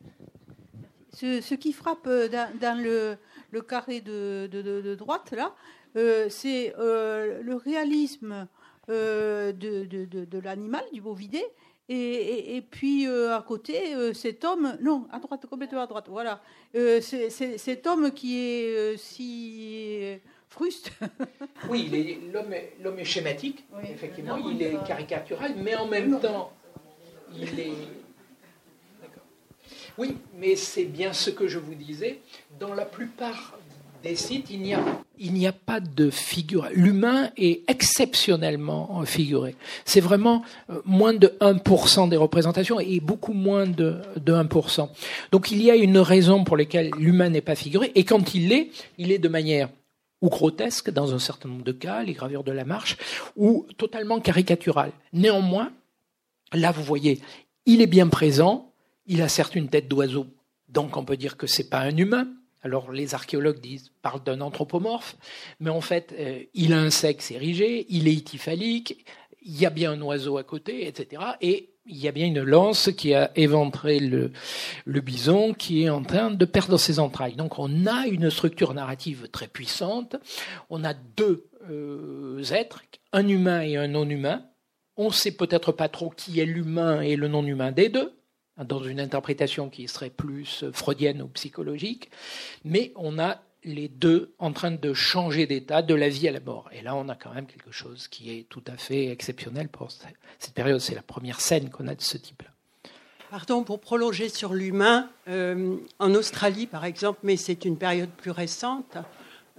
Ce, 1.12 1.40
ce, 1.40 1.54
qui 1.54 1.72
frappe 1.72 2.06
euh, 2.08 2.26
dans, 2.28 2.58
dans 2.58 2.82
le, 2.82 3.16
le, 3.52 3.60
carré 3.62 4.00
de, 4.00 4.48
de, 4.50 4.62
de, 4.62 4.94
droite, 4.96 5.30
là, 5.30 5.54
euh, 5.96 6.28
c'est 6.28 6.74
euh, 6.78 7.40
le 7.42 7.54
réalisme 7.54 8.48
euh, 8.88 9.52
de, 9.52 9.84
de 9.84 10.38
l'animal, 10.40 10.82
du 10.92 11.00
bovidé, 11.00 11.44
et, 11.92 12.56
et, 12.56 12.62
puis 12.62 13.06
euh, 13.06 13.36
à 13.36 13.42
côté, 13.42 13.94
euh, 13.94 14.14
cet 14.14 14.44
homme, 14.44 14.76
non, 14.80 15.06
à 15.12 15.18
droite, 15.18 15.44
complètement 15.48 15.82
à 15.82 15.86
droite, 15.86 16.06
voilà, 16.08 16.40
euh, 16.74 17.00
c'est, 17.02 17.28
cet 17.30 17.86
homme 17.86 18.12
qui 18.12 18.38
est 18.38 18.96
si 18.96 20.18
fruste. 20.48 20.90
oui, 21.68 22.18
l'homme, 22.32 22.98
est, 22.98 23.04
schématique, 23.04 23.64
effectivement, 23.82 24.36
il 24.36 24.62
est 24.62 24.82
caricatural, 24.86 25.54
mais 25.56 25.74
en 25.74 25.86
même 25.86 26.18
temps, 26.20 26.52
il 27.36 27.60
est. 27.60 27.72
Oui, 29.98 30.16
mais 30.38 30.56
c'est 30.56 30.86
bien 30.86 31.12
ce 31.12 31.28
que 31.28 31.46
je 31.46 31.58
vous 31.58 31.74
disais. 31.74 32.20
Dans 32.58 32.72
la 32.72 32.86
plupart 32.86 33.58
il 34.04 35.32
n'y 35.32 35.46
a, 35.46 35.52
pas 35.52 35.80
de 35.80 36.10
figure. 36.10 36.68
L'humain 36.72 37.30
est 37.36 37.68
exceptionnellement 37.68 39.04
figuré. 39.04 39.54
C'est 39.84 40.00
vraiment 40.00 40.42
euh, 40.70 40.80
moins 40.84 41.12
de 41.12 41.28
1% 41.40 42.08
des 42.08 42.16
représentations 42.16 42.80
et 42.80 43.00
beaucoup 43.00 43.32
moins 43.32 43.66
de, 43.66 43.98
de 44.16 44.32
1%. 44.32 44.88
Donc 45.30 45.50
il 45.50 45.62
y 45.62 45.70
a 45.70 45.76
une 45.76 45.98
raison 45.98 46.44
pour 46.44 46.56
laquelle 46.56 46.90
l'humain 46.98 47.28
n'est 47.28 47.40
pas 47.40 47.54
figuré. 47.54 47.92
Et 47.94 48.04
quand 48.04 48.34
il 48.34 48.48
l'est, 48.48 48.70
il 48.98 49.12
est 49.12 49.18
de 49.18 49.28
manière 49.28 49.68
ou 50.20 50.28
grotesque 50.28 50.90
dans 50.90 51.14
un 51.14 51.18
certain 51.18 51.48
nombre 51.48 51.64
de 51.64 51.72
cas, 51.72 52.02
les 52.02 52.12
gravures 52.12 52.44
de 52.44 52.52
la 52.52 52.64
marche, 52.64 52.96
ou 53.36 53.66
totalement 53.76 54.20
caricaturale. 54.20 54.92
Néanmoins, 55.12 55.72
là 56.52 56.70
vous 56.70 56.84
voyez, 56.84 57.20
il 57.66 57.82
est 57.82 57.88
bien 57.88 58.08
présent, 58.08 58.72
il 59.06 59.20
a 59.20 59.28
certes 59.28 59.56
une 59.56 59.68
tête 59.68 59.88
d'oiseau, 59.88 60.26
donc 60.68 60.96
on 60.96 61.04
peut 61.04 61.16
dire 61.16 61.36
que 61.36 61.48
c'est 61.48 61.68
pas 61.68 61.80
un 61.80 61.96
humain, 61.96 62.28
alors 62.62 62.92
les 62.92 63.14
archéologues 63.14 63.60
parlent 64.02 64.22
d'un 64.22 64.40
anthropomorphe, 64.40 65.16
mais 65.60 65.70
en 65.70 65.80
fait, 65.80 66.14
euh, 66.18 66.42
il 66.54 66.72
a 66.72 66.80
un 66.80 66.90
sexe 66.90 67.30
érigé, 67.30 67.86
il 67.88 68.08
est 68.08 68.12
ityphalique, 68.12 69.04
il 69.44 69.60
y 69.60 69.66
a 69.66 69.70
bien 69.70 69.92
un 69.92 70.02
oiseau 70.02 70.38
à 70.38 70.44
côté, 70.44 70.86
etc. 70.86 71.22
Et 71.40 71.70
il 71.86 71.96
y 71.96 72.06
a 72.06 72.12
bien 72.12 72.26
une 72.26 72.42
lance 72.42 72.90
qui 72.96 73.12
a 73.12 73.32
éventré 73.34 73.98
le, 73.98 74.30
le 74.84 75.00
bison 75.00 75.52
qui 75.52 75.82
est 75.82 75.88
en 75.88 76.02
train 76.02 76.30
de 76.30 76.44
perdre 76.44 76.78
ses 76.78 77.00
entrailles. 77.00 77.34
Donc 77.34 77.58
on 77.58 77.86
a 77.86 78.06
une 78.06 78.30
structure 78.30 78.72
narrative 78.74 79.28
très 79.32 79.48
puissante, 79.48 80.16
on 80.70 80.84
a 80.84 80.94
deux 80.94 81.48
euh, 81.68 82.42
êtres, 82.52 82.82
un 83.12 83.26
humain 83.26 83.62
et 83.62 83.76
un 83.76 83.88
non-humain. 83.88 84.44
On 84.96 85.06
ne 85.06 85.12
sait 85.12 85.32
peut-être 85.32 85.72
pas 85.72 85.88
trop 85.88 86.10
qui 86.10 86.38
est 86.38 86.44
l'humain 86.44 87.00
et 87.00 87.16
le 87.16 87.26
non-humain 87.26 87.72
des 87.72 87.88
deux 87.88 88.12
dans 88.58 88.82
une 88.82 89.00
interprétation 89.00 89.70
qui 89.70 89.88
serait 89.88 90.10
plus 90.10 90.64
freudienne 90.72 91.22
ou 91.22 91.28
psychologique, 91.28 92.10
mais 92.64 92.92
on 92.96 93.18
a 93.18 93.40
les 93.64 93.88
deux 93.88 94.34
en 94.38 94.52
train 94.52 94.72
de 94.72 94.92
changer 94.92 95.46
d'état 95.46 95.82
de 95.82 95.94
la 95.94 96.08
vie 96.08 96.28
à 96.28 96.32
la 96.32 96.40
mort. 96.40 96.68
Et 96.72 96.82
là, 96.82 96.96
on 96.96 97.08
a 97.08 97.14
quand 97.14 97.32
même 97.32 97.46
quelque 97.46 97.70
chose 97.70 98.08
qui 98.08 98.36
est 98.36 98.48
tout 98.48 98.62
à 98.66 98.76
fait 98.76 99.08
exceptionnel 99.08 99.68
pour 99.68 99.90
cette 99.90 100.54
période. 100.54 100.80
C'est 100.80 100.94
la 100.94 101.02
première 101.02 101.40
scène 101.40 101.70
qu'on 101.70 101.86
a 101.86 101.94
de 101.94 102.02
ce 102.02 102.18
type-là. 102.18 102.50
Pardon, 103.30 103.62
pour 103.64 103.80
prolonger 103.80 104.28
sur 104.28 104.52
l'humain, 104.52 105.08
euh, 105.28 105.76
en 105.98 106.14
Australie 106.14 106.66
par 106.66 106.84
exemple, 106.84 107.20
mais 107.22 107.36
c'est 107.36 107.64
une 107.64 107.78
période 107.78 108.10
plus 108.10 108.30
récente, 108.30 108.98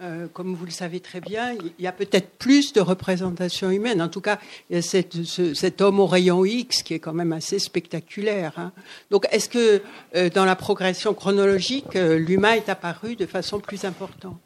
euh, 0.01 0.27
comme 0.27 0.55
vous 0.55 0.65
le 0.65 0.71
savez 0.71 0.99
très 0.99 1.21
bien, 1.21 1.53
il 1.53 1.83
y 1.83 1.85
a 1.85 1.91
peut-être 1.91 2.37
plus 2.37 2.73
de 2.73 2.81
représentation 2.81 3.69
humaine. 3.69 4.01
En 4.01 4.09
tout 4.09 4.21
cas, 4.21 4.39
il 4.69 4.75
y 4.75 4.79
a 4.79 4.81
cet 4.81 5.81
homme 5.81 5.99
au 5.99 6.07
rayon 6.07 6.43
X 6.45 6.81
qui 6.81 6.95
est 6.95 6.99
quand 6.99 7.13
même 7.13 7.31
assez 7.31 7.59
spectaculaire. 7.59 8.57
Hein. 8.57 8.71
Donc, 9.11 9.27
est-ce 9.31 9.49
que 9.49 9.83
euh, 10.15 10.29
dans 10.31 10.45
la 10.45 10.55
progression 10.55 11.13
chronologique, 11.13 11.95
euh, 11.95 12.17
l'humain 12.17 12.53
est 12.53 12.69
apparu 12.69 13.15
de 13.15 13.27
façon 13.27 13.59
plus 13.59 13.85
importante? 13.85 14.41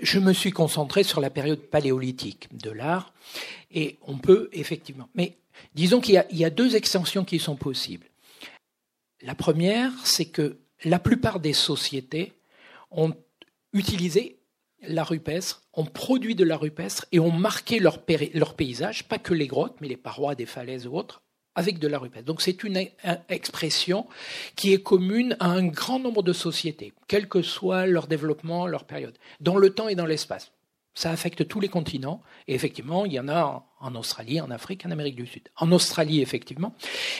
Je 0.00 0.18
me 0.18 0.32
suis 0.32 0.50
concentré 0.50 1.04
sur 1.04 1.20
la 1.20 1.30
période 1.30 1.60
paléolithique 1.60 2.48
de 2.56 2.70
l'art, 2.70 3.12
et 3.70 3.96
on 4.02 4.18
peut 4.18 4.48
effectivement. 4.52 5.08
Mais 5.14 5.36
disons 5.74 6.00
qu'il 6.00 6.24
y 6.30 6.44
a 6.44 6.50
deux 6.50 6.74
extensions 6.74 7.24
qui 7.24 7.38
sont 7.38 7.56
possibles. 7.56 8.06
La 9.22 9.34
première, 9.34 9.92
c'est 10.04 10.26
que 10.26 10.58
la 10.84 10.98
plupart 10.98 11.40
des 11.40 11.52
sociétés 11.52 12.32
ont 12.90 13.14
utiliser 13.72 14.38
la 14.82 15.04
rupestre, 15.04 15.62
ont 15.74 15.84
produit 15.84 16.34
de 16.34 16.44
la 16.44 16.56
rupestre 16.56 17.06
et 17.12 17.18
ont 17.18 17.32
marqué 17.32 17.80
leur, 17.80 18.02
paysage, 18.02 19.04
pas 19.04 19.18
que 19.18 19.34
les 19.34 19.46
grottes, 19.46 19.76
mais 19.80 19.88
les 19.88 19.96
parois 19.96 20.34
des 20.34 20.46
falaises 20.46 20.86
ou 20.86 20.94
autres, 20.94 21.22
avec 21.54 21.78
de 21.78 21.88
la 21.88 21.98
rupestre. 21.98 22.26
Donc 22.26 22.40
c'est 22.40 22.62
une 22.62 22.86
expression 23.28 24.06
qui 24.54 24.72
est 24.72 24.82
commune 24.82 25.36
à 25.40 25.46
un 25.46 25.66
grand 25.66 25.98
nombre 25.98 26.22
de 26.22 26.32
sociétés, 26.32 26.92
quel 27.08 27.28
que 27.28 27.42
soit 27.42 27.86
leur 27.86 28.06
développement, 28.06 28.66
leur 28.66 28.84
période, 28.84 29.18
dans 29.40 29.56
le 29.56 29.70
temps 29.70 29.88
et 29.88 29.96
dans 29.96 30.06
l'espace. 30.06 30.52
Ça 30.94 31.10
affecte 31.10 31.46
tous 31.46 31.60
les 31.60 31.68
continents, 31.68 32.22
et 32.48 32.54
effectivement, 32.54 33.04
il 33.04 33.12
y 33.12 33.20
en 33.20 33.28
a 33.28 33.66
en 33.80 33.94
Australie, 33.94 34.40
en 34.40 34.50
Afrique, 34.50 34.84
en 34.84 34.90
Amérique 34.90 35.16
du 35.16 35.26
Sud. 35.26 35.48
En 35.56 35.70
Australie, 35.70 36.20
effectivement, 36.20 36.74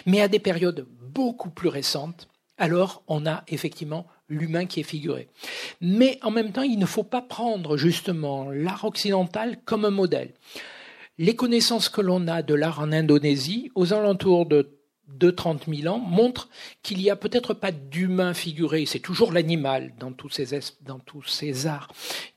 mais 0.07 0.21
à 0.21 0.29
des 0.29 0.41
périodes 0.41 0.87
beaucoup 1.01 1.51
plus 1.51 1.69
récentes, 1.69 2.29
alors 2.57 3.03
on 3.07 3.25
a 3.27 3.45
effectivement 3.47 4.07
l'humain 4.29 4.67
qui 4.67 4.81
est 4.81 4.85
figuré. 4.85 5.29
Mais 5.81 6.19
en 6.23 6.31
même 6.31 6.53
temps, 6.53 6.63
il 6.63 6.79
ne 6.79 6.87
faut 6.87 7.05
pas 7.05 7.23
prendre 7.23 7.77
justement 7.77 8.51
l'art 8.51 8.85
occidental 8.85 9.59
comme 9.65 9.85
un 9.85 9.91
modèle. 9.91 10.33
Les 11.19 11.35
connaissances 11.35 11.89
que 11.89 12.01
l'on 12.01 12.29
a 12.29 12.43
de 12.43 12.55
l'art 12.55 12.81
en 12.81 12.93
Indonésie, 12.93 13.71
aux 13.75 13.93
alentours 13.93 14.47
de 14.47 14.79
de 15.09 15.31
30 15.31 15.65
000 15.67 15.93
ans, 15.93 15.99
montrent 15.99 16.49
qu'il 16.83 16.99
n'y 16.99 17.11
a 17.11 17.17
peut-être 17.17 17.55
pas 17.55 17.73
d'humain 17.73 18.35
figuré, 18.35 18.85
c'est 18.87 18.99
toujours 18.99 19.33
l'animal 19.33 19.95
dans 19.99 20.13
tous 20.13 20.29
ces, 20.29 20.59
dans 20.83 20.99
tous 20.99 21.25
ces 21.25 21.67
arts, 21.67 21.91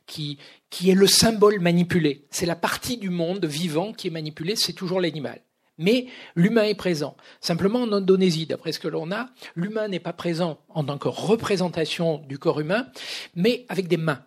qui, 0.08 0.38
qui 0.70 0.90
est 0.90 0.96
le 0.96 1.08
symbole 1.08 1.60
manipulé. 1.60 2.26
C'est 2.32 2.46
la 2.46 2.56
partie 2.56 2.98
du 2.98 3.10
monde 3.10 3.46
vivant 3.46 3.94
qui 3.94 4.08
est 4.08 4.12
manipulée, 4.12 4.56
c'est 4.56 4.74
toujours 4.74 5.02
l'animal. 5.02 5.42
Mais 5.82 6.06
l'humain 6.36 6.64
est 6.64 6.76
présent. 6.76 7.18
Simplement 7.42 7.82
en 7.82 7.92
Indonésie, 7.92 8.46
d'après 8.46 8.72
ce 8.72 8.80
que 8.80 8.88
l'on 8.88 9.12
a, 9.12 9.30
l'humain 9.56 9.88
n'est 9.88 10.00
pas 10.00 10.14
présent 10.14 10.60
en 10.70 10.84
tant 10.84 10.98
que 10.98 11.08
représentation 11.08 12.20
du 12.20 12.38
corps 12.38 12.60
humain, 12.60 12.88
mais 13.36 13.66
avec 13.68 13.88
des 13.88 13.98
mains. 13.98 14.24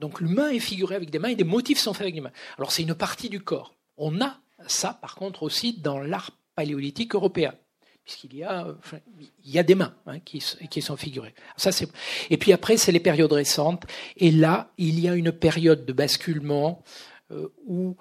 Donc 0.00 0.20
l'humain 0.20 0.48
est 0.50 0.58
figuré 0.58 0.96
avec 0.96 1.10
des 1.10 1.18
mains 1.18 1.28
et 1.28 1.36
des 1.36 1.44
motifs 1.44 1.78
sont 1.78 1.94
faits 1.94 2.02
avec 2.02 2.16
des 2.16 2.20
mains. 2.20 2.32
Alors 2.58 2.72
c'est 2.72 2.82
une 2.82 2.94
partie 2.94 3.28
du 3.28 3.40
corps. 3.40 3.76
On 3.96 4.20
a 4.20 4.38
ça 4.66 4.98
par 5.00 5.14
contre 5.14 5.44
aussi 5.44 5.74
dans 5.74 6.00
l'art 6.00 6.32
paléolithique 6.54 7.14
européen 7.14 7.54
puisqu'il 8.04 8.36
y 8.36 8.44
a, 8.44 8.66
y 9.44 9.58
a 9.58 9.62
des 9.62 9.74
mains 9.74 9.94
hein, 10.06 10.20
qui, 10.20 10.38
qui, 10.70 10.80
sont 10.80 10.96
figurées. 10.96 11.34
Ça, 11.56 11.72
c'est... 11.72 11.88
Et 12.30 12.36
puis 12.36 12.52
après, 12.52 12.76
c'est 12.76 12.92
les 12.92 13.00
périodes 13.00 13.32
récentes. 13.32 13.82
Et 14.16 14.30
là, 14.30 14.70
il 14.78 15.00
y 15.00 15.08
a 15.08 15.14
une 15.16 15.32
période 15.32 15.84
de 15.84 15.92
basculement 15.92 16.84
euh, 17.32 17.48
où 17.66 17.96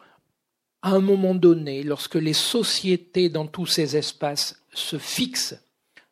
à 0.85 0.91
un 0.91 0.99
moment 0.99 1.33
donné, 1.33 1.81
lorsque 1.81 2.13
les 2.13 2.33
sociétés 2.33 3.27
dans 3.29 3.47
tous 3.47 3.65
ces 3.65 3.97
espaces 3.97 4.61
se 4.71 4.99
fixent, 4.99 5.59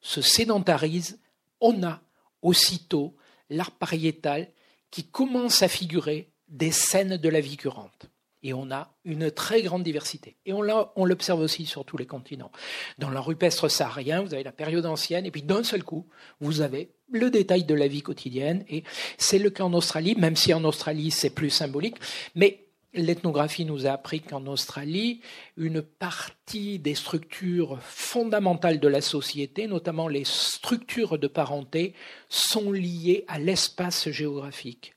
se 0.01 0.19
sédentarisent, 0.19 1.19
on 1.61 1.83
a 1.83 2.01
aussitôt 2.41 3.15
l'art 3.51 3.69
pariétal 3.69 4.47
qui 4.89 5.03
commence 5.03 5.61
à 5.61 5.67
figurer 5.67 6.31
des 6.47 6.71
scènes 6.71 7.17
de 7.17 7.29
la 7.29 7.39
vie 7.39 7.55
courante. 7.55 8.09
Et 8.41 8.51
on 8.55 8.71
a 8.71 8.91
une 9.05 9.29
très 9.29 9.61
grande 9.61 9.83
diversité. 9.83 10.37
Et 10.47 10.53
on, 10.53 10.63
l'observe 10.63 11.39
aussi 11.39 11.67
sur 11.67 11.85
tous 11.85 11.97
les 11.97 12.07
continents. 12.07 12.51
Dans 12.97 13.11
la 13.11 13.21
rupestre 13.21 13.69
saharien, 13.69 14.23
vous 14.23 14.33
avez 14.33 14.43
la 14.43 14.51
période 14.51 14.87
ancienne, 14.87 15.27
et 15.27 15.31
puis 15.31 15.43
d'un 15.43 15.63
seul 15.63 15.83
coup, 15.83 16.07
vous 16.41 16.61
avez 16.61 16.89
le 17.11 17.29
détail 17.29 17.63
de 17.63 17.75
la 17.75 17.87
vie 17.87 18.01
quotidienne. 18.01 18.65
Et 18.69 18.83
c'est 19.19 19.37
le 19.37 19.51
cas 19.51 19.65
en 19.65 19.73
Australie, 19.73 20.15
même 20.17 20.35
si 20.35 20.51
en 20.51 20.63
Australie 20.63 21.11
c'est 21.11 21.29
plus 21.29 21.51
symbolique. 21.51 21.97
Mais 22.33 22.62
L'ethnographie 22.93 23.65
nous 23.65 23.87
a 23.87 23.91
appris 23.91 24.21
qu'en 24.21 24.45
Australie, 24.45 25.21
une 25.57 25.81
partie 25.81 26.77
des 26.77 26.93
structures 26.93 27.81
fondamentales 27.81 28.79
de 28.79 28.87
la 28.87 29.01
société, 29.01 29.65
notamment 29.65 30.07
les 30.07 30.25
structures 30.25 31.17
de 31.17 31.27
parenté, 31.27 31.95
sont 32.29 32.71
liées 32.71 33.25
à 33.27 33.39
l'espace 33.39 34.09
géographique. 34.09 34.93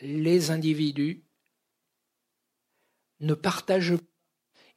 Les 0.00 0.50
individus 0.50 1.22
ne 3.20 3.34
partagent 3.34 3.94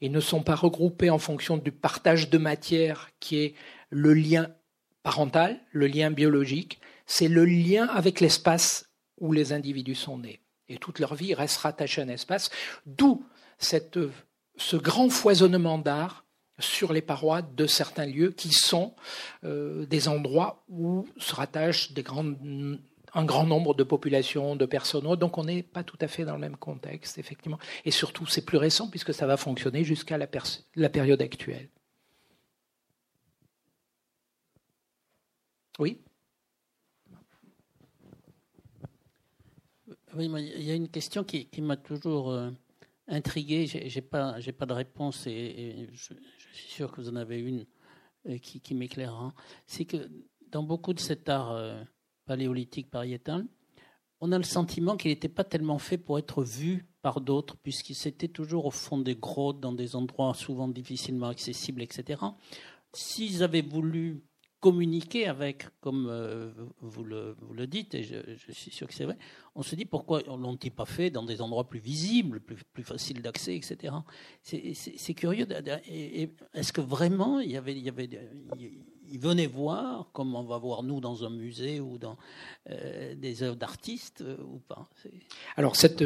et 0.02 0.10
ne 0.10 0.20
sont 0.20 0.44
pas 0.44 0.56
regroupés 0.56 1.10
en 1.10 1.20
fonction 1.20 1.58
du 1.58 1.72
partage 1.72 2.30
de 2.30 2.38
matière 2.38 3.10
qui 3.20 3.38
est 3.38 3.56
le 3.90 4.14
lien 4.14 4.54
parental, 5.02 5.60
le 5.72 5.88
lien 5.88 6.12
biologique, 6.12 6.80
c'est 7.08 7.28
le 7.28 7.46
lien 7.46 7.88
avec 7.88 8.20
l'espace 8.20 8.90
où 9.20 9.32
les 9.32 9.52
individus 9.52 9.96
sont 9.96 10.20
nés. 10.20 10.42
Et 10.72 10.78
toute 10.78 11.00
leur 11.00 11.16
vie, 11.16 11.28
ils 11.28 11.36
restent 11.36 11.58
rattachés 11.58 12.02
à 12.02 12.06
un 12.06 12.10
espace, 12.10 12.50
d'où 12.86 13.26
ce 13.60 14.76
grand 14.76 15.10
foisonnement 15.10 15.78
d'art 15.78 16.26
sur 16.60 16.94
les 16.94 17.02
parois 17.02 17.42
de 17.42 17.66
certains 17.66 18.06
lieux 18.06 18.32
qui 18.32 18.52
sont 18.52 18.96
euh, 19.44 19.86
des 19.86 20.08
endroits 20.08 20.64
où 20.70 21.08
se 21.18 21.34
rattachent 21.34 21.92
un 23.14 23.26
grand 23.26 23.46
nombre 23.46 23.74
de 23.74 23.84
populations, 23.84 24.56
de 24.56 24.66
personnes. 24.66 25.16
Donc 25.16 25.38
on 25.38 25.44
n'est 25.44 25.64
pas 25.64 25.84
tout 25.84 25.98
à 26.02 26.08
fait 26.08 26.24
dans 26.24 26.34
le 26.34 26.40
même 26.40 26.58
contexte, 26.58 27.18
effectivement. 27.18 27.60
Et 27.86 27.92
surtout, 27.92 28.26
c'est 28.28 28.46
plus 28.46 28.58
récent 28.58 28.90
puisque 28.90 29.14
ça 29.14 29.26
va 29.26 29.38
fonctionner 29.38 29.84
jusqu'à 29.84 30.18
la 30.18 30.90
période 30.90 31.22
actuelle. 31.22 31.70
Oui? 35.80 36.00
Oui, 40.16 40.30
il 40.58 40.64
y 40.64 40.72
a 40.72 40.76
une 40.76 40.90
question 40.90 41.24
qui, 41.24 41.48
m'a 41.62 41.78
toujours 41.78 42.32
euh, 42.32 42.52
intrigué. 43.08 43.66
Je 43.68 43.78
n'ai 43.78 44.02
pas, 44.02 44.40
de 44.40 44.74
réponse 44.74 45.26
et, 45.28 45.88
je, 45.94 46.14
suis 46.54 46.70
sûr 46.70 46.92
que 46.92 47.00
vous 47.00 47.10
en 47.10 47.16
avez 47.16 47.40
une 47.40 47.66
euh, 48.28 48.38
qui, 48.38 48.60
qui 48.60 48.74
m'éclairera. 48.74 49.34
C'est 49.68 49.86
que 49.86 50.10
dans 50.50 50.64
beaucoup 50.64 50.94
de 50.94 51.00
cet 51.00 51.30
art 51.30 51.52
euh, 51.52 51.82
paléolithique 52.26 52.90
pariétal, 52.92 53.46
on 54.20 54.32
a 54.32 54.38
le 54.38 54.44
sentiment 54.44 54.98
qu'il 54.98 55.12
n'était 55.12 55.30
pas 55.30 55.46
tellement 55.46 55.80
fait 55.80 55.98
pour 55.98 56.20
être 56.20 56.44
vu 56.44 56.86
par 57.02 57.22
d'autres, 57.22 57.56
puisqu'il 57.58 57.96
s'était 57.96 58.28
toujours 58.28 58.66
au 58.66 58.72
fond 58.72 58.98
des 58.98 59.16
grottes, 59.16 59.60
dans 59.60 59.72
des 59.72 59.96
endroits 59.96 60.34
souvent 60.34 60.68
difficilement 60.68 61.28
accessibles, 61.28 61.82
etc. 61.82 62.22
S'ils 62.94 63.44
avaient 63.44 63.62
voulu 63.62 64.24
communiquer 64.62 65.26
avec, 65.28 65.66
comme 65.82 66.08
euh, 66.10 66.52
vous, 66.82 67.04
le, 67.04 67.36
dites, 67.66 67.96
et 67.96 68.04
je, 68.04 68.52
suis 68.52 68.70
sûr 68.70 68.88
que 68.88 68.94
c'est 68.94 69.06
vrai, 69.06 69.18
on 69.56 69.64
se 69.64 69.76
dit 69.76 69.86
pourquoi 69.86 70.22
on 70.28 70.38
ne 70.38 70.70
pas 70.70 70.86
fait 70.86 71.10
dans 71.10 71.26
des 71.26 71.42
endroits 71.42 71.68
plus 71.68 71.80
visibles, 71.80 72.40
plus, 72.40 72.64
plus 72.72 72.84
faciles 72.84 73.24
d'accès, 73.24 73.56
etc. 73.56 73.94
C'est 74.44 75.14
curieux. 75.16 75.48
Est-ce 76.54 76.72
que 76.72 76.80
vraiment 76.80 77.40
il 77.40 77.52
y 77.52 77.58
avait, 77.58 77.74
il 77.74 77.84
y 77.84 77.90
avait, 77.90 78.08
il 79.10 79.20
venait 79.20 79.48
voir, 79.48 80.10
comme 80.14 80.36
on 80.36 80.44
va 80.44 80.60
voir 80.60 80.84
nous 80.84 81.02
dans 81.02 81.26
un 81.26 81.32
musée 81.32 81.80
ou 81.80 81.98
dans 81.98 82.18
euh, 82.70 83.16
des 83.16 83.42
œuvres 83.42 83.58
d'artistes 83.58 84.22
euh, 84.22 84.38
ou 84.44 84.60
pas? 84.60 84.88
Alors 85.58 85.76
cette, 85.76 86.04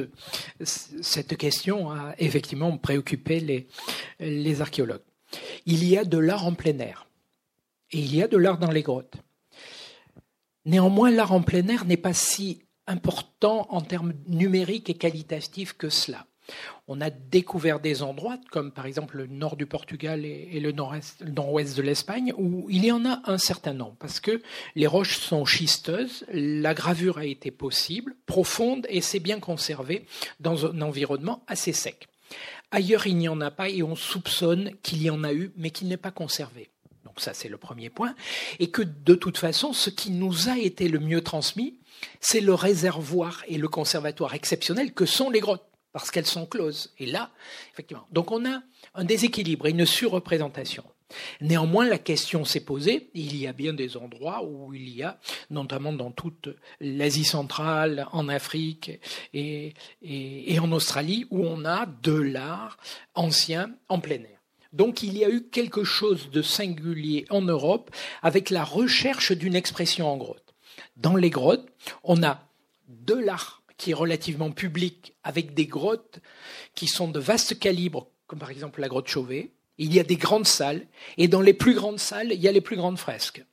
cette 0.63 1.35
question 1.35 1.91
a 1.91 2.15
effectivement 2.19 2.77
préoccupé 2.77 3.41
les, 3.41 3.67
les 4.21 4.61
archéologues. 4.61 5.03
Il 5.65 5.83
y 5.83 5.97
a 5.97 6.05
de 6.05 6.17
l'art 6.17 6.45
en 6.45 6.53
plein 6.53 6.79
air 6.79 7.04
et 7.95 7.99
il 7.99 8.13
y 8.13 8.21
a 8.21 8.27
de 8.27 8.35
l'art 8.35 8.57
dans 8.57 8.71
les 8.71 8.81
grottes. 8.81 9.15
Néanmoins, 10.65 11.11
l'art 11.11 11.31
en 11.31 11.41
plein 11.41 11.65
air 11.69 11.85
n'est 11.85 11.95
pas 11.95 12.13
si 12.13 12.63
important 12.87 13.67
en 13.69 13.79
termes 13.79 14.13
numériques 14.27 14.89
et 14.89 14.95
qualitatifs 14.95 15.73
que 15.73 15.89
cela. 15.89 16.27
On 16.89 16.99
a 16.99 17.09
découvert 17.09 17.79
des 17.79 18.03
endroits, 18.03 18.37
comme 18.51 18.71
par 18.71 18.85
exemple 18.85 19.15
le 19.17 19.27
nord 19.27 19.55
du 19.55 19.65
Portugal 19.65 20.25
et 20.25 20.59
le 20.59 20.73
nord-ouest 20.73 21.77
de 21.77 21.81
l'Espagne, 21.81 22.33
où 22.37 22.67
il 22.69 22.85
y 22.85 22.91
en 22.91 23.05
a 23.05 23.21
un 23.25 23.37
certain 23.37 23.73
nombre, 23.73 23.95
parce 23.97 24.19
que 24.19 24.41
les 24.75 24.87
roches 24.87 25.17
sont 25.17 25.45
schisteuses, 25.45 26.25
la 26.31 26.73
gravure 26.73 27.19
a 27.19 27.25
été 27.25 27.49
possible, 27.49 28.15
profonde, 28.25 28.85
et 28.89 29.01
c'est 29.01 29.21
bien 29.21 29.39
conservé 29.39 30.05
dans 30.41 30.65
un 30.65 30.81
environnement 30.81 31.43
assez 31.47 31.73
sec. 31.73 32.09
Ailleurs, 32.71 33.07
il 33.07 33.17
n'y 33.17 33.29
en 33.29 33.39
a 33.39 33.51
pas, 33.51 33.69
et 33.69 33.81
on 33.81 33.95
soupçonne 33.95 34.71
qu'il 34.83 35.01
y 35.01 35.09
en 35.09 35.23
a 35.23 35.33
eu, 35.33 35.51
mais 35.55 35.71
qu'il 35.71 35.87
n'est 35.87 35.97
pas 35.97 36.11
conservé 36.11 36.69
ça 37.17 37.33
c'est 37.33 37.49
le 37.49 37.57
premier 37.57 37.89
point, 37.89 38.15
et 38.59 38.69
que 38.69 38.81
de 38.81 39.15
toute 39.15 39.37
façon, 39.37 39.73
ce 39.73 39.89
qui 39.89 40.11
nous 40.11 40.49
a 40.49 40.57
été 40.57 40.87
le 40.87 40.99
mieux 40.99 41.21
transmis, 41.21 41.79
c'est 42.19 42.41
le 42.41 42.53
réservoir 42.53 43.43
et 43.47 43.57
le 43.57 43.67
conservatoire 43.67 44.33
exceptionnel 44.33 44.93
que 44.93 45.05
sont 45.05 45.29
les 45.29 45.39
grottes, 45.39 45.67
parce 45.93 46.11
qu'elles 46.11 46.25
sont 46.25 46.45
closes. 46.45 46.93
Et 46.99 47.05
là, 47.05 47.31
effectivement, 47.73 48.07
donc 48.11 48.31
on 48.31 48.45
a 48.45 48.61
un 48.93 49.03
déséquilibre 49.03 49.67
et 49.67 49.71
une 49.71 49.85
surreprésentation. 49.85 50.83
Néanmoins, 51.39 51.85
la 51.85 51.99
question 51.99 52.45
s'est 52.45 52.65
posée. 52.65 53.09
Il 53.13 53.37
y 53.37 53.47
a 53.47 53.53
bien 53.53 53.73
des 53.73 53.95
endroits 53.95 54.43
où 54.43 54.73
il 54.73 54.89
y 54.89 55.03
a, 55.03 55.19
notamment 55.51 55.93
dans 55.93 56.11
toute 56.11 56.49
l'Asie 56.79 57.25
centrale, 57.25 58.07
en 58.11 58.27
Afrique 58.27 58.99
et, 59.33 59.73
et 60.01 60.59
en 60.59 60.71
Australie, 60.71 61.27
où 61.29 61.45
on 61.45 61.63
a 61.63 61.85
de 61.85 62.13
l'art 62.13 62.77
ancien 63.13 63.71
en 63.87 63.99
plein 63.99 64.15
air. 64.15 64.34
Donc 64.75 65.03
il 65.03 65.17
y 65.17 65.23
a 65.23 65.29
eu 65.29 65.41
quelque 65.41 65.85
chose 65.85 66.29
de 66.31 66.41
singulier 66.41 67.25
en 67.29 67.41
Europe 67.41 67.91
avec 68.21 68.49
la 68.49 68.65
recherche 68.65 69.31
d'une 69.31 69.55
expression 69.55 70.11
en 70.11 70.17
grotte. 70.17 70.53
Dans 70.97 71.15
les 71.15 71.29
grottes, 71.29 71.65
on 72.03 72.21
a 72.23 72.43
de 72.89 73.13
l'art 73.13 73.63
qui 73.77 73.91
est 73.91 73.95
relativement 73.95 74.51
public 74.51 75.13
avec 75.23 75.53
des 75.53 75.65
grottes 75.65 76.19
qui 76.75 76.87
sont 76.87 77.07
de 77.07 77.21
vaste 77.21 77.57
calibre, 77.57 78.07
comme 78.27 78.39
par 78.39 78.51
exemple 78.51 78.81
la 78.81 78.89
grotte 78.89 79.07
Chauvet. 79.07 79.51
Il 79.77 79.93
y 79.93 79.99
a 79.99 80.03
des 80.03 80.17
grandes 80.17 80.47
salles 80.47 80.85
et 81.17 81.29
dans 81.29 81.41
les 81.41 81.53
plus 81.53 81.73
grandes 81.73 81.99
salles, 81.99 82.33
il 82.33 82.41
y 82.41 82.47
a 82.49 82.51
les 82.51 82.61
plus 82.61 82.75
grandes 82.75 82.99
fresques. 82.99 83.45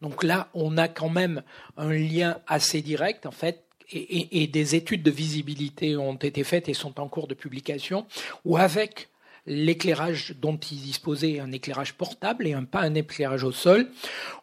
Donc 0.00 0.22
là, 0.22 0.48
on 0.54 0.78
a 0.78 0.86
quand 0.86 1.08
même 1.08 1.42
un 1.76 1.92
lien 1.92 2.38
assez 2.46 2.82
direct 2.82 3.26
en 3.26 3.32
fait 3.32 3.64
et, 3.90 4.46
des 4.46 4.74
études 4.74 5.02
de 5.02 5.10
visibilité 5.10 5.96
ont 5.96 6.14
été 6.14 6.44
faites 6.44 6.68
et 6.68 6.74
sont 6.74 7.00
en 7.00 7.08
cours 7.08 7.26
de 7.26 7.34
publication, 7.34 8.06
où 8.44 8.56
avec 8.56 9.08
l'éclairage 9.48 10.34
dont 10.40 10.56
ils 10.56 10.80
disposaient, 10.80 11.40
un 11.40 11.52
éclairage 11.52 11.94
portable 11.94 12.46
et 12.46 12.54
pas 12.70 12.80
un 12.80 12.94
éclairage 12.94 13.44
au 13.44 13.52
sol, 13.52 13.88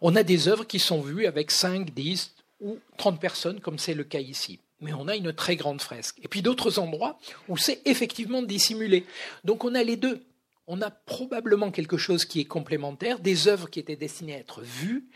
on 0.01 0.15
a 0.15 0.23
des 0.23 0.47
œuvres 0.47 0.65
qui 0.65 0.79
sont 0.79 1.01
vues 1.01 1.27
avec 1.27 1.51
5, 1.51 1.93
10 1.93 2.33
ou 2.61 2.79
30 2.97 3.19
personnes, 3.19 3.59
comme 3.59 3.77
c'est 3.77 3.93
le 3.93 4.03
cas 4.03 4.19
ici. 4.19 4.59
Mais 4.81 4.93
on 4.93 5.07
a 5.07 5.15
une 5.15 5.31
très 5.31 5.55
grande 5.55 5.81
fresque. 5.81 6.17
Et 6.23 6.27
puis 6.27 6.41
d'autres 6.41 6.79
endroits 6.79 7.17
où 7.47 7.57
c'est 7.57 7.81
effectivement 7.85 8.41
dissimulé. 8.41 9.05
Donc 9.43 9.63
on 9.63 9.75
a 9.75 9.83
les 9.83 9.95
deux 9.95 10.21
on 10.67 10.81
a 10.81 10.89
probablement 10.89 11.71
quelque 11.71 11.97
chose 11.97 12.25
qui 12.25 12.39
est 12.39 12.45
complémentaire, 12.45 13.19
des 13.19 13.47
œuvres 13.47 13.69
qui 13.69 13.79
étaient 13.79 13.95
destinées 13.95 14.35
à 14.35 14.39
être 14.39 14.61
vues, 14.61 15.07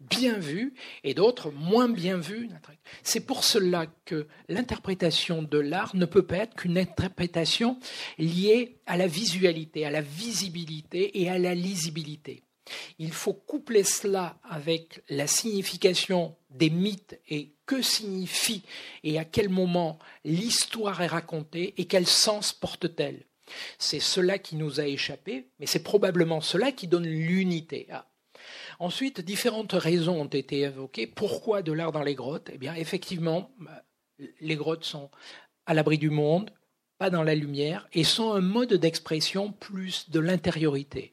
bien 0.00 0.38
vues, 0.38 0.74
et 1.04 1.14
d'autres 1.14 1.50
moins 1.50 1.88
bien 1.88 2.18
vues. 2.18 2.48
C'est 3.02 3.20
pour 3.24 3.44
cela 3.44 3.86
que 4.04 4.26
l'interprétation 4.48 5.42
de 5.42 5.58
l'art 5.58 5.96
ne 5.96 6.04
peut 6.04 6.26
pas 6.26 6.38
être 6.38 6.56
qu'une 6.56 6.78
interprétation 6.78 7.78
liée 8.18 8.76
à 8.86 8.96
la 8.96 9.06
visualité, 9.06 9.86
à 9.86 9.90
la 9.90 10.02
visibilité 10.02 11.22
et 11.22 11.30
à 11.30 11.38
la 11.38 11.54
lisibilité. 11.54 12.42
Il 12.98 13.12
faut 13.12 13.32
coupler 13.32 13.84
cela 13.84 14.38
avec 14.44 15.02
la 15.08 15.26
signification 15.26 16.36
des 16.50 16.68
mythes 16.68 17.18
et 17.28 17.54
que 17.66 17.80
signifie 17.80 18.62
et 19.04 19.18
à 19.18 19.24
quel 19.24 19.48
moment 19.48 19.98
l'histoire 20.24 21.00
est 21.00 21.06
racontée 21.06 21.74
et 21.78 21.86
quel 21.86 22.06
sens 22.06 22.52
porte-t-elle. 22.52 23.24
C'est 23.78 24.00
cela 24.00 24.38
qui 24.38 24.56
nous 24.56 24.80
a 24.80 24.86
échappé, 24.86 25.48
mais 25.58 25.66
c'est 25.66 25.82
probablement 25.82 26.40
cela 26.40 26.72
qui 26.72 26.88
donne 26.88 27.06
l'unité. 27.06 27.86
Ah. 27.90 28.06
Ensuite, 28.78 29.20
différentes 29.20 29.72
raisons 29.72 30.20
ont 30.20 30.26
été 30.26 30.60
évoquées. 30.60 31.06
Pourquoi 31.06 31.62
de 31.62 31.72
l'art 31.72 31.92
dans 31.92 32.02
les 32.02 32.14
grottes? 32.14 32.50
Eh 32.52 32.58
bien, 32.58 32.74
effectivement, 32.74 33.50
bah, 33.58 33.82
les 34.40 34.56
grottes 34.56 34.84
sont 34.84 35.10
à 35.66 35.74
l'abri 35.74 35.98
du 35.98 36.10
monde, 36.10 36.50
pas 36.98 37.10
dans 37.10 37.22
la 37.22 37.34
lumière, 37.36 37.88
et 37.92 38.02
sont 38.02 38.32
un 38.32 38.40
mode 38.40 38.74
d'expression 38.74 39.52
plus 39.52 40.10
de 40.10 40.18
l'intériorité. 40.18 41.12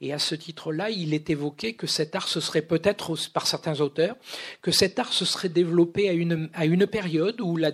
Et 0.00 0.12
à 0.12 0.18
ce 0.18 0.34
titre-là, 0.34 0.90
il 0.90 1.12
est 1.12 1.28
évoqué 1.28 1.74
que 1.74 1.86
cet 1.86 2.16
art 2.16 2.28
se 2.28 2.40
serait 2.40 2.62
peut-être, 2.62 3.14
par 3.32 3.46
certains 3.46 3.80
auteurs, 3.80 4.16
que 4.62 4.70
cet 4.70 4.98
art 4.98 5.12
se 5.12 5.26
serait 5.26 5.50
développé 5.50 6.08
à 6.08 6.12
une, 6.12 6.86
période 6.86 7.40
où 7.40 7.56
la, 7.56 7.72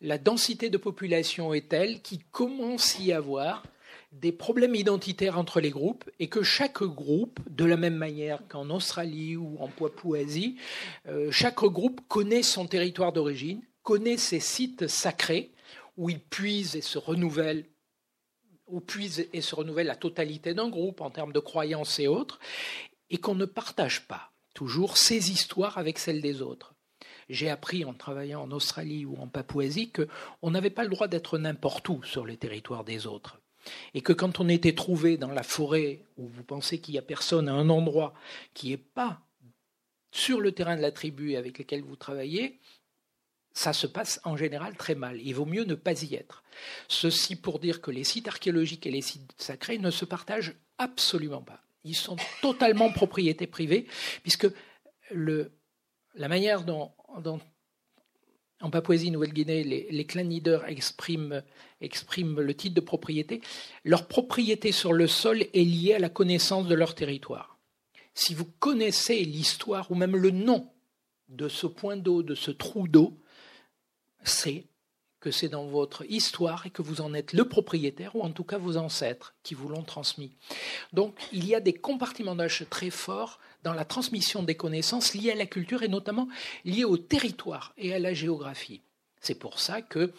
la 0.00 0.18
densité 0.18 0.70
de 0.70 0.78
population 0.78 1.52
est 1.52 1.68
telle 1.68 2.00
qu'il 2.00 2.24
commence 2.24 2.96
à 2.98 3.02
y 3.02 3.12
avoir 3.12 3.62
des 4.12 4.32
problèmes 4.32 4.74
identitaires 4.74 5.38
entre 5.38 5.60
les 5.60 5.70
groupes 5.70 6.08
et 6.18 6.28
que 6.28 6.42
chaque 6.42 6.82
groupe, 6.82 7.38
de 7.50 7.64
la 7.64 7.76
même 7.76 7.96
manière 7.96 8.40
qu'en 8.48 8.70
Australie 8.70 9.36
ou 9.36 9.56
en 9.60 9.68
Papouasie, 9.68 10.56
euh, 11.08 11.30
chaque 11.30 11.62
groupe 11.62 12.00
connaît 12.08 12.42
son 12.42 12.66
territoire 12.66 13.12
d'origine, 13.12 13.60
connaît 13.82 14.16
ses 14.16 14.40
sites 14.40 14.86
sacrés 14.86 15.50
où 15.96 16.10
il 16.10 16.20
puise 16.20 16.76
et 16.76 16.82
se 16.82 16.98
renouvelle 16.98 17.66
où 18.66 18.80
puise 18.80 19.28
et 19.32 19.40
se 19.40 19.54
renouvelle 19.54 19.86
la 19.86 19.96
totalité 19.96 20.52
d'un 20.52 20.68
groupe 20.68 21.00
en 21.00 21.10
termes 21.10 21.32
de 21.32 21.38
croyances 21.38 22.00
et 22.00 22.08
autres, 22.08 22.40
et 23.10 23.18
qu'on 23.18 23.36
ne 23.36 23.44
partage 23.44 24.06
pas 24.08 24.32
toujours 24.54 24.96
ces 24.96 25.30
histoires 25.30 25.78
avec 25.78 25.98
celles 25.98 26.20
des 26.20 26.42
autres. 26.42 26.74
J'ai 27.28 27.50
appris 27.50 27.84
en 27.84 27.92
travaillant 27.92 28.42
en 28.42 28.50
Australie 28.52 29.04
ou 29.04 29.16
en 29.16 29.28
Papouasie 29.28 29.92
qu'on 29.92 30.50
n'avait 30.50 30.70
pas 30.70 30.84
le 30.84 30.90
droit 30.90 31.08
d'être 31.08 31.38
n'importe 31.38 31.88
où 31.88 32.02
sur 32.04 32.24
les 32.24 32.36
territoires 32.36 32.84
des 32.84 33.06
autres. 33.06 33.40
Et 33.94 34.00
que 34.00 34.12
quand 34.12 34.38
on 34.38 34.48
était 34.48 34.74
trouvé 34.74 35.16
dans 35.16 35.32
la 35.32 35.42
forêt 35.42 36.04
où 36.16 36.26
vous 36.28 36.44
pensez 36.44 36.80
qu'il 36.80 36.92
n'y 36.92 36.98
a 36.98 37.02
personne 37.02 37.48
à 37.48 37.52
un 37.52 37.68
endroit 37.68 38.14
qui 38.54 38.70
n'est 38.70 38.76
pas 38.76 39.20
sur 40.12 40.40
le 40.40 40.52
terrain 40.52 40.76
de 40.76 40.82
la 40.82 40.92
tribu 40.92 41.36
avec 41.36 41.58
lequel 41.58 41.82
vous 41.82 41.96
travaillez, 41.96 42.60
ça 43.56 43.72
se 43.72 43.86
passe 43.86 44.20
en 44.24 44.36
général 44.36 44.76
très 44.76 44.94
mal. 44.94 45.18
Il 45.22 45.34
vaut 45.34 45.46
mieux 45.46 45.64
ne 45.64 45.74
pas 45.74 46.02
y 46.02 46.14
être. 46.14 46.44
Ceci 46.88 47.36
pour 47.36 47.58
dire 47.58 47.80
que 47.80 47.90
les 47.90 48.04
sites 48.04 48.28
archéologiques 48.28 48.86
et 48.86 48.90
les 48.90 49.00
sites 49.00 49.32
sacrés 49.38 49.78
ne 49.78 49.90
se 49.90 50.04
partagent 50.04 50.54
absolument 50.76 51.40
pas. 51.40 51.62
Ils 51.82 51.96
sont 51.96 52.16
totalement 52.42 52.92
propriété 52.92 53.46
privée, 53.46 53.86
puisque 54.22 54.46
le, 55.10 55.52
la 56.14 56.28
manière 56.28 56.64
dont, 56.64 56.92
en 58.60 58.70
Papouasie-Nouvelle-Guinée, 58.70 59.64
les, 59.64 59.86
les 59.90 60.04
clan 60.04 60.24
leaders 60.24 60.68
expriment, 60.68 61.42
expriment 61.80 62.40
le 62.40 62.54
titre 62.54 62.74
de 62.74 62.80
propriété. 62.82 63.40
Leur 63.84 64.06
propriété 64.06 64.70
sur 64.70 64.92
le 64.92 65.06
sol 65.06 65.40
est 65.40 65.64
liée 65.64 65.94
à 65.94 65.98
la 65.98 66.10
connaissance 66.10 66.66
de 66.66 66.74
leur 66.74 66.94
territoire. 66.94 67.58
Si 68.12 68.34
vous 68.34 68.46
connaissez 68.58 69.24
l'histoire 69.24 69.90
ou 69.90 69.94
même 69.94 70.14
le 70.14 70.30
nom 70.30 70.70
de 71.30 71.48
ce 71.48 71.66
point 71.66 71.96
d'eau, 71.96 72.22
de 72.22 72.34
ce 72.34 72.50
trou 72.50 72.86
d'eau, 72.86 73.18
c'est 74.28 74.64
que 75.20 75.30
c'est 75.30 75.48
dans 75.48 75.66
votre 75.66 76.04
histoire 76.10 76.66
et 76.66 76.70
que 76.70 76.82
vous 76.82 77.00
en 77.00 77.14
êtes 77.14 77.32
le 77.32 77.48
propriétaire, 77.48 78.14
ou 78.14 78.22
en 78.22 78.30
tout 78.30 78.44
cas 78.44 78.58
vos 78.58 78.76
ancêtres 78.76 79.34
qui 79.42 79.54
vous 79.54 79.68
l'ont 79.68 79.82
transmis. 79.82 80.36
Donc 80.92 81.16
il 81.32 81.46
y 81.46 81.54
a 81.54 81.60
des 81.60 81.72
compartimentages 81.72 82.64
très 82.70 82.90
forts 82.90 83.40
dans 83.62 83.72
la 83.72 83.84
transmission 83.84 84.42
des 84.42 84.54
connaissances 84.54 85.14
liées 85.14 85.32
à 85.32 85.34
la 85.34 85.46
culture 85.46 85.82
et 85.82 85.88
notamment 85.88 86.28
liées 86.64 86.84
au 86.84 86.96
territoire 86.96 87.72
et 87.76 87.94
à 87.94 87.98
la 87.98 88.14
géographie. 88.14 88.82
C'est 89.20 89.34
pour 89.34 89.58
ça 89.58 89.82
que 89.82 90.12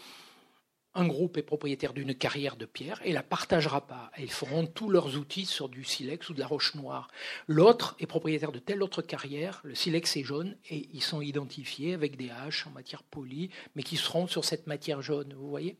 un 0.97 1.07
groupe 1.07 1.37
est 1.37 1.43
propriétaire 1.43 1.93
d'une 1.93 2.15
carrière 2.15 2.57
de 2.57 2.65
pierre 2.65 2.99
et 3.05 3.13
la 3.13 3.21
partagera 3.21 3.85
pas. 3.85 4.11
Ils 4.17 4.31
feront 4.31 4.65
tous 4.65 4.89
leurs 4.89 5.15
outils 5.15 5.45
sur 5.45 5.69
du 5.69 5.83
silex 5.83 6.29
ou 6.29 6.33
de 6.33 6.39
la 6.39 6.47
roche 6.47 6.73
noire. 6.73 7.09
L'autre 7.47 7.95
est 7.99 8.07
propriétaire 8.07 8.51
de 8.51 8.59
telle 8.59 8.81
autre 8.81 9.03
carrière, 9.03 9.61
le 9.63 9.75
silex 9.75 10.17
est 10.17 10.23
jaune 10.23 10.57
et 10.69 10.89
ils 10.91 11.03
sont 11.03 11.21
identifiés 11.21 11.93
avec 11.93 12.17
des 12.17 12.31
haches 12.31 12.65
en 12.65 12.71
matière 12.71 13.03
polie, 13.03 13.51
mais 13.75 13.83
qui 13.83 13.95
seront 13.95 14.27
sur 14.27 14.43
cette 14.43 14.65
matière 14.65 15.03
jaune, 15.03 15.33
vous 15.37 15.49
voyez? 15.49 15.77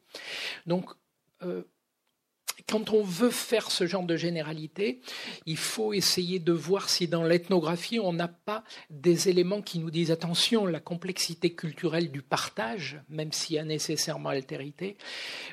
Donc, 0.68 0.92
euh, 1.42 1.64
quand 2.70 2.92
on 2.92 3.04
veut 3.04 3.30
faire 3.30 3.72
ce 3.72 3.86
genre 3.86 4.04
de 4.04 4.18
généralité, 4.18 5.02
il 5.46 5.58
faut 5.58 5.94
essayer 5.94 6.40
de 6.40 6.52
voir 6.52 6.90
si 6.90 7.08
dans 7.08 7.24
l'ethnographie, 7.24 8.00
on 8.00 8.14
n'a 8.14 8.28
pas 8.28 8.64
des 8.90 9.30
éléments 9.30 9.62
qui 9.62 9.80
nous 9.80 9.92
disent 9.92 10.12
attention, 10.12 10.66
la 10.66 10.80
complexité 10.80 11.52
culturelle 11.52 12.12
du 12.12 12.22
partage, 12.22 13.00
même 13.10 13.32
s'il 13.32 13.58
y 13.58 13.60
a 13.60 13.64
nécessairement 13.64 14.30
altérité, 14.30 14.98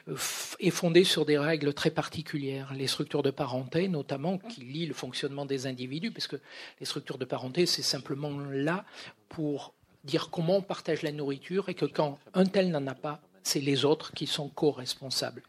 euh, 0.08 0.16
est 0.60 0.70
fondée 0.70 1.04
sur 1.04 1.26
des 1.26 1.38
règles 1.38 1.74
très 1.74 1.90
particulières. 1.90 2.72
Les 2.74 2.86
structures 2.86 3.22
de 3.22 3.30
parenté, 3.30 3.88
notamment, 3.88 4.38
qui 4.38 4.62
lient 4.62 4.86
le 4.86 4.94
fonctionnement 4.94 5.46
des 5.46 5.66
individus, 5.66 6.10
parce 6.10 6.26
que 6.26 6.36
les 6.80 6.86
structures 6.86 7.18
de 7.18 7.24
parenté, 7.24 7.66
c'est 7.66 7.82
simplement 7.82 8.38
là 8.50 8.84
pour 9.28 9.74
dire 10.04 10.30
comment 10.30 10.58
on 10.58 10.62
partage 10.62 11.02
la 11.02 11.12
nourriture 11.12 11.68
et 11.68 11.74
que 11.74 11.86
quand 11.86 12.18
un 12.34 12.44
tel 12.44 12.70
n'en 12.70 12.86
a 12.86 12.94
pas, 12.94 13.20
c'est 13.42 13.60
les 13.60 13.84
autres 13.84 14.12
qui 14.12 14.26
sont 14.26 14.48
co-responsables. 14.48 15.42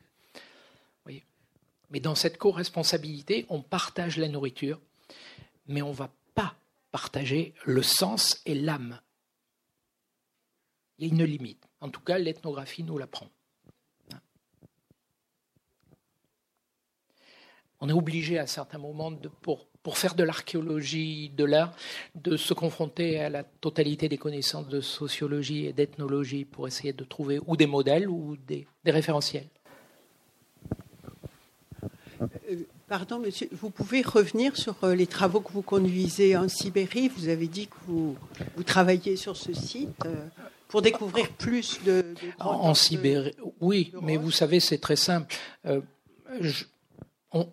Mais 1.90 2.00
dans 2.00 2.16
cette 2.16 2.38
co-responsabilité, 2.38 3.46
on 3.50 3.62
partage 3.62 4.18
la 4.18 4.28
nourriture, 4.28 4.80
mais 5.68 5.82
on 5.82 5.90
ne 5.90 5.96
va 5.96 6.12
pas 6.34 6.56
partager 6.92 7.54
le 7.66 7.84
sens 7.84 8.42
et 8.46 8.56
l'âme. 8.56 9.00
Il 10.98 11.08
y 11.08 11.10
a 11.10 11.14
une 11.14 11.24
limite. 11.24 11.64
En 11.82 11.90
tout 11.90 12.02
cas, 12.02 12.18
l'ethnographie 12.18 12.84
nous 12.84 12.98
l'apprend. 12.98 13.30
On 17.82 17.90
est 17.90 17.94
obligé 17.94 18.40
à 18.40 18.48
certains 18.48 18.78
moments, 18.78 19.14
pour, 19.42 19.98
faire 19.98 20.16
de 20.16 20.24
l'archéologie 20.24 21.30
de 21.30 21.44
l'art, 21.44 21.76
de 22.16 22.38
se 22.38 22.54
confronter 22.54 23.20
à 23.20 23.30
la 23.30 23.44
totalité 23.44 24.10
des 24.10 24.18
connaissances 24.18 24.68
de 24.68 24.82
sociologie 24.82 25.66
et 25.66 25.74
d'ethnologie 25.74 26.46
pour 26.46 26.68
essayer 26.68 26.94
de 26.94 27.04
trouver 27.04 27.40
ou 27.46 27.58
des 27.58 27.68
modèles 27.68 28.10
ou 28.10 28.38
des 28.38 28.66
référentiels. 28.86 29.50
Euh, 32.22 32.28
pardon, 32.88 33.20
monsieur, 33.20 33.48
vous 33.52 33.70
pouvez 33.70 34.02
revenir 34.02 34.56
sur 34.56 34.76
euh, 34.84 34.96
les 34.96 35.08
travaux 35.08 35.42
que 35.42 35.52
vous 35.52 35.62
conduisez 35.62 36.36
en 36.38 36.48
Sibérie. 36.48 37.10
Vous 37.10 37.30
avez 37.30 37.48
dit 37.48 37.68
que 37.68 37.76
vous, 37.88 38.16
vous 38.56 38.64
travaillez 38.64 39.16
sur 39.16 39.36
ce 39.38 39.54
site 39.54 40.06
euh, 40.06 40.16
pour 40.68 40.82
découvrir 40.82 41.30
plus 41.32 41.80
de. 41.86 42.14
en, 42.40 42.74
Sibérie, 42.74 43.36
oui, 43.62 43.92
mais 44.02 44.18
vous 44.18 44.32
savez, 44.32 44.60
c'est 44.60 44.80
très 44.80 44.96
simple. 44.96 45.36
on, 47.32 47.48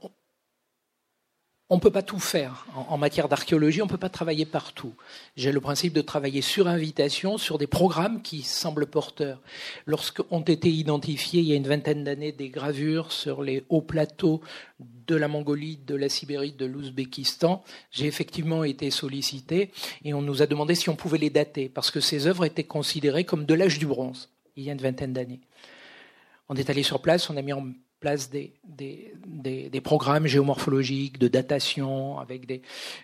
on 1.73 1.77
ne 1.77 1.81
peut 1.81 1.91
pas 1.91 2.03
tout 2.03 2.19
faire. 2.19 2.67
En, 2.75 2.99
matière 2.99 3.31
d'archéologie, 3.31 3.81
on 3.81 3.87
ne 3.87 3.91
peut 3.91 3.97
pas 3.97 4.11
travailler 4.11 4.45
partout. 4.45 4.93
J'ai 5.37 5.53
le 5.53 5.61
principe 5.61 5.95
de 5.95 6.03
travailler 6.03 6.43
sur 6.43 6.69
invitation, 6.69 7.39
sur 7.39 7.57
des 7.57 7.67
programmes 7.67 8.21
qui 8.21 8.43
semblent 8.43 8.85
porteurs. 8.85 9.41
Lorsqu'ont 9.87 10.43
été 10.43 10.69
identifiés 10.69 11.41
il 11.41 11.47
y 11.47 11.55
a 11.55 11.57
une 11.57 11.67
vingtaine 11.67 12.05
d'années 12.05 12.31
des 12.31 12.51
gravures 12.51 13.11
sur 13.11 13.43
les 13.43 13.65
hauts 13.71 13.81
plateaux 13.81 14.43
de 14.81 15.17
la 15.17 15.29
Mongolie, 15.29 15.79
de 15.79 15.95
la 15.95 16.11
Sibérie, 16.11 16.53
de 16.53 16.67
l'Ouzbékistan, 16.67 17.65
j'ai 17.91 18.05
effectivement 18.05 18.65
été 18.65 18.91
sollicité 18.91 19.71
et 20.05 20.13
on 20.13 20.21
nous 20.21 20.43
a 20.43 20.47
demandé 20.47 20.75
si 20.75 20.91
on 20.91 20.95
pouvait 20.95 21.17
les 21.17 21.31
dater, 21.31 21.71
parce 21.71 21.91
que 21.91 22.01
ces 22.01 22.27
œuvres 22.27 22.45
étaient 22.45 22.65
considérées 22.65 23.25
comme 23.25 23.47
de 23.47 23.55
l'âge 23.55 23.79
du 23.79 23.87
bronze, 23.87 24.29
il 24.57 24.65
y 24.65 24.69
a 24.69 24.75
une 24.75 24.79
vingtaine 24.83 25.15
d'années. 25.15 25.41
On 26.51 26.55
est 26.55 26.69
allé 26.69 26.83
sur 26.83 27.01
place, 27.01 27.31
on 27.31 27.37
a 27.39 27.43
mis 27.43 27.55
en 27.55 27.65
place 28.03 28.31
des, 28.31 28.53
des, 28.65 29.15
des, 29.71 29.81
programmes 29.81 30.27
géomorphologiques, 30.27 31.19
de 31.19 31.29
datation, 31.29 32.19
avec 32.19 32.47
des, 32.47 32.61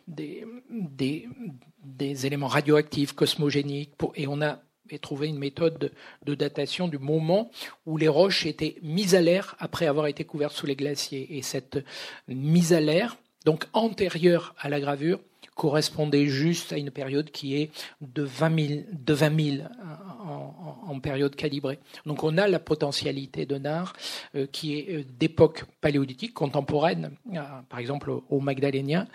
des, 0.09 2.27
éléments 2.27 2.49
radioactifs, 2.49 3.13
cosmogéniques, 3.13 3.93
et 4.17 4.27
on 4.27 4.43
a 4.43 4.61
trouvé 5.01 5.29
une 5.29 5.39
méthode 5.39 5.93
de, 6.25 6.35
datation 6.35 6.89
du 6.89 6.99
moment 6.99 7.51
où 7.87 7.97
les 7.97 8.09
roches 8.09 8.45
étaient 8.45 8.77
mises 8.83 9.15
à 9.15 9.21
l'air 9.21 9.55
après 9.61 9.87
avoir 9.87 10.09
été 10.09 10.25
couvertes 10.25 10.55
sous 10.55 10.67
les 10.67 10.77
glaciers. 10.77 11.39
Et 11.39 11.43
cette 11.43 11.79
mise 12.27 12.73
à 12.73 12.81
l'air, 12.81 13.17
donc 13.45 13.67
antérieure 13.73 14.55
à 14.59 14.69
la 14.69 14.81
gravure, 14.81 15.21
correspondait 15.59 16.27
juste 16.27 16.73
à 16.73 16.79
une 16.79 16.93
période 16.93 17.33
qui 17.33 17.57
est 17.57 17.71
de 18.01 18.23
20 18.23 18.69
000, 18.69 18.81
de 18.93 19.13
20 19.13 19.43
000 19.57 19.69
en, 20.87 21.01
période 21.01 21.35
calibrée. 21.35 21.79
Donc 22.07 22.23
on 22.23 22.39
a 22.39 22.47
la 22.49 22.59
potentialité 22.59 23.45
de 23.45 23.57
Nard 23.57 23.93
euh, 24.35 24.47
qui 24.51 24.79
est 24.79 24.95
euh, 24.95 25.05
d'époque 25.19 25.65
paléolithique, 25.81 26.35
contemporaine, 26.35 27.11
euh, 27.35 27.41
par 27.69 27.79
exemple 27.79 28.11
au 28.29 28.41
Magdalénien. 28.41 29.07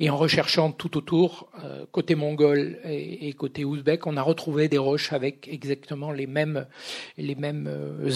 Et 0.00 0.10
en 0.10 0.16
recherchant 0.16 0.72
tout 0.72 0.96
autour, 0.96 1.50
côté 1.92 2.14
mongol 2.14 2.78
et, 2.84 3.32
côté 3.34 3.64
ouzbek, 3.64 4.06
on 4.06 4.16
a 4.16 4.22
retrouvé 4.22 4.68
des 4.68 4.78
roches 4.78 5.12
avec 5.12 5.48
exactement 5.48 6.12
les 6.12 6.26
mêmes, 6.26 6.66
les 7.18 7.34
mêmes 7.34 7.68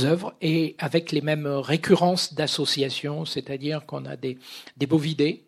œuvres 0.05 0.35
et 0.41 0.74
avec 0.78 1.12
les 1.12 1.20
mêmes 1.20 1.47
récurrences 1.47 2.35
d'associations, 2.35 3.24
c'est-à-dire 3.24 3.85
qu'on 3.87 4.05
a 4.07 4.16
des, 4.16 4.39
des 4.76 4.87
bovidés, 4.87 5.47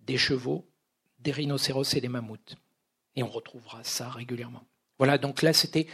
des 0.00 0.16
chevaux, 0.16 0.64
des 1.26 1.32
rhinocéros 1.32 1.94
et 1.94 2.00
des 2.00 2.08
mammouths. 2.08 2.54
Et 3.16 3.22
on 3.24 3.28
retrouvera 3.28 3.82
ça 3.82 4.08
régulièrement. 4.08 4.64
Voilà, 4.98 5.18
donc 5.18 5.42
là, 5.42 5.52
c'était 5.52 5.88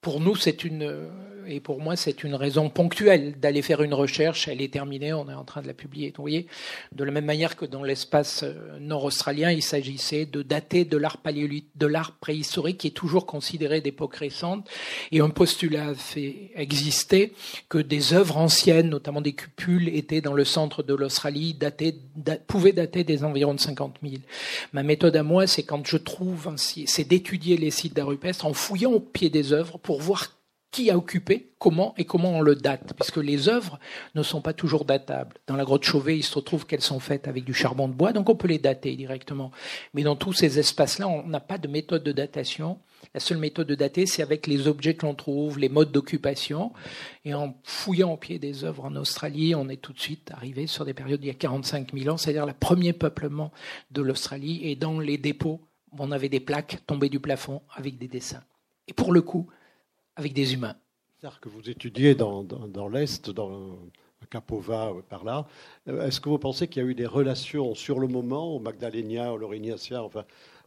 pour 0.00 0.20
nous, 0.20 0.36
c'est 0.36 0.64
une, 0.64 1.10
et 1.50 1.60
pour 1.60 1.80
moi, 1.80 1.96
c'est 1.96 2.22
une 2.22 2.34
raison 2.34 2.70
ponctuelle 2.70 3.34
d'aller 3.40 3.62
faire 3.62 3.82
une 3.82 3.94
recherche. 3.94 4.46
Elle 4.46 4.62
est 4.62 4.72
terminée, 4.72 5.12
on 5.12 5.28
est 5.28 5.34
en 5.34 5.44
train 5.44 5.62
de 5.62 5.66
la 5.66 5.74
publier. 5.74 6.12
vous 6.16 6.22
voyez, 6.22 6.46
de 6.92 7.04
la 7.04 7.10
même 7.10 7.24
manière 7.24 7.56
que 7.56 7.64
dans 7.64 7.82
l'espace 7.82 8.44
euh, 8.44 8.78
nord-australien, 8.78 9.50
il 9.50 9.62
s'agissait 9.62 10.26
de 10.26 10.42
dater 10.42 10.84
de 10.84 10.96
l'art 10.96 11.18
paléolithique, 11.18 11.70
de 11.76 11.86
l'art 11.86 12.12
préhistorique 12.12 12.78
qui 12.78 12.86
est 12.88 12.92
toujours 12.92 13.26
considéré 13.26 13.80
d'époque 13.80 14.14
récente. 14.16 14.68
Et 15.10 15.20
un 15.20 15.30
postulat 15.30 15.94
fait 15.94 16.50
exister 16.54 17.32
que 17.68 17.78
des 17.78 18.12
œuvres 18.12 18.36
anciennes, 18.36 18.88
notamment 18.88 19.20
des 19.20 19.32
cupules, 19.32 19.88
étaient 19.88 20.20
dans 20.20 20.34
le 20.34 20.44
centre 20.44 20.82
de 20.82 20.94
l'Australie, 20.94 21.58
pouvaient 22.46 22.72
dater 22.72 23.04
des 23.04 23.24
environs 23.24 23.54
de 23.54 23.60
50 23.60 23.96
000. 24.02 24.14
Ma 24.72 24.82
méthode 24.82 25.16
à 25.16 25.22
moi, 25.22 25.46
c'est 25.46 25.62
quand 25.62 25.84
je 25.86 25.96
trouve, 25.96 26.54
c'est 26.56 27.08
d'étudier 27.08 27.56
les 27.56 27.70
sites 27.70 27.94
d'art 27.94 28.08
en 28.42 28.52
fouillant 28.52 28.92
au 28.92 29.00
pied 29.00 29.30
des 29.30 29.52
œuvres 29.52 29.78
pour 29.90 30.00
voir 30.00 30.28
qui 30.70 30.88
a 30.88 30.96
occupé, 30.96 31.50
comment 31.58 31.94
et 31.96 32.04
comment 32.04 32.30
on 32.30 32.42
le 32.42 32.54
date, 32.54 32.94
puisque 32.94 33.16
les 33.16 33.48
œuvres 33.48 33.80
ne 34.14 34.22
sont 34.22 34.40
pas 34.40 34.52
toujours 34.52 34.84
datables. 34.84 35.38
Dans 35.48 35.56
la 35.56 35.64
grotte 35.64 35.82
Chauvet, 35.82 36.16
il 36.16 36.22
se 36.22 36.38
trouve 36.38 36.64
qu'elles 36.64 36.80
sont 36.80 37.00
faites 37.00 37.26
avec 37.26 37.42
du 37.42 37.52
charbon 37.52 37.88
de 37.88 37.92
bois, 37.92 38.12
donc 38.12 38.28
on 38.28 38.36
peut 38.36 38.46
les 38.46 38.60
dater 38.60 38.94
directement. 38.94 39.50
Mais 39.94 40.04
dans 40.04 40.14
tous 40.14 40.32
ces 40.32 40.60
espaces-là, 40.60 41.08
on 41.08 41.26
n'a 41.26 41.40
pas 41.40 41.58
de 41.58 41.66
méthode 41.66 42.04
de 42.04 42.12
datation. 42.12 42.78
La 43.14 43.18
seule 43.18 43.38
méthode 43.38 43.66
de 43.66 43.74
dater, 43.74 44.06
c'est 44.06 44.22
avec 44.22 44.46
les 44.46 44.68
objets 44.68 44.94
que 44.94 45.06
l'on 45.06 45.16
trouve, 45.16 45.58
les 45.58 45.68
modes 45.68 45.90
d'occupation. 45.90 46.72
Et 47.24 47.34
en 47.34 47.56
fouillant 47.64 48.12
au 48.12 48.16
pied 48.16 48.38
des 48.38 48.62
œuvres 48.62 48.84
en 48.84 48.94
Australie, 48.94 49.56
on 49.56 49.68
est 49.68 49.82
tout 49.82 49.92
de 49.92 50.00
suite 50.00 50.30
arrivé 50.30 50.68
sur 50.68 50.84
des 50.84 50.94
périodes 50.94 51.18
d'il 51.18 51.26
y 51.26 51.30
a 51.30 51.34
45 51.34 51.98
000 51.98 52.14
ans, 52.14 52.16
c'est-à-dire 52.16 52.46
le 52.46 52.52
premier 52.52 52.92
peuplement 52.92 53.50
de 53.90 54.02
l'Australie. 54.02 54.60
Et 54.62 54.76
dans 54.76 55.00
les 55.00 55.18
dépôts, 55.18 55.60
on 55.98 56.12
avait 56.12 56.28
des 56.28 56.38
plaques 56.38 56.78
tombées 56.86 57.08
du 57.08 57.18
plafond 57.18 57.62
avec 57.74 57.98
des 57.98 58.06
dessins. 58.06 58.44
Et 58.86 58.92
pour 58.92 59.12
le 59.12 59.22
coup, 59.22 59.48
avec 60.20 60.32
des 60.32 60.54
humains. 60.54 60.76
C'est-à-dire 61.18 61.40
que 61.40 61.48
vous 61.48 61.68
étudiez 61.68 62.14
dans, 62.14 62.44
dans, 62.44 62.88
l'Est, 62.88 63.30
dans 63.30 63.76
Capova, 64.30 64.92
par 65.08 65.24
là. 65.24 65.46
Euh, 65.88 66.06
est-ce 66.06 66.20
que 66.20 66.28
vous 66.28 66.38
pensez 66.38 66.68
qu'il 66.68 66.82
y 66.82 66.86
a 66.86 66.88
eu 66.88 66.94
des 66.94 67.06
relations 67.06 67.74
sur 67.74 67.98
le 67.98 68.06
moment, 68.06 68.54
au 68.54 68.58
Magdalénien, 68.60 69.30
au 69.30 69.36
Lauriniacien, 69.36 70.00
enfin, 70.00 70.24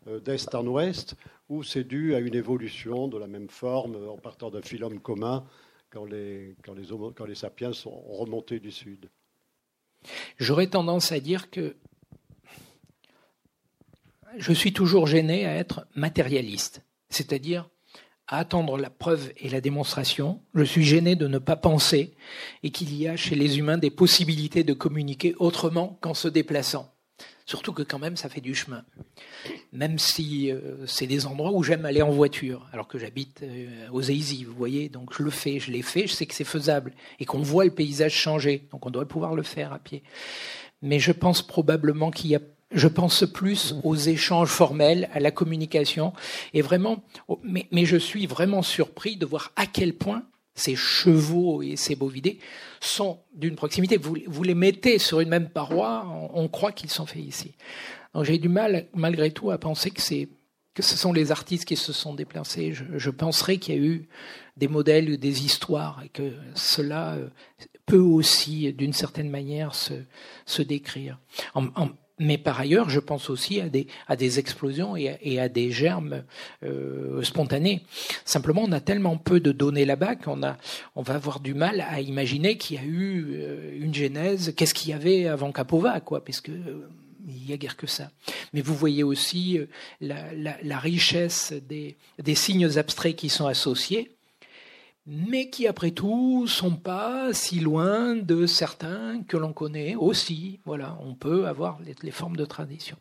euh, 0.07 0.19
d'Est 0.19 0.53
en 0.53 0.65
Ouest, 0.67 1.15
ou 1.49 1.63
c'est 1.63 1.83
dû 1.83 2.15
à 2.15 2.19
une 2.19 2.35
évolution 2.35 3.07
de 3.07 3.17
la 3.17 3.27
même 3.27 3.49
forme 3.49 3.95
en 4.09 4.17
partant 4.17 4.49
d'un 4.49 4.61
phylum 4.61 4.99
commun 4.99 5.45
quand 5.89 6.05
les, 6.05 6.55
quand 6.63 6.73
les, 6.73 6.87
quand 7.15 7.25
les 7.25 7.35
sapiens 7.35 7.73
sont 7.73 8.01
remontés 8.09 8.59
du 8.59 8.71
Sud? 8.71 9.09
J'aurais 10.37 10.67
tendance 10.67 11.11
à 11.11 11.19
dire 11.19 11.49
que 11.49 11.75
je 14.37 14.51
suis 14.51 14.73
toujours 14.73 15.07
gêné 15.07 15.45
à 15.45 15.55
être 15.55 15.85
matérialiste, 15.95 16.83
c'est-à-dire 17.09 17.69
à 18.27 18.37
attendre 18.37 18.77
la 18.77 18.89
preuve 18.89 19.31
et 19.37 19.49
la 19.49 19.61
démonstration. 19.61 20.41
Je 20.53 20.63
suis 20.63 20.83
gêné 20.83 21.15
de 21.15 21.27
ne 21.27 21.37
pas 21.37 21.55
penser 21.55 22.15
et 22.63 22.71
qu'il 22.71 22.95
y 22.95 23.07
a 23.07 23.15
chez 23.15 23.35
les 23.35 23.59
humains 23.59 23.77
des 23.77 23.91
possibilités 23.91 24.63
de 24.63 24.73
communiquer 24.73 25.35
autrement 25.39 25.97
qu'en 26.01 26.13
se 26.13 26.27
déplaçant. 26.27 26.89
Surtout 27.45 27.73
que 27.73 27.83
quand 27.83 27.99
même, 27.99 28.15
ça 28.15 28.29
fait 28.29 28.41
du 28.41 28.55
chemin. 28.55 28.85
Même 29.73 29.99
si 29.99 30.49
euh, 30.49 30.85
c'est 30.87 31.07
des 31.07 31.25
endroits 31.25 31.51
où 31.51 31.61
j'aime 31.61 31.85
aller 31.85 32.01
en 32.01 32.09
voiture, 32.09 32.65
alors 32.71 32.87
que 32.87 32.97
j'habite 32.97 33.41
euh, 33.43 33.89
aux 33.91 34.01
Easy, 34.01 34.45
vous 34.45 34.53
voyez. 34.53 34.87
Donc 34.87 35.13
je 35.17 35.23
le 35.23 35.29
fais, 35.29 35.59
je 35.59 35.71
l'ai 35.71 35.81
fait, 35.81 36.07
je 36.07 36.13
sais 36.13 36.25
que 36.25 36.33
c'est 36.33 36.45
faisable 36.45 36.93
et 37.19 37.25
qu'on 37.25 37.41
voit 37.41 37.65
le 37.65 37.71
paysage 37.71 38.13
changer. 38.13 38.67
Donc 38.71 38.85
on 38.85 38.91
doit 38.91 39.05
pouvoir 39.05 39.35
le 39.35 39.43
faire 39.43 39.73
à 39.73 39.79
pied. 39.79 40.03
Mais 40.81 40.99
je 40.99 41.11
pense 41.11 41.41
probablement 41.41 42.11
qu'il 42.11 42.29
y 42.29 42.35
a 42.35 42.41
je 42.73 42.87
pense 42.87 43.25
plus 43.25 43.75
aux 43.83 43.95
échanges 43.95 44.49
formels, 44.49 45.09
à 45.13 45.19
la 45.19 45.31
communication, 45.31 46.13
et 46.53 46.61
vraiment, 46.61 47.03
mais, 47.43 47.67
mais 47.71 47.85
je 47.85 47.97
suis 47.97 48.27
vraiment 48.27 48.61
surpris 48.61 49.15
de 49.15 49.25
voir 49.25 49.51
à 49.55 49.65
quel 49.65 49.93
point 49.93 50.23
ces 50.55 50.75
chevaux 50.75 51.61
et 51.63 51.75
ces 51.75 51.95
bovidés 51.95 52.39
sont 52.79 53.19
d'une 53.33 53.55
proximité. 53.55 53.97
Vous, 53.97 54.43
les 54.43 54.55
mettez 54.55 54.99
sur 54.99 55.19
une 55.19 55.29
même 55.29 55.49
paroi, 55.49 56.05
on, 56.33 56.47
croit 56.47 56.71
qu'ils 56.71 56.91
sont 56.91 57.05
faits 57.05 57.23
ici. 57.23 57.55
J'ai 58.21 58.37
du 58.37 58.49
mal, 58.49 58.87
malgré 58.93 59.31
tout, 59.31 59.49
à 59.49 59.57
penser 59.57 59.89
que 59.89 60.01
c'est 60.01 60.29
que 60.75 60.81
ce 60.81 60.97
sont 60.97 61.13
les 61.13 61.31
artistes 61.31 61.65
qui 61.65 61.75
se 61.75 61.93
sont 61.93 62.15
déplacés. 62.15 62.73
Je, 62.73 62.83
je 62.97 63.09
penserais 63.11 63.57
qu'il 63.57 63.75
y 63.75 63.77
a 63.77 63.81
eu 63.81 64.07
des 64.57 64.67
modèles 64.67 65.11
ou 65.11 65.17
des 65.17 65.45
histoires 65.45 66.01
et 66.03 66.09
que 66.09 66.33
cela 66.55 67.13
euh, 67.13 67.29
peut 67.85 67.97
aussi, 67.97 68.73
d'une 68.73 68.93
certaine 68.93 69.29
manière, 69.29 69.75
se, 69.75 69.93
se 70.45 70.61
décrire. 70.61 71.19
Mais 72.23 72.37
par 72.37 72.59
ailleurs, 72.59 72.89
je 72.89 72.99
pense 72.99 73.29
aussi 73.29 73.61
à 73.61 73.69
des, 73.69 74.39
explosions 74.39 74.95
et 74.95 75.39
à, 75.39 75.49
des 75.49 75.71
germes 75.71 76.23
euh, 76.63 77.21
spontanés. 77.23 77.83
Simplement, 78.25 78.63
on 78.63 78.71
a 78.71 78.79
tellement 78.79 79.17
peu 79.17 79.39
de 79.39 79.51
données 79.51 79.85
là-bas 79.85 80.15
qu'on 80.15 80.41
a, 80.43 80.57
va 80.95 81.13
avoir 81.13 81.39
du 81.39 81.53
mal 81.53 81.81
à 81.81 82.01
imaginer 82.01 82.57
qu'il 82.57 82.77
y 82.77 82.79
a 82.79 82.83
eu 82.83 83.33
euh, 83.33 83.77
une 83.79 83.93
genèse. 83.93 84.53
Qu'est-ce 84.55 84.73
qu'il 84.73 84.91
y 84.91 84.93
avait 84.93 85.27
avant 85.27 85.51
Capova, 85.51 85.99
quoi 85.99 86.23
Parce 86.23 86.41
que 86.41 86.51
euh, 86.51 86.87
il 87.27 87.49
y 87.49 87.53
a 87.53 87.57
guère 87.57 87.77
que 87.77 87.87
ça. 87.87 88.09
Mais 88.53 88.61
vous 88.61 88.75
voyez 88.75 89.03
aussi 89.03 89.59
la, 90.01 90.79
richesse 90.79 91.53
des 91.53 92.35
signes 92.35 92.77
abstraits 92.77 93.15
qui 93.15 93.29
sont 93.29 93.47
associés 93.47 94.11
mais 95.05 95.49
qui 95.49 95.67
après 95.67 95.91
tout 95.91 96.47
sont 96.47 96.75
pas 96.75 97.33
si 97.33 97.59
loin 97.59 98.15
de 98.15 98.45
certains 98.45 99.21
que 99.23 99.37
l'on 99.37 99.53
connaît 99.53 99.95
aussi. 99.95 100.59
Voilà, 100.65 100.97
on 101.01 101.13
peut 101.13 101.47
avoir 101.47 101.79
les, 102.01 102.11
formes 102.11 102.37
de 102.37 102.45
tradition. 102.45 102.97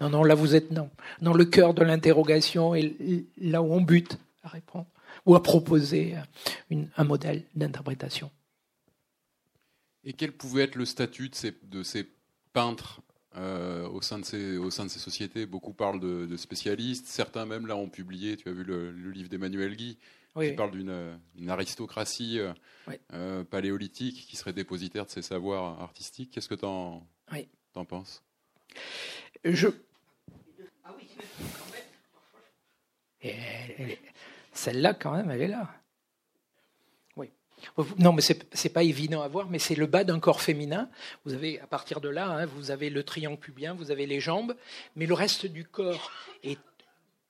Non, 0.00 0.10
non, 0.10 0.22
là 0.22 0.34
vous 0.34 0.54
êtes 0.54 0.70
non, 0.70 0.90
dans 1.20 1.34
le 1.34 1.44
cœur 1.44 1.74
de 1.74 1.82
l'interrogation 1.82 2.74
et 2.74 3.26
là 3.38 3.62
où 3.62 3.72
on 3.72 3.80
bute 3.80 4.18
à 4.44 4.48
répondre 4.48 4.86
ou 5.26 5.34
à 5.34 5.42
proposer 5.42 6.14
un 6.70 7.04
modèle 7.04 7.42
d'interprétation. 7.54 8.30
Et 10.04 10.12
quel 10.12 10.32
pouvait 10.32 10.62
être 10.62 10.76
le 10.76 10.84
statut 10.84 11.30
de 11.62 11.82
ces, 11.82 12.08
peintres 12.52 13.00
euh, 13.36 13.88
au, 13.88 14.00
sein 14.00 14.18
de 14.20 14.24
ces, 14.24 14.56
au 14.56 14.70
sein 14.70 14.84
de 14.84 14.90
ces 14.90 15.00
sociétés? 15.00 15.46
Beaucoup 15.46 15.72
parlent 15.72 16.00
de, 16.00 16.36
spécialistes, 16.36 17.06
certains 17.06 17.44
même 17.44 17.66
là 17.66 17.76
ont 17.76 17.88
publié, 17.88 18.36
tu 18.36 18.48
as 18.48 18.52
vu 18.52 18.62
le 18.62 18.92
livre 19.10 19.28
d'Emmanuel 19.28 19.74
Guy, 19.74 19.98
oui, 20.38 20.50
qui 20.50 20.56
parle 20.56 20.70
d'une 20.70 21.50
aristocratie 21.50 22.38
euh, 22.38 22.52
oui. 22.86 22.94
euh, 23.12 23.44
paléolithique 23.44 24.26
qui 24.26 24.36
serait 24.36 24.52
dépositaire 24.52 25.04
de 25.04 25.10
ses 25.10 25.22
savoirs 25.22 25.80
artistiques. 25.80 26.30
Qu'est-ce 26.30 26.48
que 26.48 26.54
tu 26.54 26.64
en, 26.64 27.06
oui. 27.32 27.48
en, 27.74 27.84
penses? 27.84 28.22
Je. 29.44 29.68
Celle-là, 34.52 34.94
quand 34.94 35.12
même, 35.12 35.30
elle 35.30 35.42
est 35.42 35.48
là. 35.48 35.68
Oui. 37.16 37.30
Non, 37.98 38.12
mais 38.12 38.22
c'est 38.22 38.68
pas 38.68 38.84
évident 38.84 39.22
à 39.22 39.28
voir, 39.28 39.50
mais 39.50 39.58
c'est 39.58 39.74
le 39.74 39.86
bas 39.86 40.04
d'un 40.04 40.20
corps 40.20 40.40
féminin. 40.40 40.88
Vous 41.24 41.34
avez, 41.34 41.60
à 41.60 41.66
partir 41.66 42.00
de 42.00 42.08
là, 42.08 42.28
hein, 42.30 42.46
vous 42.46 42.70
avez 42.70 42.90
le 42.90 43.02
triangle 43.02 43.38
pubien, 43.38 43.74
vous 43.74 43.90
avez 43.90 44.06
les 44.06 44.20
jambes, 44.20 44.56
mais 44.94 45.06
le 45.06 45.14
reste 45.14 45.46
du 45.46 45.64
corps 45.64 46.12
est 46.44 46.58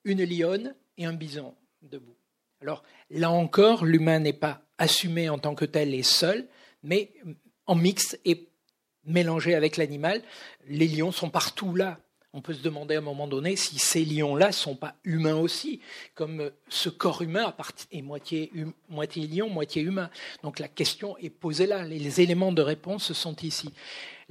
une 0.04 0.24
lionne 0.24 0.74
et 0.98 1.06
un 1.06 1.14
bison 1.14 1.54
debout. 1.82 2.17
Alors 2.60 2.82
là 3.10 3.30
encore, 3.30 3.84
l'humain 3.84 4.18
n'est 4.18 4.32
pas 4.32 4.62
assumé 4.78 5.28
en 5.28 5.38
tant 5.38 5.54
que 5.54 5.64
tel 5.64 5.94
et 5.94 6.02
seul, 6.02 6.48
mais 6.82 7.12
en 7.66 7.74
mix 7.74 8.18
et 8.24 8.48
mélangé 9.04 9.54
avec 9.54 9.76
l'animal. 9.76 10.22
Les 10.66 10.88
lions 10.88 11.12
sont 11.12 11.30
partout 11.30 11.74
là. 11.74 11.98
On 12.34 12.42
peut 12.42 12.52
se 12.52 12.62
demander 12.62 12.94
à 12.94 12.98
un 12.98 13.02
moment 13.02 13.26
donné 13.26 13.56
si 13.56 13.78
ces 13.78 14.04
lions-là 14.04 14.52
sont 14.52 14.76
pas 14.76 14.96
humains 15.02 15.36
aussi, 15.36 15.80
comme 16.14 16.50
ce 16.68 16.90
corps 16.90 17.22
humain 17.22 17.54
est 17.90 18.02
hum, 18.02 18.72
moitié 18.90 19.26
lion, 19.26 19.48
moitié 19.48 19.82
humain. 19.82 20.10
Donc 20.42 20.58
la 20.58 20.68
question 20.68 21.16
est 21.18 21.30
posée 21.30 21.66
là. 21.66 21.84
Les 21.84 22.20
éléments 22.20 22.52
de 22.52 22.60
réponse 22.60 23.12
sont 23.14 23.36
ici. 23.36 23.72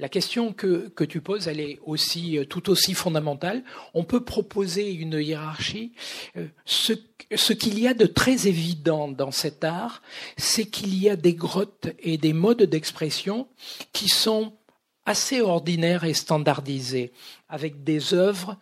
La 0.00 0.08
question 0.08 0.52
que, 0.52 0.92
tu 1.04 1.20
poses, 1.20 1.48
elle 1.48 1.58
est 1.58 1.80
aussi 1.84 2.38
tout 2.48 2.70
aussi 2.70 2.94
fondamentale. 2.94 3.64
On 3.94 4.04
peut 4.04 4.22
proposer 4.22 4.92
une 4.92 5.14
hiérarchie. 5.14 5.92
Ce, 6.64 6.92
ce 7.34 7.52
qu'il 7.52 7.80
y 7.80 7.88
a 7.88 7.94
de 7.94 8.06
très 8.06 8.46
évident 8.46 9.08
dans 9.08 9.32
cet 9.32 9.64
art, 9.64 10.02
c'est 10.36 10.66
qu'il 10.66 10.94
y 10.94 11.08
a 11.08 11.16
des 11.16 11.34
grottes 11.34 11.88
et 11.98 12.16
des 12.16 12.32
modes 12.32 12.62
d'expression 12.62 13.48
qui 13.92 14.08
sont 14.08 14.52
assez 15.04 15.40
ordinaires 15.40 16.04
et 16.04 16.14
standardisés, 16.14 17.12
avec 17.48 17.82
des 17.82 18.14
œuvres 18.14 18.56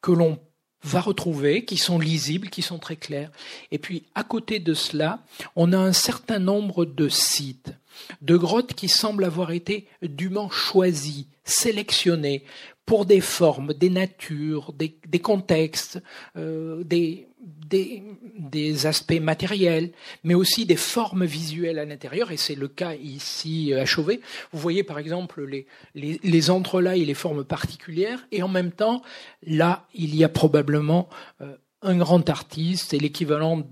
que 0.00 0.10
l'on 0.10 0.38
va 0.82 1.00
retrouver, 1.00 1.64
qui 1.64 1.76
sont 1.76 1.98
lisibles, 1.98 2.48
qui 2.48 2.62
sont 2.62 2.78
très 2.78 2.96
claires. 2.96 3.30
Et 3.70 3.78
puis, 3.78 4.06
à 4.14 4.24
côté 4.24 4.60
de 4.60 4.72
cela, 4.72 5.22
on 5.56 5.72
a 5.72 5.78
un 5.78 5.92
certain 5.92 6.38
nombre 6.38 6.86
de 6.86 7.08
sites 7.08 7.74
de 8.22 8.36
grottes 8.36 8.74
qui 8.74 8.88
semblent 8.88 9.24
avoir 9.24 9.50
été 9.50 9.86
dûment 10.02 10.50
choisies, 10.50 11.28
sélectionnées 11.44 12.44
pour 12.90 13.06
des 13.06 13.20
formes, 13.20 13.72
des 13.72 13.88
natures, 13.88 14.72
des, 14.72 14.96
des 15.06 15.20
contextes, 15.20 16.02
euh, 16.36 16.82
des, 16.82 17.28
des, 17.38 18.02
des, 18.36 18.86
aspects 18.86 19.20
matériels, 19.20 19.92
mais 20.24 20.34
aussi 20.34 20.66
des 20.66 20.74
formes 20.74 21.24
visuelles 21.24 21.78
à 21.78 21.84
l'intérieur, 21.84 22.32
et 22.32 22.36
c'est 22.36 22.56
le 22.56 22.66
cas 22.66 22.94
ici 22.94 23.72
à 23.74 23.86
Chauvet. 23.86 24.20
Vous 24.52 24.58
voyez 24.58 24.82
par 24.82 24.98
exemple 24.98 25.44
les, 25.44 25.66
les, 25.94 26.18
les 26.24 26.50
entrelacs 26.50 26.98
et 26.98 27.04
les 27.04 27.14
formes 27.14 27.44
particulières, 27.44 28.26
et 28.32 28.42
en 28.42 28.48
même 28.48 28.72
temps, 28.72 29.02
là, 29.46 29.86
il 29.94 30.16
y 30.16 30.24
a 30.24 30.28
probablement 30.28 31.08
euh, 31.40 31.54
un 31.82 31.96
grand 31.96 32.28
artiste, 32.28 32.90
c'est 32.90 32.98
l'équivalent 32.98 33.62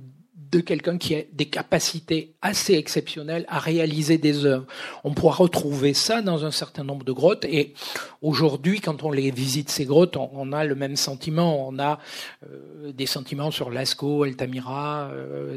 de 0.51 0.61
quelqu'un 0.61 0.99
qui 0.99 1.15
a 1.15 1.23
des 1.33 1.47
capacités 1.47 2.35
assez 2.43 2.75
exceptionnelles 2.75 3.45
à 3.49 3.59
réaliser 3.59 4.19
des 4.19 4.45
œuvres. 4.45 4.67
On 5.05 5.13
pourra 5.13 5.37
retrouver 5.37 5.95
ça 5.95 6.23
dans 6.23 6.45
un 6.45 6.51
certain 6.51 6.85
nombre 6.85 7.05
de 7.05 7.13
grottes 7.13 7.45
et 7.45 7.75
aujourd'hui, 8.23 8.81
quand 8.81 9.03
on 9.03 9.11
les 9.11 9.31
visite 9.31 9.71
ces 9.71 9.85
grottes, 9.85 10.17
on, 10.17 10.53
a 10.53 10.65
le 10.65 10.75
même 10.75 10.97
sentiment. 10.97 11.69
On 11.69 11.79
a 11.79 11.99
euh, 12.45 12.93
des 12.93 13.07
sentiments 13.07 13.51
sur 13.51 13.71
Lascaux, 13.71 14.23
Altamira, 14.23 15.11
euh, 15.13 15.57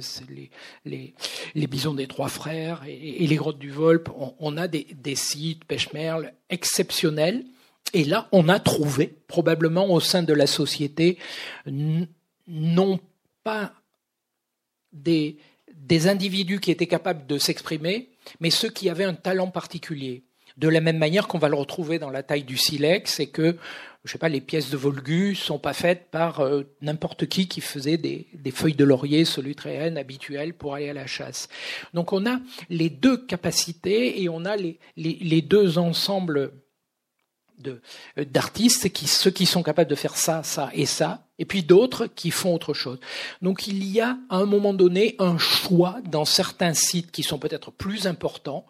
les, 0.86 1.14
les, 1.56 1.68
bisons 1.68 1.94
des 1.94 2.08
trois 2.08 2.30
frères 2.30 2.84
et, 2.88 3.26
les 3.26 3.36
grottes 3.36 3.60
du 3.60 3.72
Volpe. 3.72 4.10
On, 4.18 4.34
on 4.40 4.58
a 4.58 4.68
des, 4.68 4.88
des 4.96 5.16
sites 5.16 5.66
pêche-merle 5.66 6.34
exceptionnels. 6.50 7.46
Et 7.94 8.04
là, 8.04 8.28
on 8.32 8.48
a 8.50 8.60
trouvé, 8.60 9.14
probablement 9.28 9.92
au 9.92 10.00
sein 10.00 10.24
de 10.24 10.34
la 10.34 10.48
société, 10.48 11.18
non 12.48 13.00
pas 13.44 13.74
des, 14.94 15.38
des 15.74 16.08
individus 16.08 16.60
qui 16.60 16.72
étaient 16.72 16.88
capables 16.88 17.26
de 17.28 17.38
s'exprimer, 17.38 18.10
mais 18.40 18.50
ceux 18.50 18.70
qui 18.70 18.90
avaient 18.90 19.04
un 19.04 19.14
talent 19.14 19.50
particulier. 19.50 20.24
De 20.58 20.68
la 20.68 20.82
même 20.82 20.98
manière 20.98 21.28
qu'on 21.28 21.38
va 21.38 21.50
le 21.50 21.56
retrouver 21.56 21.98
dans 21.98 22.10
la 22.10 22.24
taille 22.24 22.44
du 22.44 22.58
silex, 22.58 23.16
c'est 23.16 23.28
que, 23.28 23.58
je 24.04 24.12
sais 24.12 24.18
pas, 24.18 24.30
les 24.30 24.42
pièces 24.42 24.70
de 24.70 24.78
Volgu 24.78 25.34
sont 25.34 25.60
pas 25.60 25.74
faites 25.74 26.12
par 26.12 26.42
euh, 26.42 26.64
n'importe 26.82 27.26
qui 27.28 27.48
qui 27.48 27.62
faisait 27.62 27.98
des, 27.98 28.28
des, 28.34 28.52
feuilles 28.52 28.76
de 28.76 28.84
laurier 28.84 29.24
solutréennes 29.24 29.98
habituelles 29.98 30.54
pour 30.54 30.76
aller 30.76 30.90
à 30.90 30.94
la 30.94 31.08
chasse. 31.08 31.48
Donc 31.94 32.12
on 32.12 32.26
a 32.26 32.40
les 32.70 32.90
deux 32.90 33.18
capacités 33.18 34.22
et 34.22 34.28
on 34.28 34.44
a 34.44 34.56
les, 34.58 34.78
les, 34.98 35.18
les 35.22 35.42
deux 35.42 35.78
ensembles 35.78 36.52
d'artistes, 38.18 38.92
qui, 38.92 39.08
ceux 39.08 39.32
qui 39.32 39.46
sont 39.46 39.64
capables 39.64 39.90
de 39.90 39.96
faire 39.96 40.16
ça, 40.16 40.44
ça 40.44 40.70
et 40.74 40.86
ça, 40.86 41.26
et 41.42 41.46
puis 41.46 41.64
d'autres 41.64 42.06
qui 42.06 42.30
font 42.30 42.54
autre 42.54 42.74
chose. 42.74 43.00
Donc 43.42 43.68
il 43.68 43.84
y 43.84 44.00
a 44.00 44.18
à 44.30 44.38
un 44.38 44.46
moment 44.46 44.74
donné 44.74 45.16
un 45.18 45.40
choix 45.40 46.00
dans 46.06 46.24
certains 46.24 46.76
sites 46.76 47.12
qui 47.12 47.24
sont 47.24 47.40
peut-être 47.40 47.72
plus 47.72 48.06
importants, 48.06 48.66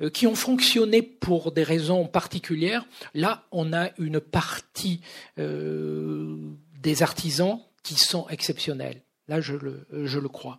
euh, 0.00 0.10
qui 0.10 0.26
ont 0.26 0.34
fonctionné 0.34 1.02
pour 1.02 1.52
des 1.52 1.62
raisons 1.62 2.06
particulières. 2.06 2.84
Là, 3.14 3.44
on 3.52 3.72
a 3.72 3.90
une 3.98 4.20
partie 4.20 5.00
euh, 5.38 6.36
des 6.80 7.02
artisans 7.02 7.60
qui 7.84 7.94
sont 7.94 8.28
exceptionnels. 8.28 9.02
Là, 9.28 9.40
je 9.40 9.54
le, 9.54 9.86
je 9.92 10.18
le 10.18 10.28
crois. 10.28 10.58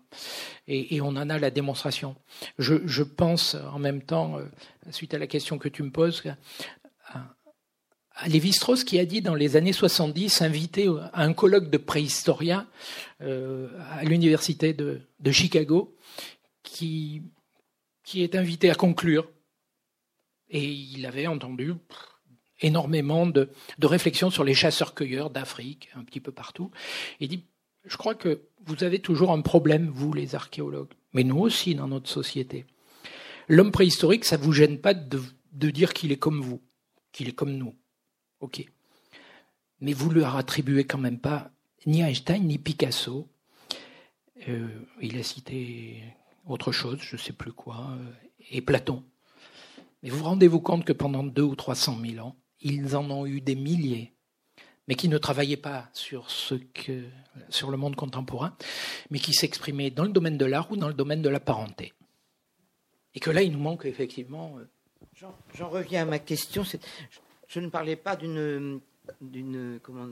Et, 0.70 0.96
et, 0.96 1.02
on 1.02 1.10
en 1.10 1.30
a 1.30 1.38
la 1.38 1.52
démonstration. 1.52 2.16
Je, 2.58 2.76
je 2.86 3.04
pense 3.04 3.56
en 3.74 3.80
même 3.80 4.02
temps, 4.02 4.38
euh, 4.38 4.46
suite 4.92 5.14
à 5.14 5.20
la 5.20 5.28
question 5.28 5.58
que 5.58 5.68
tu 5.68 5.84
me 5.84 5.92
poses, 5.92 6.24
Lévi-Strauss 8.28 8.84
qui 8.84 8.99
a 8.99 9.05
dit 9.05 9.22
dans 9.22 9.36
les 9.36 9.55
années 9.55 9.74
70, 9.74 10.41
invité 10.41 10.88
à 11.14 11.24
un 11.24 11.34
colloque 11.34 11.70
de 11.70 11.78
préhistoriens 11.78 12.68
euh, 13.22 13.70
à 13.91 14.03
l'université 14.03 14.74
de, 14.74 15.01
Chicago, 15.32 15.95
qui, 16.64 17.24
est 18.14 18.36
invité 18.36 18.70
à 18.70 18.76
conclure. 18.76 19.30
Et 20.49 20.66
il 20.66 21.05
avait 21.05 21.28
entendu 21.28 21.74
énormément 22.59 23.26
de, 23.26 23.49
réflexions 23.82 24.30
sur 24.30 24.43
les 24.43 24.53
chasseurs-cueilleurs 24.53 25.30
d'Afrique, 25.30 25.89
un 25.95 26.03
petit 26.03 26.20
peu 26.20 26.32
partout. 26.32 26.70
Il 27.20 27.30
dit, 27.30 27.45
je 27.86 27.97
crois 27.97 28.14
que 28.14 28.41
vous 28.66 28.84
avez 28.84 28.99
toujours 28.99 29.32
un 29.32 29.41
problème, 29.41 29.89
vous 29.89 30.14
les 30.14 30.36
archéologues, 30.36 30.93
mais 31.14 31.24
nous 31.24 31.39
aussi 31.39 31.74
dans 31.74 31.88
notre 31.88 32.09
société. 32.09 32.66
L'homme 33.47 33.72
préhistorique, 33.72 34.26
ça 34.26 34.38
ne 34.38 34.43
vous 34.43 34.53
gêne 34.53 34.80
pas 34.80 34.93
de 34.93 35.70
dire 35.72 35.93
qu'il 35.93 36.12
est 36.12 36.18
comme 36.18 36.41
vous, 36.41 36.62
qu'il 37.12 37.28
est 37.28 37.34
comme 37.36 37.53
nous. 37.53 37.74
Ok. 38.42 38.66
Mais 39.80 39.94
vous 39.94 40.10
lui 40.10 40.24
attribuez 40.24 40.84
quand 40.84 40.98
même 40.98 41.20
pas 41.20 41.52
ni 41.86 42.02
Einstein 42.02 42.46
ni 42.46 42.58
Picasso. 42.58 43.28
Euh, 44.48 44.68
il 45.02 45.18
a 45.18 45.24
cité 45.24 46.04
autre 46.46 46.72
chose, 46.72 47.00
je 47.02 47.16
ne 47.16 47.22
sais 47.22 47.34
plus 47.34 47.54
quoi, 47.54 47.92
euh, 47.92 48.12
et 48.50 48.62
Platon. 48.62 49.04
Mais 50.02 50.10
vous 50.10 50.24
rendez-vous 50.24 50.60
compte 50.60 50.84
que 50.84 50.94
pendant 50.94 51.24
deux 51.24 51.44
ou 51.44 51.56
trois 51.56 51.76
cent 51.76 51.96
mille 51.96 52.20
ans, 52.20 52.36
ils 52.60 52.96
en 52.96 53.10
ont 53.12 53.26
eu 53.28 53.42
des 53.42 53.56
milliers, 53.56 54.14
mais 54.88 54.96
qui 54.96 55.10
ne 55.10 55.18
travaillaient 55.20 55.58
pas 55.58 55.89
sur 55.94 56.32
ce 56.32 56.56
que, 56.56 57.06
sur 57.50 57.70
le 57.70 57.78
monde 57.78 57.96
contemporain, 57.96 58.56
mais 59.12 59.20
qui 59.20 59.34
s'exprimaient 59.34 59.92
dans 59.92 60.04
le 60.04 60.12
domaine 60.12 60.38
de 60.38 60.46
l'art 60.46 60.72
ou 60.72 60.78
dans 60.78 60.88
le 60.88 60.94
domaine 60.96 61.22
de 61.22 61.30
la 61.30 61.39
parenté. 61.39 61.94
Et 63.14 63.20
que 63.20 63.30
là, 63.30 63.44
il 63.44 63.52
nous 63.52 63.60
manque 63.60 63.86
effectivement. 63.86 64.58
Euh, 64.58 65.28
j'en 65.54 65.70
reviens 65.70 66.04
à 66.04 66.06
ma 66.06 66.20
question 66.20 66.64
je 67.52 67.60
ne 67.60 67.70
parlais 67.70 67.95
pas 67.95 68.16
d'une 68.16 68.80
d'une 69.20 69.80
comment 69.84 70.08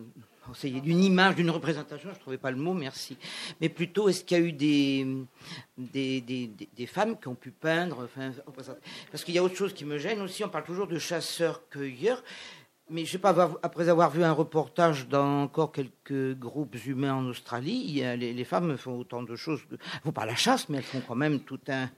d'une 0.63 1.03
image, 1.03 1.35
d'une 1.35 1.51
représentation, 1.51 2.09
je 2.09 2.15
ne 2.15 2.19
trouvais 2.19 2.39
pas 2.39 2.49
le 2.49 2.57
mot, 2.57 2.73
merci. 2.73 3.17
Mais 3.61 3.69
plutôt, 3.69 4.09
est-ce 4.09 4.23
qu'il 4.23 4.37
y 4.37 4.41
a 4.41 4.43
eu 4.43 4.51
des, 4.51 5.05
des, 5.77 6.21
des, 6.21 6.49
des, 6.75 6.85
femmes 6.87 7.19
qui 7.19 7.27
ont 7.27 7.35
pu 7.35 7.51
peindre 7.51 8.09
Parce 9.11 9.23
qu'il 9.23 9.35
y 9.35 9.37
a 9.37 9.43
autre 9.43 9.55
chose 9.55 9.73
qui 9.73 9.85
me 9.85 9.99
gêne 9.99 10.21
aussi, 10.21 10.43
on 10.43 10.49
parle 10.49 10.63
toujours 10.63 10.87
de 10.87 10.97
chasseurs-cueilleurs, 10.97 12.23
mais 12.89 13.05
je 13.05 13.11
sais 13.11 13.19
pas, 13.19 13.51
après 13.61 13.89
avoir 13.89 14.09
vu 14.09 14.23
un 14.23 14.31
reportage 14.31 15.07
dans 15.07 15.43
encore 15.43 15.71
quelques 15.71 16.35
groupes 16.37 16.83
humains 16.87 17.13
en 17.13 17.25
Australie, 17.27 18.01
les, 18.17 18.43
femmes 18.43 18.75
font 18.75 18.97
autant 18.97 19.21
de 19.21 19.35
choses, 19.35 19.61
elles 19.69 19.77
ne 19.77 20.01
font 20.05 20.11
pas 20.11 20.25
la 20.25 20.35
chasse, 20.35 20.67
mais 20.67 20.79
elles 20.79 20.83
font 20.83 21.01
quand 21.07 21.15
même 21.15 21.41
tout 21.41 21.59
un... 21.67 21.89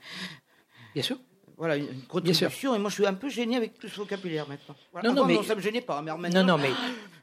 Bien 0.93 1.03
sûr 1.03 1.17
voilà, 1.57 1.75
une 1.75 2.01
contribution. 2.07 2.75
Et 2.75 2.79
moi, 2.79 2.89
je 2.89 2.95
suis 2.95 3.05
un 3.05 3.13
peu 3.13 3.29
gêné 3.29 3.55
avec 3.55 3.77
tout 3.79 3.87
ce 3.87 3.95
vocabulaire 3.95 4.47
maintenant. 4.47 4.75
Non, 5.03 5.13
non, 5.13 5.25
mais... 5.25 5.35
non, 5.35 5.43
ça 5.43 5.55
me 5.55 5.61
gênait 5.61 5.81
pas. 5.81 6.01
Mais 6.01 6.11
maintenant, 6.15 6.43
non, 6.43 6.57
non, 6.57 6.63
mais... 6.63 6.71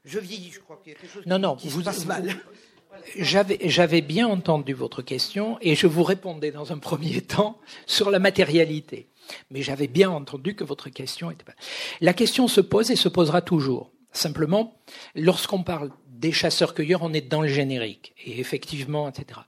je 0.05 0.19
vieillis, 0.19 0.51
je 0.53 0.61
crois 0.61 0.81
qu'il 0.83 0.93
y 0.93 0.97
a 0.97 0.99
quelque 0.99 1.13
chose 1.13 1.27
non, 1.27 1.39
non, 1.39 1.57
qui 1.57 1.69
vous, 1.69 1.81
se 1.81 1.85
passe 1.85 2.07
mal. 2.07 2.35
J'avais 3.17 4.01
bien 4.01 4.27
entendu 4.27 4.75
votre 4.75 5.03
question 5.03 5.59
et 5.61 5.75
je 5.75 5.87
vous 5.87 6.03
répondais 6.03 6.51
dans 6.51 6.73
un 6.73 6.79
premier 6.79 7.21
temps 7.21 7.59
sur 7.87 8.11
la 8.11 8.19
matérialité. 8.19 9.09
Mais 9.51 9.63
j'avais 9.63 9.89
bien 9.89 10.11
entendu 10.11 10.55
que 10.55 10.65
votre 10.65 10.89
question 10.89 11.31
était 11.31 11.45
pas. 11.45 11.55
La 12.01 12.13
question 12.13 12.49
se 12.49 12.61
pose 12.61 12.91
et 12.91 12.97
se 12.97 13.09
posera 13.09 13.43
toujours. 13.43 13.93
Simplement, 14.11 14.81
lorsqu'on 15.15 15.63
parle 15.63 15.91
des 16.09 16.33
chasseurs-cueilleurs, 16.33 17.03
on 17.03 17.13
est 17.13 17.21
dans 17.21 17.43
le 17.43 17.49
générique. 17.49 18.15
Et 18.25 18.41
effectivement, 18.41 19.09
etc. 19.09 19.41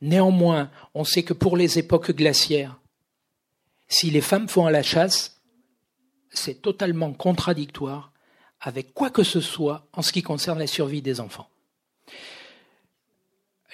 Néanmoins, 0.00 0.70
on 0.94 1.04
sait 1.04 1.22
que 1.22 1.32
pour 1.32 1.56
les 1.56 1.78
époques 1.78 2.12
glaciaires, 2.12 2.78
si 3.92 4.10
les 4.10 4.20
femmes 4.22 4.48
font 4.48 4.66
à 4.66 4.70
la 4.70 4.82
chasse, 4.82 5.40
c'est 6.30 6.62
totalement 6.62 7.12
contradictoire 7.12 8.12
avec 8.60 8.94
quoi 8.94 9.10
que 9.10 9.22
ce 9.22 9.40
soit 9.40 9.86
en 9.92 10.02
ce 10.02 10.12
qui 10.12 10.22
concerne 10.22 10.58
la 10.58 10.66
survie 10.66 11.02
des 11.02 11.20
enfants. 11.20 11.48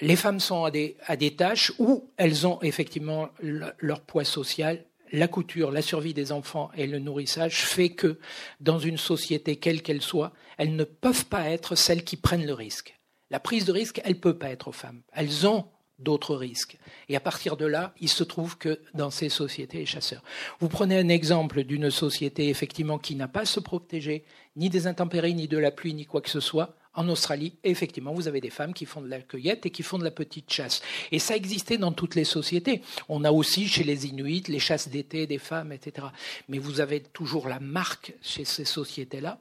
Les 0.01 0.15
femmes 0.15 0.39
sont 0.39 0.65
à 0.65 0.71
des, 0.71 1.35
tâches 1.35 1.71
où 1.77 2.09
elles 2.17 2.47
ont 2.47 2.61
effectivement 2.61 3.29
leur 3.41 4.01
poids 4.01 4.23
social. 4.23 4.85
La 5.11 5.27
couture, 5.27 5.71
la 5.71 5.81
survie 5.81 6.13
des 6.13 6.31
enfants 6.31 6.69
et 6.75 6.85
le 6.85 6.99
nourrissage 6.99 7.61
fait 7.65 7.89
que 7.89 8.19
dans 8.59 8.79
une 8.79 8.97
société 8.97 9.55
quelle 9.55 9.81
qu'elle 9.81 10.01
soit, 10.01 10.33
elles 10.57 10.75
ne 10.75 10.83
peuvent 10.83 11.25
pas 11.25 11.49
être 11.49 11.75
celles 11.75 12.03
qui 12.03 12.17
prennent 12.17 12.45
le 12.45 12.53
risque. 12.53 12.99
La 13.29 13.39
prise 13.39 13.65
de 13.65 13.71
risque, 13.71 14.01
elle 14.03 14.13
ne 14.13 14.19
peut 14.19 14.37
pas 14.37 14.49
être 14.49 14.67
aux 14.67 14.73
femmes. 14.73 15.01
Elles 15.13 15.47
ont 15.47 15.65
d'autres 15.99 16.35
risques. 16.35 16.77
Et 17.07 17.15
à 17.15 17.19
partir 17.19 17.57
de 17.57 17.65
là, 17.65 17.93
il 17.99 18.09
se 18.09 18.23
trouve 18.23 18.57
que 18.57 18.79
dans 18.93 19.11
ces 19.11 19.29
sociétés, 19.29 19.79
les 19.79 19.85
chasseurs. 19.85 20.23
Vous 20.59 20.69
prenez 20.69 20.97
un 20.97 21.09
exemple 21.09 21.63
d'une 21.63 21.91
société 21.91 22.49
effectivement 22.49 22.97
qui 22.97 23.15
n'a 23.15 23.27
pas 23.27 23.41
à 23.41 23.45
se 23.45 23.59
protéger 23.59 24.23
ni 24.55 24.69
des 24.69 24.87
intempéries, 24.87 25.33
ni 25.33 25.47
de 25.47 25.57
la 25.57 25.71
pluie, 25.71 25.93
ni 25.93 26.05
quoi 26.05 26.21
que 26.21 26.29
ce 26.29 26.39
soit. 26.39 26.75
En 26.95 27.07
Australie, 27.07 27.53
effectivement, 27.63 28.13
vous 28.13 28.27
avez 28.27 28.41
des 28.41 28.49
femmes 28.49 28.73
qui 28.73 28.85
font 28.85 29.01
de 29.01 29.07
la 29.07 29.21
cueillette 29.21 29.65
et 29.65 29.69
qui 29.69 29.83
font 29.83 29.99
de 29.99 30.03
la 30.03 30.11
petite 30.11 30.51
chasse. 30.51 30.81
Et 31.11 31.19
ça 31.19 31.35
existait 31.35 31.77
dans 31.77 31.91
toutes 31.91 32.15
les 32.15 32.23
sociétés. 32.23 32.81
On 33.07 33.23
a 33.23 33.31
aussi 33.31 33.67
chez 33.67 33.83
les 33.83 34.07
Inuits 34.07 34.43
les 34.47 34.59
chasses 34.59 34.89
d'été 34.89 35.27
des 35.27 35.37
femmes, 35.37 35.71
etc. 35.71 36.07
Mais 36.49 36.57
vous 36.57 36.81
avez 36.81 37.01
toujours 37.01 37.47
la 37.47 37.59
marque 37.59 38.13
chez 38.21 38.43
ces 38.43 38.65
sociétés-là. 38.65 39.39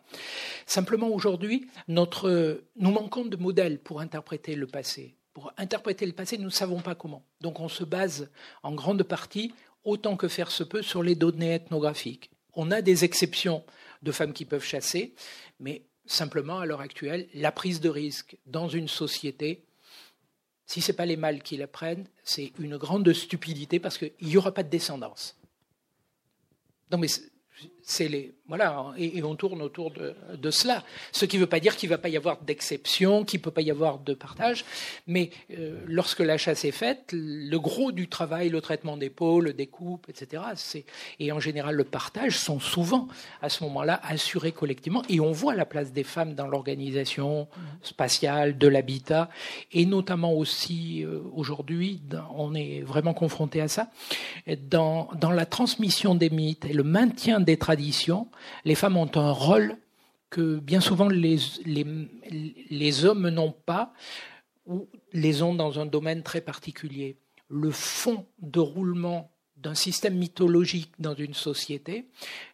Simplement, 0.66 1.08
aujourd'hui, 1.08 1.66
notre, 1.88 2.62
nous 2.76 2.90
manquons 2.90 3.24
de 3.24 3.36
modèles 3.36 3.78
pour 3.78 4.00
interpréter 4.00 4.54
le 4.54 4.66
passé 4.66 5.17
pour 5.38 5.52
interpréter 5.56 6.04
le 6.04 6.12
passé, 6.12 6.36
nous 6.36 6.46
ne 6.46 6.50
savons 6.50 6.80
pas 6.80 6.96
comment. 6.96 7.22
Donc 7.40 7.60
on 7.60 7.68
se 7.68 7.84
base 7.84 8.28
en 8.64 8.74
grande 8.74 9.04
partie, 9.04 9.54
autant 9.84 10.16
que 10.16 10.26
faire 10.26 10.50
se 10.50 10.64
peut, 10.64 10.82
sur 10.82 11.04
les 11.04 11.14
données 11.14 11.54
ethnographiques. 11.54 12.32
On 12.54 12.72
a 12.72 12.82
des 12.82 13.04
exceptions 13.04 13.62
de 14.02 14.10
femmes 14.10 14.32
qui 14.32 14.44
peuvent 14.44 14.64
chasser, 14.64 15.14
mais 15.60 15.82
simplement, 16.06 16.58
à 16.58 16.66
l'heure 16.66 16.80
actuelle, 16.80 17.28
la 17.34 17.52
prise 17.52 17.80
de 17.80 17.88
risque 17.88 18.36
dans 18.46 18.66
une 18.68 18.88
société, 18.88 19.64
si 20.66 20.80
ce 20.80 20.90
n'est 20.90 20.96
pas 20.96 21.06
les 21.06 21.16
mâles 21.16 21.40
qui 21.44 21.56
la 21.56 21.68
prennent, 21.68 22.08
c'est 22.24 22.52
une 22.58 22.76
grande 22.76 23.12
stupidité 23.12 23.78
parce 23.78 23.96
qu'il 23.96 24.10
n'y 24.20 24.36
aura 24.36 24.50
pas 24.50 24.64
de 24.64 24.70
descendance. 24.70 25.36
Non, 26.90 26.98
mais 26.98 27.06
les 28.00 28.34
voilà 28.48 28.92
et, 28.96 29.22
on 29.22 29.34
tourne 29.34 29.60
autour 29.60 29.90
de, 29.90 30.50
cela. 30.50 30.82
Ce 31.12 31.26
qui 31.26 31.36
ne 31.36 31.42
veut 31.42 31.48
pas 31.48 31.60
dire 31.60 31.76
qu'il 31.76 31.90
ne 31.90 31.94
va 31.94 31.98
pas 31.98 32.08
y 32.08 32.16
avoir 32.16 32.40
d'exception, 32.40 33.24
qu'il 33.24 33.40
ne 33.40 33.44
peut 33.44 33.50
pas 33.50 33.60
y 33.60 33.70
avoir 33.70 33.98
de 33.98 34.14
partage, 34.14 34.64
mais 35.06 35.30
euh, 35.56 35.78
lorsque 35.86 36.20
la 36.20 36.38
chasse 36.38 36.64
est 36.64 36.72
faite, 36.72 37.10
le 37.12 37.56
gros 37.58 37.92
du 37.92 38.08
travail, 38.08 38.48
le 38.48 38.62
traitement 38.62 38.96
des 38.96 39.10
peaux, 39.10 39.42
le 39.42 39.52
découpe, 39.52 40.08
etc. 40.08 40.42
et 41.20 41.30
en 41.30 41.40
général 41.40 41.74
le 41.74 41.84
partage 41.84 42.38
sont 42.38 42.58
souvent 42.58 43.08
à 43.42 43.50
ce 43.50 43.62
moment-là 43.64 44.00
assurés 44.02 44.52
collectivement 44.52 45.02
et 45.10 45.20
on 45.20 45.32
voit 45.32 45.54
la 45.54 45.66
place 45.66 45.92
des 45.92 46.04
femmes 46.04 46.34
dans 46.34 46.46
l'organisation 46.46 47.48
spatiale 47.82 48.56
de 48.56 48.66
l'habitat 48.66 49.28
et 49.72 49.84
notamment 49.84 50.32
aussi 50.32 51.04
euh, 51.04 51.20
aujourd'hui 51.34 52.00
on 52.34 52.54
est 52.54 52.80
vraiment 52.80 53.12
confronté 53.12 53.60
à 53.60 53.68
ça 53.68 53.90
dans 54.70 55.10
dans 55.20 55.30
la 55.30 55.44
transmission 55.44 56.14
des 56.14 56.30
mythes 56.30 56.64
et 56.64 56.72
le 56.72 56.82
maintien 56.82 57.40
des 57.40 57.58
traditions 57.58 57.77
les 58.64 58.74
femmes 58.74 58.96
ont 58.96 59.10
un 59.14 59.32
rôle 59.32 59.76
que 60.30 60.58
bien 60.58 60.80
souvent 60.80 61.08
les, 61.08 61.38
les, 62.70 63.04
hommes 63.04 63.28
n'ont 63.28 63.52
pas 63.52 63.92
ou 64.66 64.88
les 65.12 65.42
ont 65.42 65.54
dans 65.54 65.80
un 65.80 65.86
domaine 65.86 66.22
très 66.22 66.40
particulier. 66.40 67.16
Le 67.48 67.70
fond 67.70 68.26
de 68.40 68.60
roulement 68.60 69.30
d'un 69.56 69.74
système 69.74 70.16
mythologique 70.16 70.92
dans 70.98 71.14
une 71.14 71.34
société, 71.34 72.08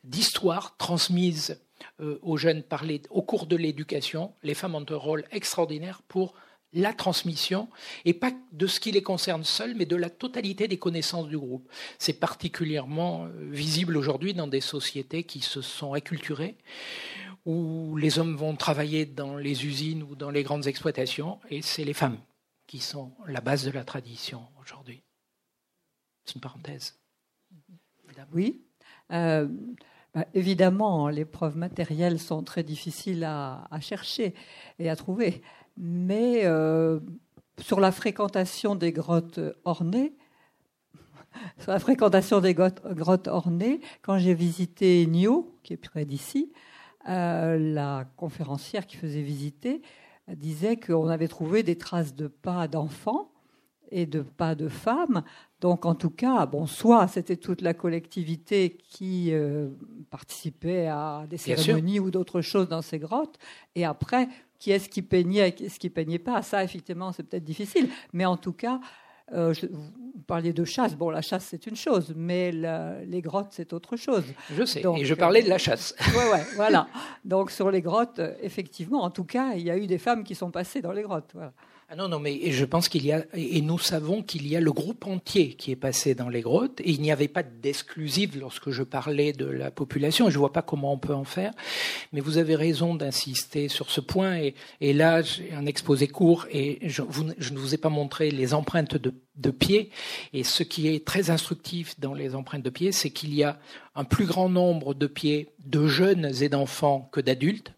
d'histoire 0.04 0.76
transmise 0.76 1.60
euh, 2.00 2.18
aux 2.22 2.36
jeunes 2.36 2.62
par 2.62 2.84
au 3.10 3.22
cours 3.22 3.46
de 3.46 3.56
l'éducation, 3.56 4.32
les 4.42 4.54
femmes 4.54 4.74
ont 4.74 4.86
un 4.88 4.96
rôle 4.96 5.24
extraordinaire 5.32 6.00
pour 6.02 6.34
la 6.74 6.92
transmission, 6.92 7.68
et 8.04 8.12
pas 8.12 8.32
de 8.52 8.66
ce 8.66 8.80
qui 8.80 8.90
les 8.90 9.02
concerne 9.02 9.44
seuls, 9.44 9.74
mais 9.76 9.86
de 9.86 9.96
la 9.96 10.10
totalité 10.10 10.68
des 10.68 10.78
connaissances 10.78 11.28
du 11.28 11.38
groupe. 11.38 11.68
C'est 11.98 12.18
particulièrement 12.18 13.24
euh, 13.24 13.48
visible 13.50 13.96
aujourd'hui 13.96 14.34
dans 14.34 14.48
des 14.48 14.60
sociétés 14.60 15.22
qui 15.22 15.40
se 15.40 15.62
sont 15.62 15.92
acculturées, 15.92 16.56
où 17.46 17.96
les 17.96 18.18
hommes 18.18 18.36
vont 18.36 18.56
travailler 18.56 19.06
dans 19.06 19.36
les 19.36 19.66
usines 19.66 20.02
ou 20.02 20.16
dans 20.16 20.30
les 20.30 20.42
grandes 20.42 20.66
exploitations, 20.66 21.38
et 21.48 21.62
c'est 21.62 21.84
les 21.84 21.94
femmes 21.94 22.18
qui 22.66 22.80
sont 22.80 23.12
la 23.26 23.40
base 23.40 23.64
de 23.64 23.70
la 23.70 23.84
tradition 23.84 24.42
aujourd'hui. 24.60 25.02
C'est 26.24 26.34
une 26.34 26.40
parenthèse. 26.40 26.98
Oui. 28.32 28.62
Euh, 29.12 29.46
bah, 30.14 30.24
évidemment, 30.32 31.08
les 31.08 31.24
preuves 31.24 31.56
matérielles 31.56 32.18
sont 32.18 32.42
très 32.42 32.62
difficiles 32.62 33.24
à 33.24 33.80
chercher 33.80 34.34
et 34.78 34.88
à 34.88 34.96
trouver 34.96 35.42
mais 35.76 36.42
euh, 36.44 37.00
sur 37.60 37.80
la 37.80 37.92
fréquentation 37.92 38.74
des 38.74 38.92
grottes 38.92 39.40
ornées, 39.64 40.14
sur 41.58 41.72
la 41.72 41.78
fréquentation 41.78 42.40
des 42.40 42.54
grottes, 42.54 43.28
ornées, 43.28 43.80
quand 44.02 44.18
j'ai 44.18 44.34
visité 44.34 45.06
Nio, 45.06 45.58
qui 45.62 45.72
est 45.72 45.76
près 45.76 46.04
d'ici, 46.04 46.52
euh, 47.08 47.58
la 47.58 48.06
conférencière 48.16 48.86
qui 48.86 48.96
faisait 48.96 49.22
visiter 49.22 49.82
disait 50.28 50.76
qu'on 50.76 51.08
avait 51.08 51.28
trouvé 51.28 51.62
des 51.62 51.76
traces 51.76 52.14
de 52.14 52.28
pas 52.28 52.66
d'enfants 52.66 53.30
et 53.90 54.06
de 54.06 54.22
pas 54.22 54.54
de 54.54 54.68
femmes. 54.68 55.22
Donc 55.60 55.86
en 55.86 55.94
tout 55.94 56.10
cas, 56.10 56.46
bon, 56.46 56.66
soit 56.66 57.06
c'était 57.08 57.36
toute 57.36 57.62
la 57.62 57.74
collectivité 57.74 58.76
qui 58.88 59.32
euh, 59.32 59.68
participait 60.10 60.88
à 60.88 61.26
des 61.28 61.36
cérémonies 61.36 62.00
ou 62.00 62.10
d'autres 62.10 62.40
choses 62.40 62.68
dans 62.68 62.82
ces 62.82 62.98
grottes, 62.98 63.38
et 63.74 63.84
après, 63.84 64.28
qui 64.64 64.72
est-ce 64.72 64.88
qui 64.88 65.02
peignait 65.02 65.50
et 65.50 65.52
qui 65.52 65.66
est-ce 65.66 65.78
qui 65.78 65.90
peignait 65.90 66.18
pas 66.18 66.40
Ça, 66.40 66.64
effectivement, 66.64 67.12
c'est 67.12 67.22
peut-être 67.22 67.44
difficile, 67.44 67.90
mais 68.14 68.24
en 68.24 68.38
tout 68.38 68.54
cas, 68.54 68.80
euh, 69.34 69.52
vous 69.70 70.22
parliez 70.26 70.54
de 70.54 70.64
chasse. 70.64 70.96
Bon, 70.96 71.10
la 71.10 71.20
chasse, 71.20 71.44
c'est 71.50 71.66
une 71.66 71.76
chose, 71.76 72.14
mais 72.16 72.50
les 72.50 73.20
grottes, 73.20 73.48
c'est 73.50 73.74
autre 73.74 73.98
chose. 73.98 74.24
Je 74.56 74.64
sais, 74.64 74.82
et 74.96 75.04
je 75.04 75.12
parlais 75.12 75.42
de 75.42 75.50
la 75.50 75.58
chasse. 75.58 75.94
Oui, 76.16 76.32
ouais, 76.32 76.46
voilà. 76.56 76.88
Donc, 77.26 77.50
sur 77.50 77.70
les 77.70 77.82
grottes, 77.82 78.22
effectivement, 78.40 79.02
en 79.02 79.10
tout 79.10 79.24
cas, 79.24 79.52
il 79.54 79.64
y 79.64 79.70
a 79.70 79.76
eu 79.76 79.86
des 79.86 79.98
femmes 79.98 80.24
qui 80.24 80.34
sont 80.34 80.50
passées 80.50 80.80
dans 80.80 80.92
les 80.92 81.02
grottes. 81.02 81.32
Voilà. 81.34 81.52
Ah 81.90 81.96
non, 81.96 82.08
non, 82.08 82.18
mais 82.18 82.50
je 82.50 82.64
pense 82.64 82.88
qu'il 82.88 83.04
y 83.04 83.12
a, 83.12 83.26
et 83.34 83.60
nous 83.60 83.78
savons 83.78 84.22
qu'il 84.22 84.46
y 84.48 84.56
a 84.56 84.60
le 84.60 84.72
groupe 84.72 85.06
entier 85.06 85.52
qui 85.52 85.70
est 85.70 85.76
passé 85.76 86.14
dans 86.14 86.30
les 86.30 86.40
grottes, 86.40 86.80
et 86.80 86.90
il 86.90 87.02
n'y 87.02 87.12
avait 87.12 87.28
pas 87.28 87.42
d'exclusive 87.42 88.38
lorsque 88.38 88.70
je 88.70 88.82
parlais 88.82 89.32
de 89.32 89.44
la 89.44 89.70
population, 89.70 90.30
je 90.30 90.34
ne 90.34 90.38
vois 90.38 90.52
pas 90.52 90.62
comment 90.62 90.94
on 90.94 90.98
peut 90.98 91.14
en 91.14 91.24
faire, 91.24 91.52
mais 92.12 92.20
vous 92.20 92.38
avez 92.38 92.56
raison 92.56 92.94
d'insister 92.94 93.68
sur 93.68 93.90
ce 93.90 94.00
point, 94.00 94.38
et, 94.80 94.92
là, 94.94 95.20
j'ai 95.20 95.52
un 95.52 95.66
exposé 95.66 96.08
court, 96.08 96.46
et 96.50 96.78
je, 96.88 97.02
ne 97.02 97.58
vous 97.58 97.74
ai 97.74 97.78
pas 97.78 97.90
montré 97.90 98.30
les 98.30 98.54
empreintes 98.54 98.96
de, 98.96 99.12
de 99.36 99.50
pieds, 99.50 99.90
et 100.32 100.42
ce 100.42 100.62
qui 100.62 100.88
est 100.88 101.04
très 101.04 101.28
instructif 101.28 102.00
dans 102.00 102.14
les 102.14 102.34
empreintes 102.34 102.62
de 102.62 102.70
pieds, 102.70 102.92
c'est 102.92 103.10
qu'il 103.10 103.34
y 103.34 103.44
a 103.44 103.58
un 103.94 104.04
plus 104.04 104.24
grand 104.24 104.48
nombre 104.48 104.94
de 104.94 105.06
pieds 105.06 105.50
de 105.66 105.86
jeunes 105.86 106.32
et 106.40 106.48
d'enfants 106.48 107.10
que 107.12 107.20
d'adultes. 107.20 107.74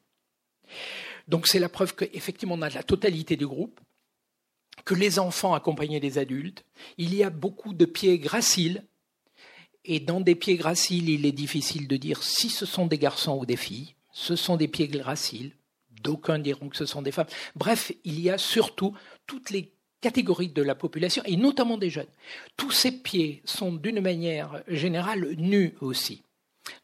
Donc 1.29 1.49
c'est 1.49 1.59
la 1.59 1.69
preuve 1.69 1.95
qu'effectivement 1.97 2.55
on 2.55 2.63
a 2.63 2.71
la 2.71 2.85
totalité 2.85 3.37
du 3.37 3.47
groupe 3.47 3.81
que 4.87 4.95
les 4.95 5.18
enfants 5.18 5.53
accompagnaient 5.53 6.01
les 6.01 6.16
adultes. 6.16 6.64
Il 6.97 7.14
y 7.14 7.22
a 7.22 7.28
beaucoup 7.28 7.74
de 7.74 7.84
pieds 7.84 8.18
graciles. 8.18 8.84
Et 9.84 10.01
dans 10.01 10.20
des 10.20 10.34
pieds 10.34 10.57
graciles, 10.57 11.11
il 11.11 11.26
est 11.26 11.32
difficile 11.32 11.87
de 11.87 11.97
dire 11.97 12.22
si 12.22 12.49
ce 12.49 12.64
sont 12.64 12.87
des 12.87 12.97
garçons 12.97 13.37
ou 13.37 13.45
des 13.45 13.57
filles. 13.57 13.95
Ce 14.12 14.37
sont 14.37 14.57
des 14.57 14.68
pieds 14.68 14.89
graciles. 14.89 15.53
D'aucuns 16.03 16.39
diront 16.39 16.68
que 16.68 16.76
ce 16.76 16.87
sont 16.87 17.03
des 17.03 17.12
femmes. 17.12 17.26
Bref, 17.57 17.93
il 18.05 18.20
y 18.20 18.30
a 18.30 18.39
surtout 18.39 18.97
toutes 19.26 19.51
les 19.51 19.72
catégories 20.01 20.51
de 20.51 20.62
la 20.62 20.76
population, 20.76 21.22
et 21.24 21.37
notamment 21.37 21.78
des 21.78 21.91
jeunes. 21.91 22.07
Tous 22.57 22.70
ces 22.70 22.93
pieds 22.93 23.43
sont 23.45 23.72
d'une 23.72 24.01
manière 24.01 24.62
générale 24.68 25.34
nus 25.37 25.74
aussi. 25.80 26.22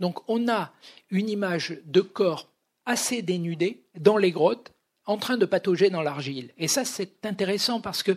Donc 0.01 0.29
on 0.29 0.49
a 0.49 0.73
une 1.11 1.29
image 1.29 1.79
de 1.85 2.01
corps 2.01 2.49
assez 2.85 3.23
dénudé 3.23 3.85
dans 3.97 4.17
les 4.17 4.33
grottes 4.33 4.73
en 5.07 5.17
train 5.17 5.37
de 5.37 5.47
patauger 5.47 5.91
dans 5.91 6.03
l'argile. 6.03 6.51
Et 6.59 6.69
ça, 6.69 6.85
c'est 6.85 7.27
intéressant 7.27 7.81
parce 7.81 8.03
qu'il 8.03 8.17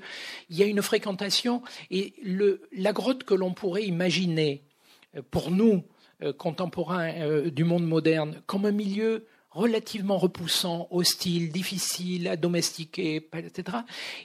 y 0.49 0.61
a 0.61 0.65
une 0.65 0.81
fréquentation 0.81 1.61
et 1.89 2.13
la 2.71 2.93
grotte 2.93 3.23
que 3.23 3.33
l'on 3.33 3.53
pourrait 3.53 3.86
imaginer 3.86 4.63
euh, 5.15 5.21
pour 5.31 5.51
nous, 5.51 5.83
euh, 6.23 6.31
contemporains 6.31 7.11
euh, 7.15 7.49
du 7.49 7.63
monde 7.63 7.86
moderne, 7.86 8.41
comme 8.45 8.65
un 8.65 8.71
milieu 8.71 9.25
relativement 9.49 10.17
repoussant, 10.17 10.88
hostile, 10.91 11.51
difficile 11.51 12.27
à 12.27 12.36
domestiquer, 12.36 13.27
etc., 13.33 13.77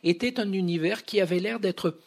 était 0.03 0.41
un 0.41 0.53
univers 0.53 1.05
qui 1.05 1.21
avait 1.21 1.39
l'air 1.39 1.61
d'être 1.61 1.99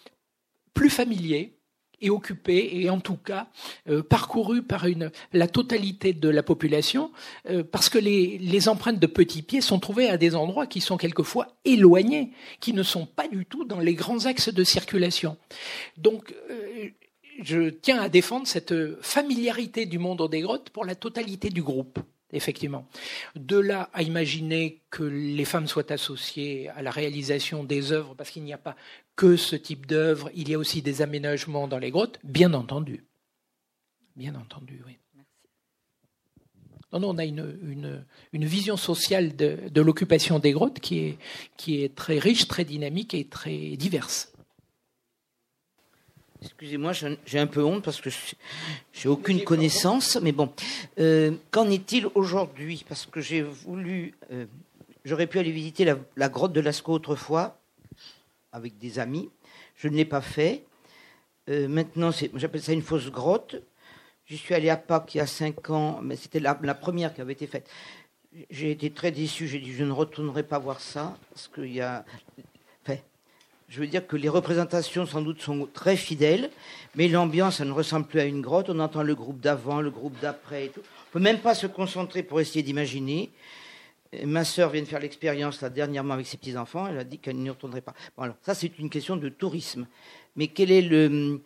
plus 0.73 0.89
familier, 0.89 1.57
et 2.03 2.09
occupé 2.09 2.69
et 2.73 2.89
en 2.89 2.99
tout 2.99 3.15
cas 3.15 3.47
euh, 3.89 4.03
parcouru 4.03 4.61
par 4.61 4.85
une, 4.85 5.09
la 5.31 5.47
totalité 5.47 6.13
de 6.13 6.29
la 6.29 6.43
population 6.43 7.11
euh, 7.49 7.63
parce 7.63 7.89
que 7.89 7.97
les, 7.97 8.69
empreintes 8.69 8.99
de 8.99 9.07
petits 9.07 9.41
pieds 9.41 9.61
sont 9.61 9.79
trouvées 9.79 10.09
à 10.09 10.17
des 10.17 10.35
endroits 10.35 10.67
qui 10.67 10.79
sont 10.79 10.95
quelquefois 10.95 11.47
éloignés, 11.65 12.31
qui 12.59 12.73
ne 12.73 12.83
sont 12.83 13.05
pas 13.05 13.27
du 13.27 13.45
tout 13.45 13.65
dans 13.65 13.79
les 13.79 13.93
grands 13.93 14.25
axes 14.25 14.53
de 14.53 14.63
circulation. 14.63 15.37
Donc 15.97 16.35
euh, 16.49 16.89
je 17.41 17.69
tiens 17.69 18.01
à 18.01 18.09
défendre 18.09 18.47
cette 18.47 18.73
familiarité 19.01 19.85
du 19.85 19.97
monde 19.97 20.29
des 20.29 20.41
grottes 20.41 20.69
pour 20.69 20.85
la 20.85 20.95
totalité 20.95 21.49
du 21.49 21.63
groupe 21.63 21.99
effectivement. 22.33 22.87
De 23.35 23.57
là 23.57 23.89
à 23.93 24.01
imaginer 24.01 24.81
que 24.89 25.03
les 25.03 25.45
femmes 25.45 25.67
soient 25.67 25.91
associées 25.91 26.69
à 26.69 26.81
la 26.81 26.91
réalisation 26.91 27.63
des 27.63 27.91
œuvres, 27.91 28.15
parce 28.15 28.31
qu'il 28.31 28.43
n'y 28.43 28.53
a 28.53 28.57
pas 28.57 28.75
que 29.15 29.37
ce 29.37 29.55
type 29.55 29.85
d'œuvre, 29.85 30.29
il 30.33 30.49
y 30.49 30.53
a 30.53 30.59
aussi 30.59 30.81
des 30.81 31.01
aménagements 31.01 31.67
dans 31.67 31.77
les 31.77 31.91
grottes, 31.91 32.19
bien 32.23 32.53
entendu. 32.53 33.05
Bien 34.15 34.35
entendu, 34.35 34.81
oui. 34.85 34.97
Non, 36.91 36.99
non, 36.99 37.09
on 37.09 37.17
a 37.17 37.25
une, 37.25 38.05
une, 38.33 38.45
vision 38.45 38.77
sociale 38.77 39.35
de, 39.35 39.57
de 39.71 39.81
l'occupation 39.81 40.37
des 40.37 40.51
grottes 40.51 40.79
qui 40.79 40.99
est, 40.99 41.17
qui 41.57 41.83
est 41.83 41.95
très 41.95 42.19
riche, 42.19 42.47
très 42.47 42.65
dynamique 42.65 43.15
et 43.15 43.25
très 43.25 43.75
diverse. 43.77 44.31
Excusez-moi, 46.43 46.91
j'ai 47.25 47.39
un 47.39 47.47
peu 47.47 47.63
honte 47.63 47.83
parce 47.83 47.99
que 47.99 48.11
j'ai 48.91 49.09
aucune 49.09 49.43
connaissance, 49.43 50.19
mais 50.21 50.33
bon. 50.33 50.53
Euh, 50.99 51.31
qu'en 51.49 51.67
est-il 51.69 52.07
aujourd'hui? 52.13 52.85
Parce 52.87 53.07
que 53.07 53.21
j'ai 53.21 53.41
voulu. 53.41 54.13
Euh, 54.31 54.45
j'aurais 55.03 55.25
pu 55.25 55.39
aller 55.39 55.51
visiter 55.51 55.85
la, 55.85 55.97
la 56.15 56.29
grotte 56.29 56.53
de 56.53 56.59
Lascaux 56.59 56.93
autrefois, 56.93 57.57
avec 58.53 58.77
des 58.77 58.99
amis. 58.99 59.29
Je 59.75 59.89
ne 59.89 59.95
l'ai 59.95 60.05
pas 60.05 60.21
fait. 60.21 60.63
Euh, 61.49 61.67
maintenant, 61.67 62.11
j'appelle 62.35 62.61
ça 62.61 62.71
une 62.71 62.81
fausse 62.81 63.09
grotte. 63.09 63.57
J'y 64.25 64.37
suis 64.37 64.53
allé 64.53 64.69
à 64.69 64.77
Pâques 64.77 65.15
il 65.15 65.17
y 65.17 65.21
a 65.21 65.27
cinq 65.27 65.69
ans, 65.69 65.99
mais 66.01 66.15
c'était 66.15 66.39
la, 66.39 66.55
première 66.55 67.13
qui 67.13 67.19
avait 67.19 67.33
été 67.33 67.47
faite. 67.47 67.69
J'ai 68.49 68.71
été 68.71 68.89
très 68.91 69.11
déçu. 69.11 69.47
J'ai 69.47 69.59
dit 69.59 69.73
je 69.73 69.83
ne 69.83 69.91
retournerai 69.91 70.43
pas 70.43 70.59
voir 70.59 70.79
ça 70.79 71.17
parce 71.29 71.49
qu'il 71.49 71.73
y 71.73 71.81
a. 71.81 72.05
Enfin, 72.83 72.97
je 73.67 73.79
veux 73.81 73.87
dire 73.87 74.07
que 74.07 74.15
les 74.15 74.29
représentations 74.29 75.05
sans 75.05 75.21
doute 75.21 75.41
sont 75.41 75.67
très 75.71 75.97
fidèles, 75.97 76.49
mais 76.95 77.09
l'ambiance, 77.09 77.57
ça 77.57 77.65
ne 77.65 77.71
ressemble 77.71 78.05
plus 78.07 78.21
à 78.21 78.25
une 78.25 78.41
grotte. 78.41 78.69
On 78.69 78.79
entend 78.79 79.03
le 79.03 79.13
groupe 79.13 79.41
d'avant, 79.41 79.81
le 79.81 79.91
groupe 79.91 80.17
d'après 80.21 80.67
et 80.67 80.69
tout. 80.69 80.81
On 81.09 81.11
peut 81.13 81.19
même 81.19 81.39
pas 81.39 81.53
se 81.53 81.67
concentrer 81.67 82.23
pour 82.23 82.39
essayer 82.39 82.63
d'imaginer. 82.63 83.29
Ma 84.25 84.45
sœur 84.45 84.69
vient 84.69 84.81
de 84.81 84.87
faire 84.87 84.99
l'expérience 84.99 85.61
là 85.61 85.69
dernièrement 85.69 86.13
avec 86.13 86.27
ses 86.27 86.37
petits 86.37 86.57
enfants. 86.57 86.87
Elle 86.87 86.99
a 86.99 87.03
dit 87.03 87.17
qu'elle 87.17 87.37
n'y 87.37 87.49
retournerait 87.49 87.81
pas. 87.81 87.93
Bon, 88.15 88.23
alors 88.23 88.35
ça 88.41 88.53
c'est 88.53 88.77
une 88.79 88.89
question 88.89 89.15
de 89.15 89.29
tourisme. 89.29 89.87
Mais 90.35 90.47
quelle 90.47 90.71
est 90.71 90.81
le, 90.81 91.41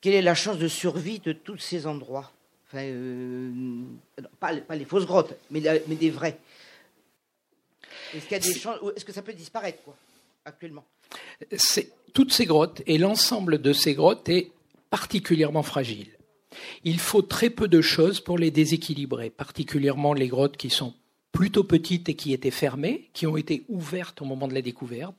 quelle 0.00 0.14
est 0.14 0.22
la 0.22 0.34
chance 0.34 0.58
de 0.58 0.68
survie 0.68 1.18
de 1.20 1.32
tous 1.32 1.58
ces 1.58 1.86
endroits? 1.86 2.30
Enfin, 2.68 2.84
euh, 2.84 3.50
pas, 4.38 4.52
les 4.52 4.84
fausses 4.84 5.06
grottes, 5.06 5.34
mais, 5.50 5.60
mais 5.88 5.96
des 5.96 6.10
vrais. 6.10 6.38
Est-ce 8.14 8.22
qu'il 8.24 8.32
y 8.32 8.34
a 8.34 8.38
des 8.38 8.54
chances 8.54 8.78
Est-ce 8.96 9.04
que 9.04 9.12
ça 9.12 9.22
peut 9.22 9.32
disparaître 9.32 9.82
quoi 9.82 9.96
actuellement? 10.44 10.84
Toutes 12.12 12.32
ces 12.32 12.46
grottes 12.46 12.82
et 12.86 12.98
l'ensemble 12.98 13.60
de 13.60 13.72
ces 13.72 13.94
grottes 13.94 14.28
est 14.28 14.52
particulièrement 14.90 15.62
fragile. 15.62 16.08
Il 16.84 16.98
faut 16.98 17.22
très 17.22 17.50
peu 17.50 17.68
de 17.68 17.80
choses 17.80 18.20
pour 18.20 18.38
les 18.38 18.50
déséquilibrer, 18.50 19.30
particulièrement 19.30 20.14
les 20.14 20.28
grottes 20.28 20.56
qui 20.56 20.70
sont 20.70 20.94
plutôt 21.32 21.64
petites 21.64 22.08
et 22.08 22.14
qui 22.14 22.32
étaient 22.32 22.50
fermées, 22.50 23.08
qui 23.12 23.26
ont 23.26 23.36
été 23.36 23.64
ouvertes 23.68 24.20
au 24.20 24.24
moment 24.24 24.48
de 24.48 24.54
la 24.54 24.62
découverte. 24.62 25.14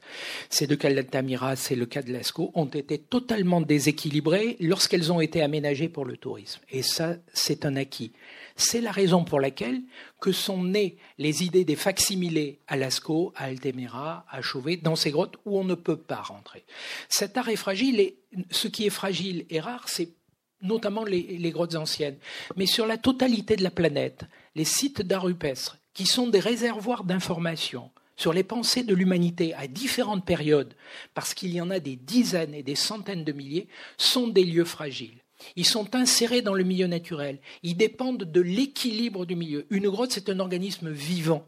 Ces 0.50 0.68
deux 0.68 0.76
cas 0.76 0.94
d'Altamira, 0.94 1.56
c'est 1.56 1.76
le 1.76 1.86
cas 1.86 2.02
de 2.02 2.12
Lascaux, 2.12 2.52
ont 2.54 2.66
été 2.66 2.98
totalement 2.98 3.62
déséquilibrées 3.62 4.58
lorsqu'elles 4.60 5.12
ont 5.12 5.22
été 5.22 5.42
aménagées 5.42 5.90
pour 5.90 6.06
le 6.06 6.18
tourisme. 6.18 6.62
Et 6.70 6.84
ça, 6.84 7.16
c'est 7.34 7.66
un 7.66 7.76
acquis. 7.76 8.12
C'est 8.58 8.82
la 8.82 8.92
raison 8.92 9.24
pour 9.24 9.40
laquelle 9.40 9.82
que 10.20 10.32
sont 10.32 10.64
nées 10.64 10.98
les 11.18 11.44
idées 11.44 11.64
des 11.66 11.78
facsimilés 11.78 12.60
à 12.68 12.76
Lascaux, 12.76 13.32
à 13.36 13.46
Altamira, 13.46 14.26
à 14.30 14.42
Chauvet, 14.42 14.78
dans 14.78 14.98
ces 14.98 15.12
grottes 15.12 15.38
où 15.46 15.58
on 15.58 15.64
ne 15.64 15.76
peut 15.76 15.98
pas 15.98 16.22
rentrer. 16.22 16.64
Cet 17.10 17.38
art 17.38 17.50
est 17.50 17.56
fragile 17.56 18.00
et 18.00 18.18
ce 18.50 18.68
qui 18.68 18.86
est 18.86 18.92
fragile 18.92 19.46
et 19.50 19.60
rare, 19.60 19.88
c'est 19.88 20.10
notamment 20.62 21.06
les, 21.06 21.22
les, 21.24 21.52
grottes 21.52 21.76
anciennes. 21.76 22.18
Mais 22.56 22.68
sur 22.68 22.86
la 22.86 22.98
totalité 22.98 23.56
de 23.56 23.64
la 23.64 23.72
planète, 23.72 24.26
les 24.54 24.66
sites 24.66 25.02
d'art 25.02 25.24
rupestre 25.24 25.81
qui 25.94 26.06
sont 26.06 26.28
des 26.28 26.40
réservoirs 26.40 27.04
d'informations 27.04 27.92
sur 28.16 28.34
les 28.34 28.44
pensées 28.44 28.84
de 28.84 28.94
l'humanité 28.94 29.54
à 29.56 29.68
différentes 29.68 30.26
périodes, 30.26 30.76
parce 31.14 31.34
qu'il 31.34 31.52
y 31.52 31.62
en 31.62 31.72
a 31.72 31.80
des 31.80 31.96
dizaines 31.96 32.54
et 32.54 32.64
des 32.64 32.76
centaines 32.76 33.24
de 33.24 33.32
milliers, 33.32 33.68
sont 33.98 34.28
des 34.28 34.44
lieux 34.44 34.66
fragiles. 34.66 35.24
Ils 35.56 35.66
sont 35.66 35.96
insérés 35.96 36.44
dans 36.44 36.54
le 36.54 36.64
milieu 36.64 36.86
naturel. 36.86 37.40
Ils 37.64 37.76
dépendent 37.76 38.24
de 38.24 38.42
l'équilibre 38.42 39.26
du 39.26 39.36
milieu. 39.36 39.66
Une 39.72 39.90
grotte, 39.90 40.12
c'est 40.12 40.30
un 40.30 40.40
organisme 40.40 40.92
vivant, 40.92 41.48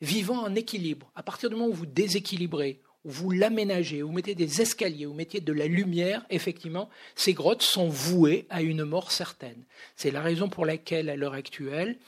vivant 0.00 0.44
en 0.44 0.54
équilibre. 0.54 1.10
À 1.16 1.24
partir 1.24 1.50
du 1.50 1.56
moment 1.56 1.68
où 1.68 1.74
vous 1.74 1.86
déséquilibrez, 1.86 2.80
où 3.04 3.10
vous 3.10 3.30
l'aménagez, 3.30 4.02
où 4.02 4.08
vous 4.08 4.14
mettez 4.14 4.34
des 4.34 4.62
escaliers, 4.62 5.06
où 5.06 5.10
vous 5.10 5.16
mettez 5.16 5.40
de 5.40 5.52
la 5.52 5.66
lumière, 5.66 6.24
effectivement, 6.30 6.88
ces 7.16 7.34
grottes 7.34 7.62
sont 7.62 7.88
vouées 7.88 8.46
à 8.48 8.62
une 8.62 8.84
mort 8.84 9.12
certaine. 9.12 9.64
C'est 9.96 10.10
la 10.10 10.22
raison 10.22 10.48
pour 10.48 10.64
laquelle, 10.64 11.10
à 11.10 11.16
l'heure 11.16 11.34
actuelle, 11.34 11.98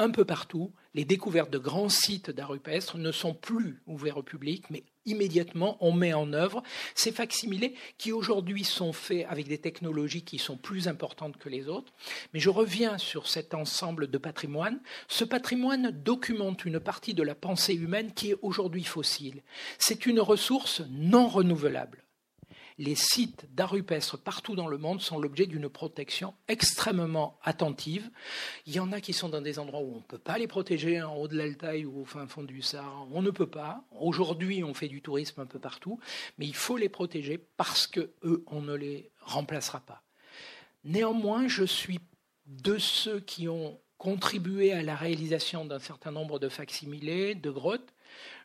un 0.00 0.10
peu 0.10 0.24
partout, 0.24 0.72
les 0.94 1.04
découvertes 1.04 1.50
de 1.50 1.58
grands 1.58 1.90
sites 1.90 2.30
d'art 2.30 2.48
rupestre 2.48 2.96
ne 2.96 3.12
sont 3.12 3.34
plus 3.34 3.82
ouverts 3.86 4.16
au 4.16 4.22
public, 4.22 4.64
mais 4.70 4.82
immédiatement 5.04 5.76
on 5.80 5.92
met 5.92 6.14
en 6.14 6.32
œuvre 6.32 6.62
ces 6.94 7.12
facsimilés 7.12 7.74
qui 7.98 8.10
aujourd'hui 8.10 8.64
sont 8.64 8.94
faits 8.94 9.26
avec 9.28 9.46
des 9.46 9.58
technologies 9.58 10.22
qui 10.22 10.38
sont 10.38 10.56
plus 10.56 10.88
importantes 10.88 11.36
que 11.36 11.50
les 11.50 11.68
autres. 11.68 11.92
Mais 12.32 12.40
je 12.40 12.48
reviens 12.48 12.96
sur 12.96 13.28
cet 13.28 13.52
ensemble 13.52 14.10
de 14.10 14.18
patrimoine. 14.18 14.80
Ce 15.06 15.24
patrimoine 15.24 15.90
documente 15.90 16.64
une 16.64 16.80
partie 16.80 17.12
de 17.12 17.22
la 17.22 17.34
pensée 17.34 17.74
humaine 17.74 18.14
qui 18.14 18.30
est 18.30 18.38
aujourd'hui 18.40 18.84
fossile. 18.84 19.42
C'est 19.78 20.06
une 20.06 20.20
ressource 20.20 20.80
non 20.88 21.28
renouvelable. 21.28 22.04
Les 22.80 22.94
sites 22.94 23.46
d'art 23.54 23.72
rupestre 23.72 24.16
partout 24.16 24.56
dans 24.56 24.66
le 24.66 24.78
monde 24.78 25.02
sont 25.02 25.18
l'objet 25.18 25.44
d'une 25.44 25.68
protection 25.68 26.32
extrêmement 26.48 27.38
attentive. 27.42 28.10
Il 28.64 28.72
y 28.72 28.80
en 28.80 28.90
a 28.90 29.02
qui 29.02 29.12
sont 29.12 29.28
dans 29.28 29.42
des 29.42 29.58
endroits 29.58 29.82
où 29.82 29.92
on 29.92 29.98
ne 29.98 30.02
peut 30.02 30.16
pas 30.16 30.38
les 30.38 30.46
protéger, 30.46 31.02
en 31.02 31.14
haut 31.14 31.28
de 31.28 31.36
l'Altaï 31.36 31.84
ou 31.84 32.00
au 32.00 32.04
fin 32.06 32.26
fond 32.26 32.42
du 32.42 32.62
Sahara. 32.62 33.06
On 33.12 33.20
ne 33.20 33.30
peut 33.30 33.50
pas. 33.50 33.84
Aujourd'hui, 34.00 34.64
on 34.64 34.72
fait 34.72 34.88
du 34.88 35.02
tourisme 35.02 35.42
un 35.42 35.46
peu 35.46 35.58
partout, 35.58 36.00
mais 36.38 36.46
il 36.46 36.54
faut 36.54 36.78
les 36.78 36.88
protéger 36.88 37.36
parce 37.58 37.86
que 37.86 38.12
eux, 38.24 38.44
on 38.46 38.62
ne 38.62 38.74
les 38.74 39.10
remplacera 39.20 39.80
pas. 39.80 40.02
Néanmoins, 40.82 41.48
je 41.48 41.64
suis 41.64 42.00
de 42.46 42.78
ceux 42.78 43.20
qui 43.20 43.46
ont 43.46 43.78
contribué 43.98 44.72
à 44.72 44.82
la 44.82 44.96
réalisation 44.96 45.66
d'un 45.66 45.80
certain 45.80 46.12
nombre 46.12 46.38
de 46.38 46.48
facsimilés, 46.48 47.34
de 47.34 47.50
grottes, 47.50 47.92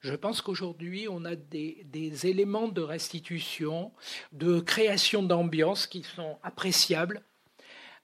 je 0.02 0.14
pense 0.14 0.42
qu'aujourd'hui, 0.42 1.08
on 1.10 1.26
a 1.26 1.36
des, 1.36 1.86
éléments 2.26 2.68
de 2.68 2.82
restitution, 2.82 3.92
de 4.32 4.60
création 4.60 5.24
d'ambiance 5.24 5.88
qui 5.88 6.04
sont 6.04 6.38
appréciables. 6.44 7.24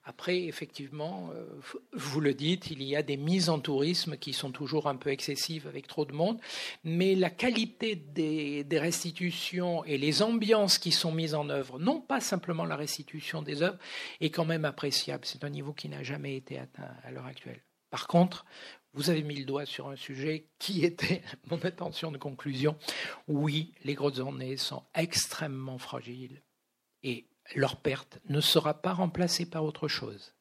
Après, 0.03 0.45
effectivement, 0.45 1.29
euh, 1.35 1.45
vous 1.93 2.21
le 2.21 2.33
dites, 2.33 2.71
il 2.71 2.81
y 2.81 2.95
a 2.95 3.03
des 3.03 3.17
mises 3.17 3.49
en 3.49 3.59
tourisme 3.59 4.17
qui 4.17 4.33
sont 4.33 4.51
toujours 4.51 4.87
un 4.87 4.95
peu 4.95 5.11
excessives 5.11 5.67
avec 5.67 5.85
trop 5.85 6.05
de 6.05 6.11
monde, 6.11 6.39
mais 6.83 7.13
la 7.13 7.29
qualité 7.29 7.95
des, 7.95 8.63
des 8.63 8.79
restitutions 8.79 9.85
et 9.85 9.99
les 9.99 10.23
ambiances 10.23 10.79
qui 10.79 10.91
sont 10.91 11.11
mises 11.11 11.35
en 11.35 11.49
œuvre, 11.49 11.77
non 11.77 12.01
pas 12.01 12.19
simplement 12.19 12.65
la 12.65 12.75
restitution 12.75 13.43
des 13.43 13.61
œuvres, 13.61 13.77
est 14.21 14.31
quand 14.31 14.45
même 14.45 14.65
appréciable. 14.65 15.23
C'est 15.25 15.43
un 15.43 15.49
niveau 15.51 15.71
qui 15.71 15.87
n'a 15.87 16.01
jamais 16.01 16.35
été 16.35 16.57
atteint 16.57 16.89
à 17.03 17.11
l'heure 17.11 17.27
actuelle. 17.27 17.61
Par 17.91 18.07
contre, 18.07 18.45
vous 18.93 19.09
avez 19.09 19.23
mis 19.23 19.35
le 19.35 19.45
doigt 19.45 19.65
sur 19.65 19.89
un 19.89 19.95
sujet 19.95 20.47
qui 20.59 20.83
était 20.83 21.21
mon 21.49 21.59
attention 21.59 22.11
de 22.11 22.17
conclusion. 22.17 22.77
Oui, 23.27 23.73
les 23.83 23.93
grottes 23.93 24.19
ornées 24.19 24.57
sont 24.57 24.83
extrêmement 24.93 25.77
fragiles 25.77 26.41
et 27.03 27.25
leur 27.55 27.77
perte 27.77 28.19
ne 28.29 28.41
sera 28.41 28.73
pas 28.73 28.93
remplacée 28.93 29.45
par 29.45 29.63
autre 29.63 29.87
chose. 29.87 30.33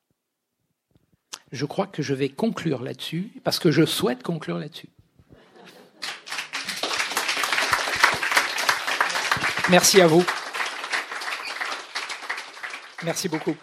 Je 1.53 1.65
crois 1.65 1.87
que 1.87 2.03
je 2.03 2.15
vais 2.15 2.29
conclure 2.29 2.83
là-dessus, 2.83 3.33
parce 3.43 3.59
que 3.59 3.71
je 3.71 3.85
souhaite 3.85 4.23
conclure 4.23 4.59
là-dessus. 4.59 4.89
Merci 9.69 10.01
à 10.01 10.07
vous. 10.07 10.25
Merci 13.03 13.29
beaucoup. 13.29 13.57